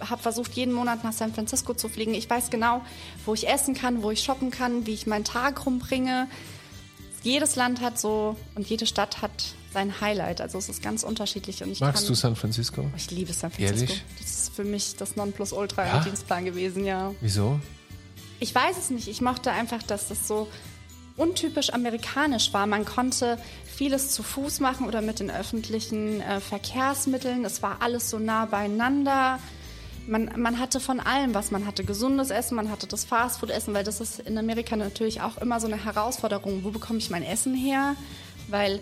habe 0.01 0.21
versucht, 0.21 0.53
jeden 0.53 0.75
Monat 0.75 1.03
nach 1.03 1.13
San 1.13 1.33
Francisco 1.33 1.75
zu 1.75 1.89
fliegen. 1.89 2.13
Ich 2.13 2.29
weiß 2.29 2.51
genau, 2.51 2.83
wo 3.25 3.35
ich 3.35 3.49
essen 3.49 3.75
kann, 3.75 4.03
wo 4.03 4.11
ich 4.11 4.23
shoppen 4.23 4.51
kann, 4.51 4.87
wie 4.87 4.93
ich 4.93 5.07
meinen 5.07 5.25
Tag 5.25 5.65
rumbringe. 5.65 6.29
Jedes 7.23 7.57
Land 7.57 7.81
hat 7.81 7.99
so 7.99 8.37
und 8.55 8.69
jede 8.69 8.85
Stadt 8.85 9.23
hat 9.23 9.31
sein 9.73 10.01
Highlight. 10.01 10.41
Also 10.43 10.59
es 10.59 10.69
ist 10.69 10.83
ganz 10.83 11.05
unterschiedlich. 11.05 11.63
Und 11.63 11.71
ich 11.71 11.81
Magst 11.81 12.03
kann, 12.03 12.09
du 12.09 12.15
San 12.15 12.37
Francisco? 12.37 12.85
Ich 12.97 13.11
liebe 13.11 13.33
San 13.33 13.51
Francisco. 13.51 13.81
Ehrlich? 13.81 14.05
Das 14.19 14.31
ist 14.31 14.55
für 14.55 14.65
mich 14.65 14.97
das 14.97 15.17
Nonplusultra 15.17 15.87
ja? 15.87 15.99
im 15.99 16.05
Dienstplan 16.05 16.45
gewesen, 16.45 16.85
ja. 16.85 17.15
Wieso? 17.21 17.61
Ich 18.41 18.55
weiß 18.55 18.77
es 18.77 18.91
nicht. 18.91 19.09
Ich 19.09 19.21
mochte 19.21 19.53
einfach, 19.53 19.83
dass 19.85 20.09
das 20.09 20.27
so 20.27 20.49
untypisch 21.17 21.73
amerikanisch 21.73 22.53
war. 22.53 22.67
Man 22.67 22.85
konnte 22.85 23.39
vieles 23.67 24.11
zu 24.11 24.23
Fuß 24.23 24.61
machen 24.61 24.87
oder 24.87 25.03
mit 25.03 25.21
den 25.21 25.31
öffentlichen 25.31 26.21
äh, 26.21 26.41
Verkehrsmitteln. 26.41 27.45
Es 27.45 27.63
war 27.63 27.79
alles 27.81 28.11
so 28.11 28.19
nah 28.19 28.47
beieinander 28.47 29.39
man, 30.07 30.31
man 30.37 30.59
hatte 30.59 30.81
von 30.81 31.01
allem 31.01 31.35
was. 31.35 31.51
Man 31.51 31.67
hatte 31.67 31.85
gesundes 31.85 32.31
Essen, 32.31 32.57
man 32.57 32.71
hatte 32.71 32.87
das 32.87 33.05
Fastfood-Essen, 33.05 33.75
weil 33.75 33.85
das 33.85 34.01
ist 34.01 34.21
in 34.21 34.37
Amerika 34.39 34.77
natürlich 34.77 35.21
auch 35.21 35.39
immer 35.39 35.61
so 35.61 35.67
eine 35.67 35.83
Herausforderung. 35.83 36.65
Wo 36.65 36.71
bekomme 36.71 36.99
ich 36.99 37.11
mein 37.11 37.23
Essen 37.23 37.55
her? 37.55 37.95
Weil 38.49 38.81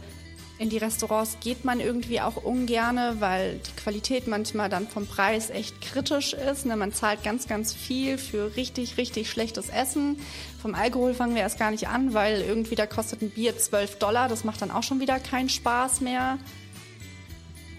in 0.60 0.68
die 0.68 0.76
Restaurants 0.76 1.38
geht 1.40 1.64
man 1.64 1.80
irgendwie 1.80 2.20
auch 2.20 2.36
ungerne, 2.36 3.16
weil 3.18 3.60
die 3.66 3.80
Qualität 3.82 4.26
manchmal 4.26 4.68
dann 4.68 4.86
vom 4.86 5.06
Preis 5.06 5.48
echt 5.48 5.80
kritisch 5.80 6.34
ist. 6.34 6.66
Ne? 6.66 6.76
Man 6.76 6.92
zahlt 6.92 7.24
ganz, 7.24 7.48
ganz 7.48 7.72
viel 7.72 8.18
für 8.18 8.56
richtig, 8.56 8.98
richtig 8.98 9.30
schlechtes 9.30 9.70
Essen. 9.70 10.18
Vom 10.60 10.74
Alkohol 10.74 11.14
fangen 11.14 11.34
wir 11.34 11.40
erst 11.40 11.58
gar 11.58 11.70
nicht 11.70 11.88
an, 11.88 12.12
weil 12.12 12.42
irgendwie 12.42 12.74
da 12.74 12.84
kostet 12.84 13.22
ein 13.22 13.30
Bier 13.30 13.56
12 13.56 13.96
Dollar. 14.00 14.28
Das 14.28 14.44
macht 14.44 14.60
dann 14.60 14.70
auch 14.70 14.82
schon 14.82 15.00
wieder 15.00 15.18
keinen 15.18 15.48
Spaß 15.48 16.02
mehr. 16.02 16.36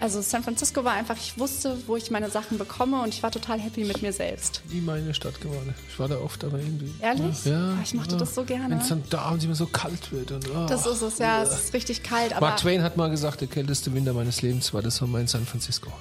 Also 0.02 0.20
San 0.20 0.42
Francisco 0.42 0.82
war 0.82 0.94
einfach, 0.94 1.16
ich 1.16 1.38
wusste, 1.38 1.78
wo 1.86 1.96
ich 1.96 2.10
meine 2.10 2.28
Sachen 2.28 2.58
bekomme 2.58 3.00
und 3.02 3.14
ich 3.14 3.22
war 3.22 3.30
total 3.30 3.60
happy 3.60 3.84
mit 3.84 4.02
mir 4.02 4.12
selbst. 4.12 4.60
Wie 4.66 4.80
meine 4.80 5.14
Stadt 5.14 5.40
geworden. 5.40 5.76
Ich 5.88 5.96
war 5.96 6.08
da 6.08 6.18
oft, 6.18 6.42
aber 6.42 6.58
irgendwie. 6.58 6.92
Ehrlich? 7.00 7.44
Ja. 7.44 7.74
Ah, 7.74 7.78
ich 7.84 7.94
mochte 7.94 8.14
ja. 8.14 8.18
das 8.18 8.34
so 8.34 8.42
gerne. 8.42 8.70
Wenn 8.70 8.80
es 8.80 8.88
dann 8.88 9.04
da 9.10 9.20
abends 9.20 9.44
immer 9.44 9.54
so 9.54 9.66
kalt 9.66 10.10
wird. 10.10 10.32
Und, 10.32 10.50
oh. 10.50 10.66
Das 10.66 10.86
ist 10.86 11.02
es, 11.02 11.18
ja. 11.18 11.44
Es 11.44 11.52
ist 11.52 11.72
richtig 11.72 12.02
kalt. 12.02 12.32
Aber 12.32 12.48
Mark 12.48 12.58
Twain 12.58 12.82
hat 12.82 12.96
mal 12.96 13.10
gesagt, 13.10 13.42
der 13.42 13.46
kälteste 13.46 13.94
Winter 13.94 14.12
meines 14.12 14.42
Lebens 14.42 14.74
war 14.74 14.82
das 14.82 14.96
Sommer 14.96 15.20
in 15.20 15.28
San 15.28 15.46
Francisco. 15.46 15.92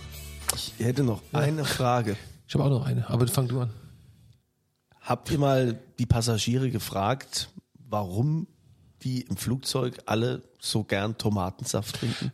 Ich 0.56 0.74
hätte 0.80 1.04
noch 1.04 1.22
eine 1.32 1.64
Frage. 1.64 2.18
Ich 2.48 2.56
habe 2.56 2.64
auch 2.64 2.72
noch 2.72 2.88
eine, 2.88 3.08
aber 3.08 3.28
fang 3.28 3.48
du 3.48 3.60
an. 3.60 3.70
Habt 5.00 5.30
ihr 5.30 5.38
mal 5.38 5.80
die 6.00 6.08
Passagiere 6.08 6.72
gefragt, 6.72 7.50
warum 7.88 8.48
die 9.04 9.22
im 9.22 9.38
Flugzeug 9.38 10.00
alle 10.08 10.42
so 10.60 10.84
gern 10.84 11.20
Tomatensaft 11.20 11.98
trinken? 11.98 12.32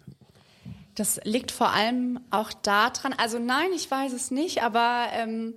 Das 0.98 1.20
liegt 1.26 1.52
vor 1.52 1.70
allem 1.70 2.20
auch 2.32 2.52
daran, 2.52 3.14
also 3.14 3.38
nein, 3.38 3.70
ich 3.76 3.90
weiß 3.90 4.14
es 4.14 4.32
nicht, 4.32 4.64
aber 4.64 5.06
ähm, 5.14 5.54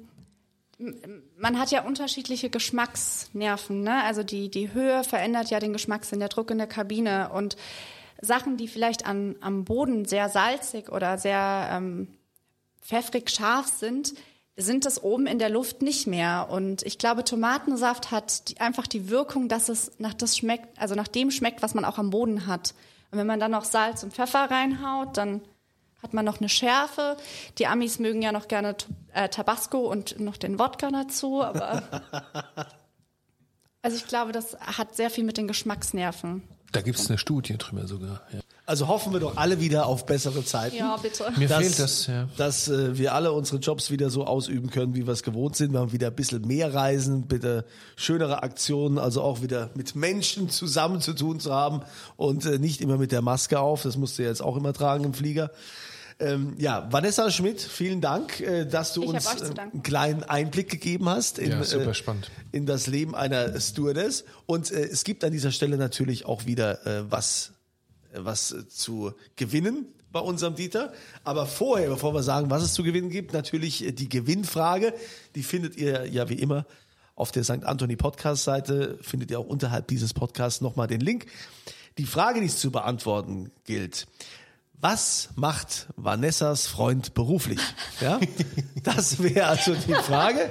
man 1.39 1.59
hat 1.59 1.71
ja 1.71 1.83
unterschiedliche 1.83 2.51
Geschmacksnerven. 2.51 3.83
Ne? 3.83 4.05
Also 4.05 4.23
die, 4.23 4.51
die 4.51 4.75
Höhe 4.75 5.03
verändert 5.03 5.49
ja 5.49 5.59
den 5.59 5.73
Geschmackssinn, 5.73 6.21
der 6.21 6.29
Druck 6.29 6.51
in 6.51 6.59
der 6.59 6.67
Kabine 6.67 7.31
und 7.33 7.57
Sachen, 8.21 8.59
die 8.59 8.69
vielleicht 8.69 9.07
an, 9.07 9.35
am 9.41 9.65
Boden 9.65 10.05
sehr 10.05 10.29
salzig 10.29 10.93
oder 10.93 11.17
sehr 11.17 11.71
ähm, 11.73 12.09
pfeffrig 12.83 13.31
scharf 13.31 13.67
sind, 13.69 14.13
sind 14.59 14.85
es 14.85 15.03
oben 15.03 15.27
in 15.27 15.39
der 15.39 15.49
Luft 15.49 15.81
nicht 15.81 16.07
mehr. 16.07 16.49
Und 16.51 16.83
ich 16.83 16.99
glaube, 16.99 17.25
Tomatensaft 17.25 18.11
hat 18.11 18.51
die, 18.51 18.61
einfach 18.61 18.87
die 18.87 19.09
Wirkung, 19.09 19.49
dass 19.49 19.71
es 19.71 19.93
nach 19.97 20.13
das 20.13 20.37
schmeckt, 20.37 20.79
also 20.79 20.95
nach 20.95 21.09
dem 21.09 21.31
schmeckt, 21.31 21.63
was 21.63 21.73
man 21.73 21.87
auch 21.87 21.97
am 21.97 22.11
Boden 22.11 22.47
hat. 22.47 22.75
Und 23.11 23.19
wenn 23.19 23.27
man 23.27 23.41
dann 23.41 23.51
noch 23.51 23.65
Salz 23.65 24.03
und 24.03 24.15
Pfeffer 24.15 24.51
reinhaut, 24.51 25.17
dann 25.17 25.43
hat 26.03 26.15
man 26.15 26.25
noch 26.25 26.39
eine 26.39 26.49
Schärfe. 26.49 27.17
Die 27.59 27.67
Amis 27.67 27.99
mögen 27.99 28.23
ja 28.23 28.33
noch 28.33 28.49
gerne 28.49 28.77
äh, 29.13 29.29
Tabasco 29.29 29.79
und 29.79 30.19
noch 30.19 30.37
den 30.37 30.59
Wodka 30.59 30.91
dazu, 30.91 31.43
aber 31.43 31.83
also 33.83 33.97
ich 33.97 34.07
glaube, 34.07 34.33
das 34.33 34.57
hat 34.61 34.97
sehr 34.97 35.11
viel 35.11 35.25
mit 35.25 35.37
den 35.37 35.49
Geschmacksnerven. 35.49 36.43
Da 36.73 36.83
gibt 36.83 36.99
es 36.99 37.09
eine 37.09 37.19
Studie 37.19 37.59
drüber 37.59 37.87
sogar. 37.87 38.23
Ja. 38.33 38.41
Also 38.71 38.87
hoffen 38.87 39.13
wir 39.13 39.19
doch 39.19 39.37
alle 39.37 39.59
wieder 39.59 39.87
auf 39.87 40.07
bessere 40.07 40.45
Zeiten. 40.45 40.77
Ja, 40.77 40.97
bitte. 40.97 41.25
Mir 41.37 41.49
dass, 41.49 41.59
fehlt 41.59 41.79
das, 41.81 42.07
ja. 42.07 42.29
Dass 42.37 42.69
äh, 42.69 42.97
wir 42.97 43.15
alle 43.15 43.33
unsere 43.33 43.59
Jobs 43.59 43.91
wieder 43.91 44.11
so 44.11 44.25
ausüben 44.25 44.71
können, 44.71 44.95
wie 44.95 45.09
wir 45.09 45.13
es 45.13 45.25
gewohnt 45.25 45.57
sind. 45.57 45.73
Wir 45.73 45.81
haben 45.81 45.91
wieder 45.91 46.07
ein 46.07 46.15
bisschen 46.15 46.47
mehr 46.47 46.73
Reisen, 46.73 47.27
bitte 47.27 47.65
schönere 47.97 48.45
Aktionen, 48.45 48.99
also 48.99 49.23
auch 49.23 49.43
wieder 49.43 49.71
mit 49.75 49.97
Menschen 49.97 50.51
zusammen 50.51 51.01
zu 51.01 51.15
tun 51.15 51.41
zu 51.41 51.53
haben 51.53 51.81
und 52.17 52.47
äh, 52.47 52.61
nicht 52.61 52.81
immer 52.81 52.97
mit 52.97 53.11
der 53.11 53.23
Maske 53.23 53.59
auf. 53.59 53.83
Das 53.83 53.97
musst 53.97 54.21
du 54.21 54.23
jetzt 54.23 54.41
auch 54.41 54.57
immer 54.57 54.73
tragen 54.73 55.03
im 55.03 55.15
Flieger. 55.15 55.51
Ähm, 56.21 56.55
ja, 56.57 56.87
Vanessa 56.93 57.29
Schmidt, 57.33 57.61
vielen 57.61 58.01
Dank, 58.01 58.39
äh, 58.39 58.67
dass 58.67 58.93
du 58.93 59.03
Ich 59.03 59.09
uns 59.09 59.27
einen 59.27 59.83
kleinen 59.83 60.23
Einblick 60.23 60.71
gegeben 60.71 61.09
hast 61.09 61.41
in, 61.41 61.51
Ja, 61.51 61.65
super 61.65 61.91
äh, 61.91 62.57
in 62.57 62.67
das 62.67 62.87
Leben 62.87 63.17
einer 63.17 63.59
Stewardess. 63.59 64.23
Und 64.47 64.71
äh, 64.71 64.85
es 64.85 65.03
gibt 65.03 65.25
an 65.25 65.33
dieser 65.33 65.51
Stelle 65.51 65.77
natürlich 65.77 66.25
auch 66.25 66.47
wieder 66.47 66.87
äh, 66.87 67.11
was, 67.11 67.51
was 68.15 68.53
äh, 68.53 68.69
zu 68.69 69.13
gewinnen 69.37 69.87
bei 70.13 70.21
unserem 70.21 70.55
Dieter. 70.55 70.93
Aber 71.25 71.47
vorher, 71.47 71.89
bevor 71.89 72.15
wir 72.15 72.23
sagen, 72.23 72.51
was 72.51 72.63
es 72.63 72.75
zu 72.75 72.83
gewinnen 72.83 73.11
gibt, 73.11 73.33
natürlich 73.33 73.85
äh, 73.85 73.93
die 73.93 74.09
Gewinnfrage. 74.09 74.95
Die 75.35 75.43
findet 75.43 75.77
ihr 75.77 76.07
ja 76.07 76.29
wie 76.29 76.35
immer 76.35 76.67
auf 77.15 77.33
der 77.33 77.45
St. 77.45 77.65
Anthony 77.65 77.97
Podcast 77.97 78.45
Seite. 78.45 78.99
Findet 79.03 79.31
ihr 79.31 79.39
auch 79.39 79.47
unterhalb 79.47 79.89
dieses 79.89 80.15
Podcasts 80.15 80.61
nochmal 80.61 80.87
den 80.87 81.01
Link. 81.01 81.27
Die 81.99 82.07
Frage, 82.07 82.41
die 82.41 82.47
es 82.47 82.59
zu 82.59 82.71
beantworten 82.71 83.51
gilt. 83.65 84.07
Was 84.83 85.29
macht 85.37 85.89
Vanessas 85.97 86.67
Freund 86.67 87.13
beruflich? 87.13 87.61
Ja, 88.01 88.19
das 88.83 89.23
wäre 89.23 89.47
also 89.49 89.75
die 89.75 89.93
Frage, 89.93 90.49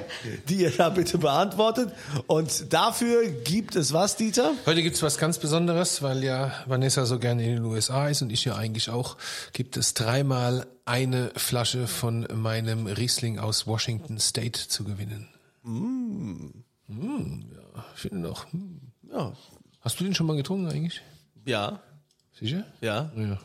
die 0.47 0.57
ihr 0.57 0.69
da 0.71 0.89
bitte 0.89 1.17
beantwortet. 1.17 1.91
Und 2.27 2.71
dafür 2.71 3.27
gibt 3.27 3.75
es 3.75 3.91
was, 3.91 4.17
Dieter? 4.17 4.51
Heute 4.67 4.83
gibt's 4.83 5.01
was 5.01 5.17
ganz 5.17 5.39
Besonderes, 5.39 6.03
weil 6.03 6.23
ja 6.23 6.53
Vanessa 6.67 7.05
so 7.07 7.17
gerne 7.17 7.43
in 7.43 7.55
den 7.55 7.65
USA 7.65 8.07
ist 8.07 8.21
und 8.21 8.29
ich 8.29 8.45
ja 8.45 8.55
eigentlich 8.55 8.91
auch. 8.91 9.17
Gibt 9.53 9.77
es 9.77 9.95
dreimal 9.95 10.67
eine 10.85 11.31
Flasche 11.35 11.87
von 11.87 12.27
meinem 12.31 12.85
Riesling 12.85 13.39
aus 13.39 13.65
Washington 13.65 14.19
State 14.19 14.67
zu 14.67 14.83
gewinnen. 14.83 15.27
Mm. 15.63 16.49
Mm, 16.87 17.45
ja, 17.51 17.85
ich 17.95 18.01
finde 18.01 18.19
noch. 18.19 18.51
Mm. 18.53 18.77
Ja, 19.11 19.33
Hast 19.81 19.99
du 19.99 20.03
den 20.03 20.13
schon 20.13 20.27
mal 20.27 20.35
getrunken 20.35 20.67
eigentlich? 20.69 21.01
ja, 21.45 21.79
Sicher? 22.39 22.63
ja. 22.81 23.11
Ja. 23.15 23.39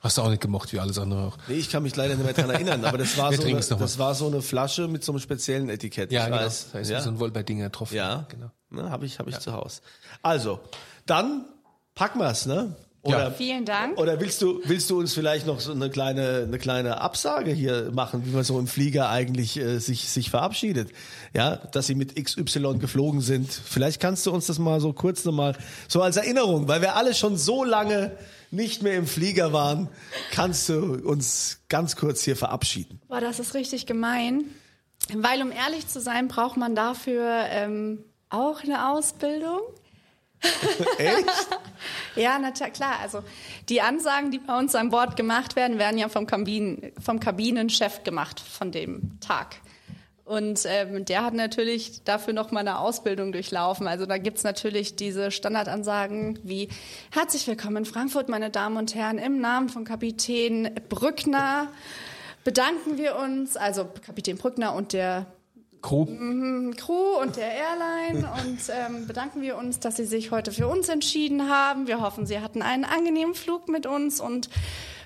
Hast 0.00 0.16
du 0.16 0.22
auch 0.22 0.30
nicht 0.30 0.40
gemocht, 0.40 0.72
wie 0.72 0.80
alles 0.80 0.98
andere 0.98 1.26
auch. 1.26 1.38
Nee, 1.46 1.54
ich 1.54 1.68
kann 1.68 1.82
mich 1.82 1.94
leider 1.94 2.14
nicht 2.14 2.24
mehr 2.24 2.32
dran 2.32 2.48
erinnern, 2.48 2.84
aber 2.86 2.96
das 2.96 3.18
war, 3.18 3.32
so 3.34 3.42
eine, 3.42 3.60
das 3.60 3.98
war 3.98 4.14
so 4.14 4.26
eine 4.26 4.40
Flasche 4.40 4.88
mit 4.88 5.04
so 5.04 5.12
einem 5.12 5.20
speziellen 5.20 5.68
Etikett. 5.68 6.10
Ja, 6.10 6.20
ich 6.20 6.26
genau. 6.26 6.38
weiß. 6.38 6.68
Da 6.72 6.78
ist 6.78 6.90
ja. 6.90 7.00
so 7.02 7.10
ein 7.10 7.20
Wolberdinger 7.20 7.68
drauf. 7.68 7.92
Ja, 7.92 8.26
genau. 8.28 8.50
Habe 8.88 9.04
ich, 9.04 9.18
hab 9.18 9.28
ich 9.28 9.38
zu 9.38 9.52
Hause. 9.52 9.82
Also, 10.22 10.60
dann 11.04 11.44
packen 11.94 12.18
wir's, 12.18 12.46
ne? 12.46 12.74
Oder, 13.02 13.24
Ja. 13.24 13.30
Vielen 13.30 13.64
Dank. 13.64 13.98
oder 13.98 14.20
willst 14.20 14.42
du, 14.42 14.60
willst 14.64 14.90
du 14.90 14.98
uns 14.98 15.14
vielleicht 15.14 15.46
noch 15.46 15.60
so 15.60 15.72
eine 15.72 15.88
kleine, 15.88 16.44
eine 16.46 16.58
kleine 16.58 17.00
Absage 17.00 17.50
hier 17.50 17.90
machen, 17.92 18.26
wie 18.26 18.30
man 18.30 18.44
so 18.44 18.58
im 18.58 18.66
Flieger 18.66 19.08
eigentlich 19.08 19.56
äh, 19.58 19.78
sich, 19.78 20.08
sich 20.10 20.28
verabschiedet? 20.28 20.90
Ja, 21.32 21.56
dass 21.56 21.86
sie 21.86 21.94
mit 21.94 22.22
XY 22.22 22.78
geflogen 22.78 23.22
sind. 23.22 23.50
Vielleicht 23.50 24.00
kannst 24.00 24.26
du 24.26 24.32
uns 24.32 24.46
das 24.46 24.58
mal 24.58 24.80
so 24.80 24.92
kurz 24.92 25.24
nochmal, 25.24 25.56
so 25.88 26.02
als 26.02 26.16
Erinnerung, 26.18 26.68
weil 26.68 26.82
wir 26.82 26.94
alle 26.96 27.14
schon 27.14 27.38
so 27.38 27.64
lange 27.64 28.12
nicht 28.50 28.82
mehr 28.82 28.96
im 28.96 29.06
Flieger 29.06 29.52
waren, 29.54 29.88
kannst 30.32 30.68
du 30.68 30.96
uns 30.96 31.60
ganz 31.68 31.96
kurz 31.96 32.22
hier 32.22 32.36
verabschieden. 32.36 33.00
Boah, 33.08 33.20
das 33.20 33.38
ist 33.38 33.54
richtig 33.54 33.86
gemein. 33.86 34.44
Weil, 35.14 35.40
um 35.40 35.50
ehrlich 35.52 35.88
zu 35.88 36.00
sein, 36.00 36.28
braucht 36.28 36.58
man 36.58 36.74
dafür 36.74 37.44
ähm, 37.50 38.04
auch 38.28 38.62
eine 38.62 38.90
Ausbildung. 38.90 39.60
Echt? 40.98 41.26
Ja, 42.16 42.38
na 42.38 42.50
klar. 42.50 42.98
Also 43.00 43.22
die 43.68 43.80
Ansagen, 43.80 44.30
die 44.30 44.38
bei 44.38 44.58
uns 44.58 44.74
an 44.74 44.90
Bord 44.90 45.16
gemacht 45.16 45.56
werden, 45.56 45.78
werden 45.78 45.98
ja 45.98 46.08
vom, 46.08 46.26
Kabinen, 46.26 46.92
vom 47.00 47.20
Kabinenchef 47.20 48.02
gemacht 48.04 48.40
von 48.40 48.72
dem 48.72 49.20
Tag. 49.20 49.56
Und 50.24 50.64
ähm, 50.66 51.04
der 51.04 51.24
hat 51.24 51.34
natürlich 51.34 52.04
dafür 52.04 52.32
noch 52.32 52.52
mal 52.52 52.60
eine 52.60 52.78
Ausbildung 52.78 53.32
durchlaufen. 53.32 53.88
Also 53.88 54.06
da 54.06 54.16
gibt's 54.16 54.44
natürlich 54.44 54.94
diese 54.94 55.32
Standardansagen 55.32 56.38
wie 56.44 56.68
Herzlich 57.10 57.48
willkommen 57.48 57.78
in 57.78 57.84
Frankfurt, 57.84 58.28
meine 58.28 58.48
Damen 58.48 58.76
und 58.76 58.94
Herren. 58.94 59.18
Im 59.18 59.40
Namen 59.40 59.68
von 59.68 59.84
Kapitän 59.84 60.70
Brückner 60.88 61.66
bedanken 62.44 62.96
wir 62.96 63.16
uns, 63.16 63.56
also 63.56 63.88
Kapitän 64.06 64.38
Brückner 64.38 64.74
und 64.74 64.92
der 64.92 65.26
Crew. 65.82 66.04
Crew 66.76 67.20
und 67.20 67.36
der 67.36 67.50
Airline 67.52 68.28
und 68.42 68.58
ähm, 68.70 69.06
bedanken 69.06 69.40
wir 69.42 69.56
uns, 69.56 69.80
dass 69.80 69.96
Sie 69.96 70.04
sich 70.04 70.30
heute 70.30 70.52
für 70.52 70.68
uns 70.68 70.88
entschieden 70.88 71.48
haben. 71.48 71.86
Wir 71.86 72.00
hoffen, 72.00 72.26
Sie 72.26 72.40
hatten 72.40 72.62
einen 72.62 72.84
angenehmen 72.84 73.34
Flug 73.34 73.68
mit 73.68 73.86
uns 73.86 74.20
und 74.20 74.50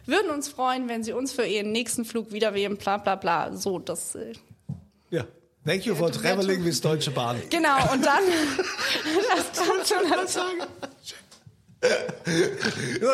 würden 0.07 0.31
uns 0.31 0.49
freuen, 0.49 0.89
wenn 0.89 1.03
Sie 1.05 1.13
uns 1.13 1.33
für 1.33 1.47
Ihren 1.47 1.73
nächsten 1.73 2.05
Flug 2.05 2.33
wieder 2.33 2.55
wählen, 2.55 2.77
bla 2.77 2.97
bla 2.99 3.15
bla. 3.17 3.57
So, 3.57 3.79
das 3.79 4.15
äh, 4.15 4.33
Ja. 5.11 5.25
Thank 5.67 5.87
you 5.87 5.95
for 5.95 6.13
traveling 6.13 6.63
with 6.63 6.79
Deutsche 6.83 7.11
Bahn. 7.11 7.41
genau. 7.49 7.77
Und 7.93 8.05
dann 8.05 8.23
das 9.55 9.67
kommt 9.67 9.87
schon 9.89 10.11
dazu. 10.11 10.41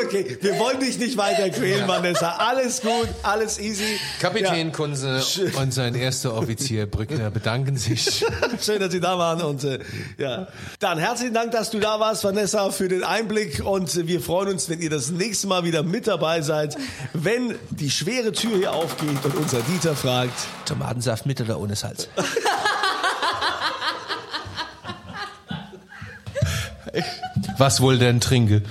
Okay, 0.05 0.39
wir 0.41 0.59
wollen 0.59 0.79
dich 0.81 0.99
nicht 0.99 1.17
weiter 1.17 1.51
quälen, 1.51 1.87
Vanessa. 1.89 2.37
Alles 2.37 2.81
gut, 2.81 3.09
alles 3.23 3.59
easy. 3.59 3.99
Kapitän 4.21 4.73
Kunze 4.73 5.23
und 5.61 5.75
sein 5.75 5.95
erster 5.95 6.35
Offizier 6.35 6.87
Brückner 6.87 7.31
bedanken 7.31 7.77
sich. 7.77 8.21
Ja, 8.21 8.29
schön, 8.61 8.81
dass 8.81 8.93
Sie 8.93 9.01
da 9.01 9.19
waren. 9.19 9.43
Und 9.43 9.65
äh, 9.65 9.81
ja, 10.19 10.49
dann 10.79 10.99
herzlichen 10.99 11.35
Dank, 11.35 11.51
dass 11.53 11.71
du 11.71 11.81
da 11.81 11.99
warst, 11.99 12.23
Vanessa, 12.25 12.71
für 12.71 12.89
den 12.89 13.03
Einblick. 13.03 13.65
Und 13.65 13.95
äh, 13.97 14.07
wir 14.07 14.21
freuen 14.21 14.51
uns, 14.51 14.69
wenn 14.69 14.81
ihr 14.81 14.91
das 14.91 15.11
nächste 15.11 15.49
Mal 15.49 15.65
wieder 15.65 15.83
mit 15.83 16.07
dabei 16.07 16.43
seid, 16.43 16.77
wenn 17.13 17.57
die 17.71 17.91
schwere 17.91 18.33
Tür 18.33 18.57
hier 18.57 18.73
aufgeht 18.73 19.25
und 19.25 19.35
unser 19.35 19.61
Dieter 19.63 19.97
fragt. 19.97 20.39
Tomatensaft 20.67 21.27
mit 21.27 21.41
oder 21.41 21.59
ohne 21.59 21.75
Salz? 21.75 22.09
Was 27.61 27.83
wohl 27.83 27.99
denn 27.99 28.21
trinke? 28.21 28.63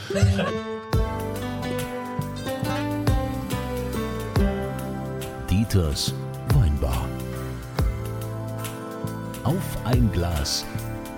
Dieters 5.47 6.11
Weinbar. 6.55 7.05
Auf 9.43 9.77
ein 9.85 10.11
Glas 10.11 10.65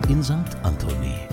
in 0.09 0.21
St. 0.21 0.33
Anthony. 0.63 1.30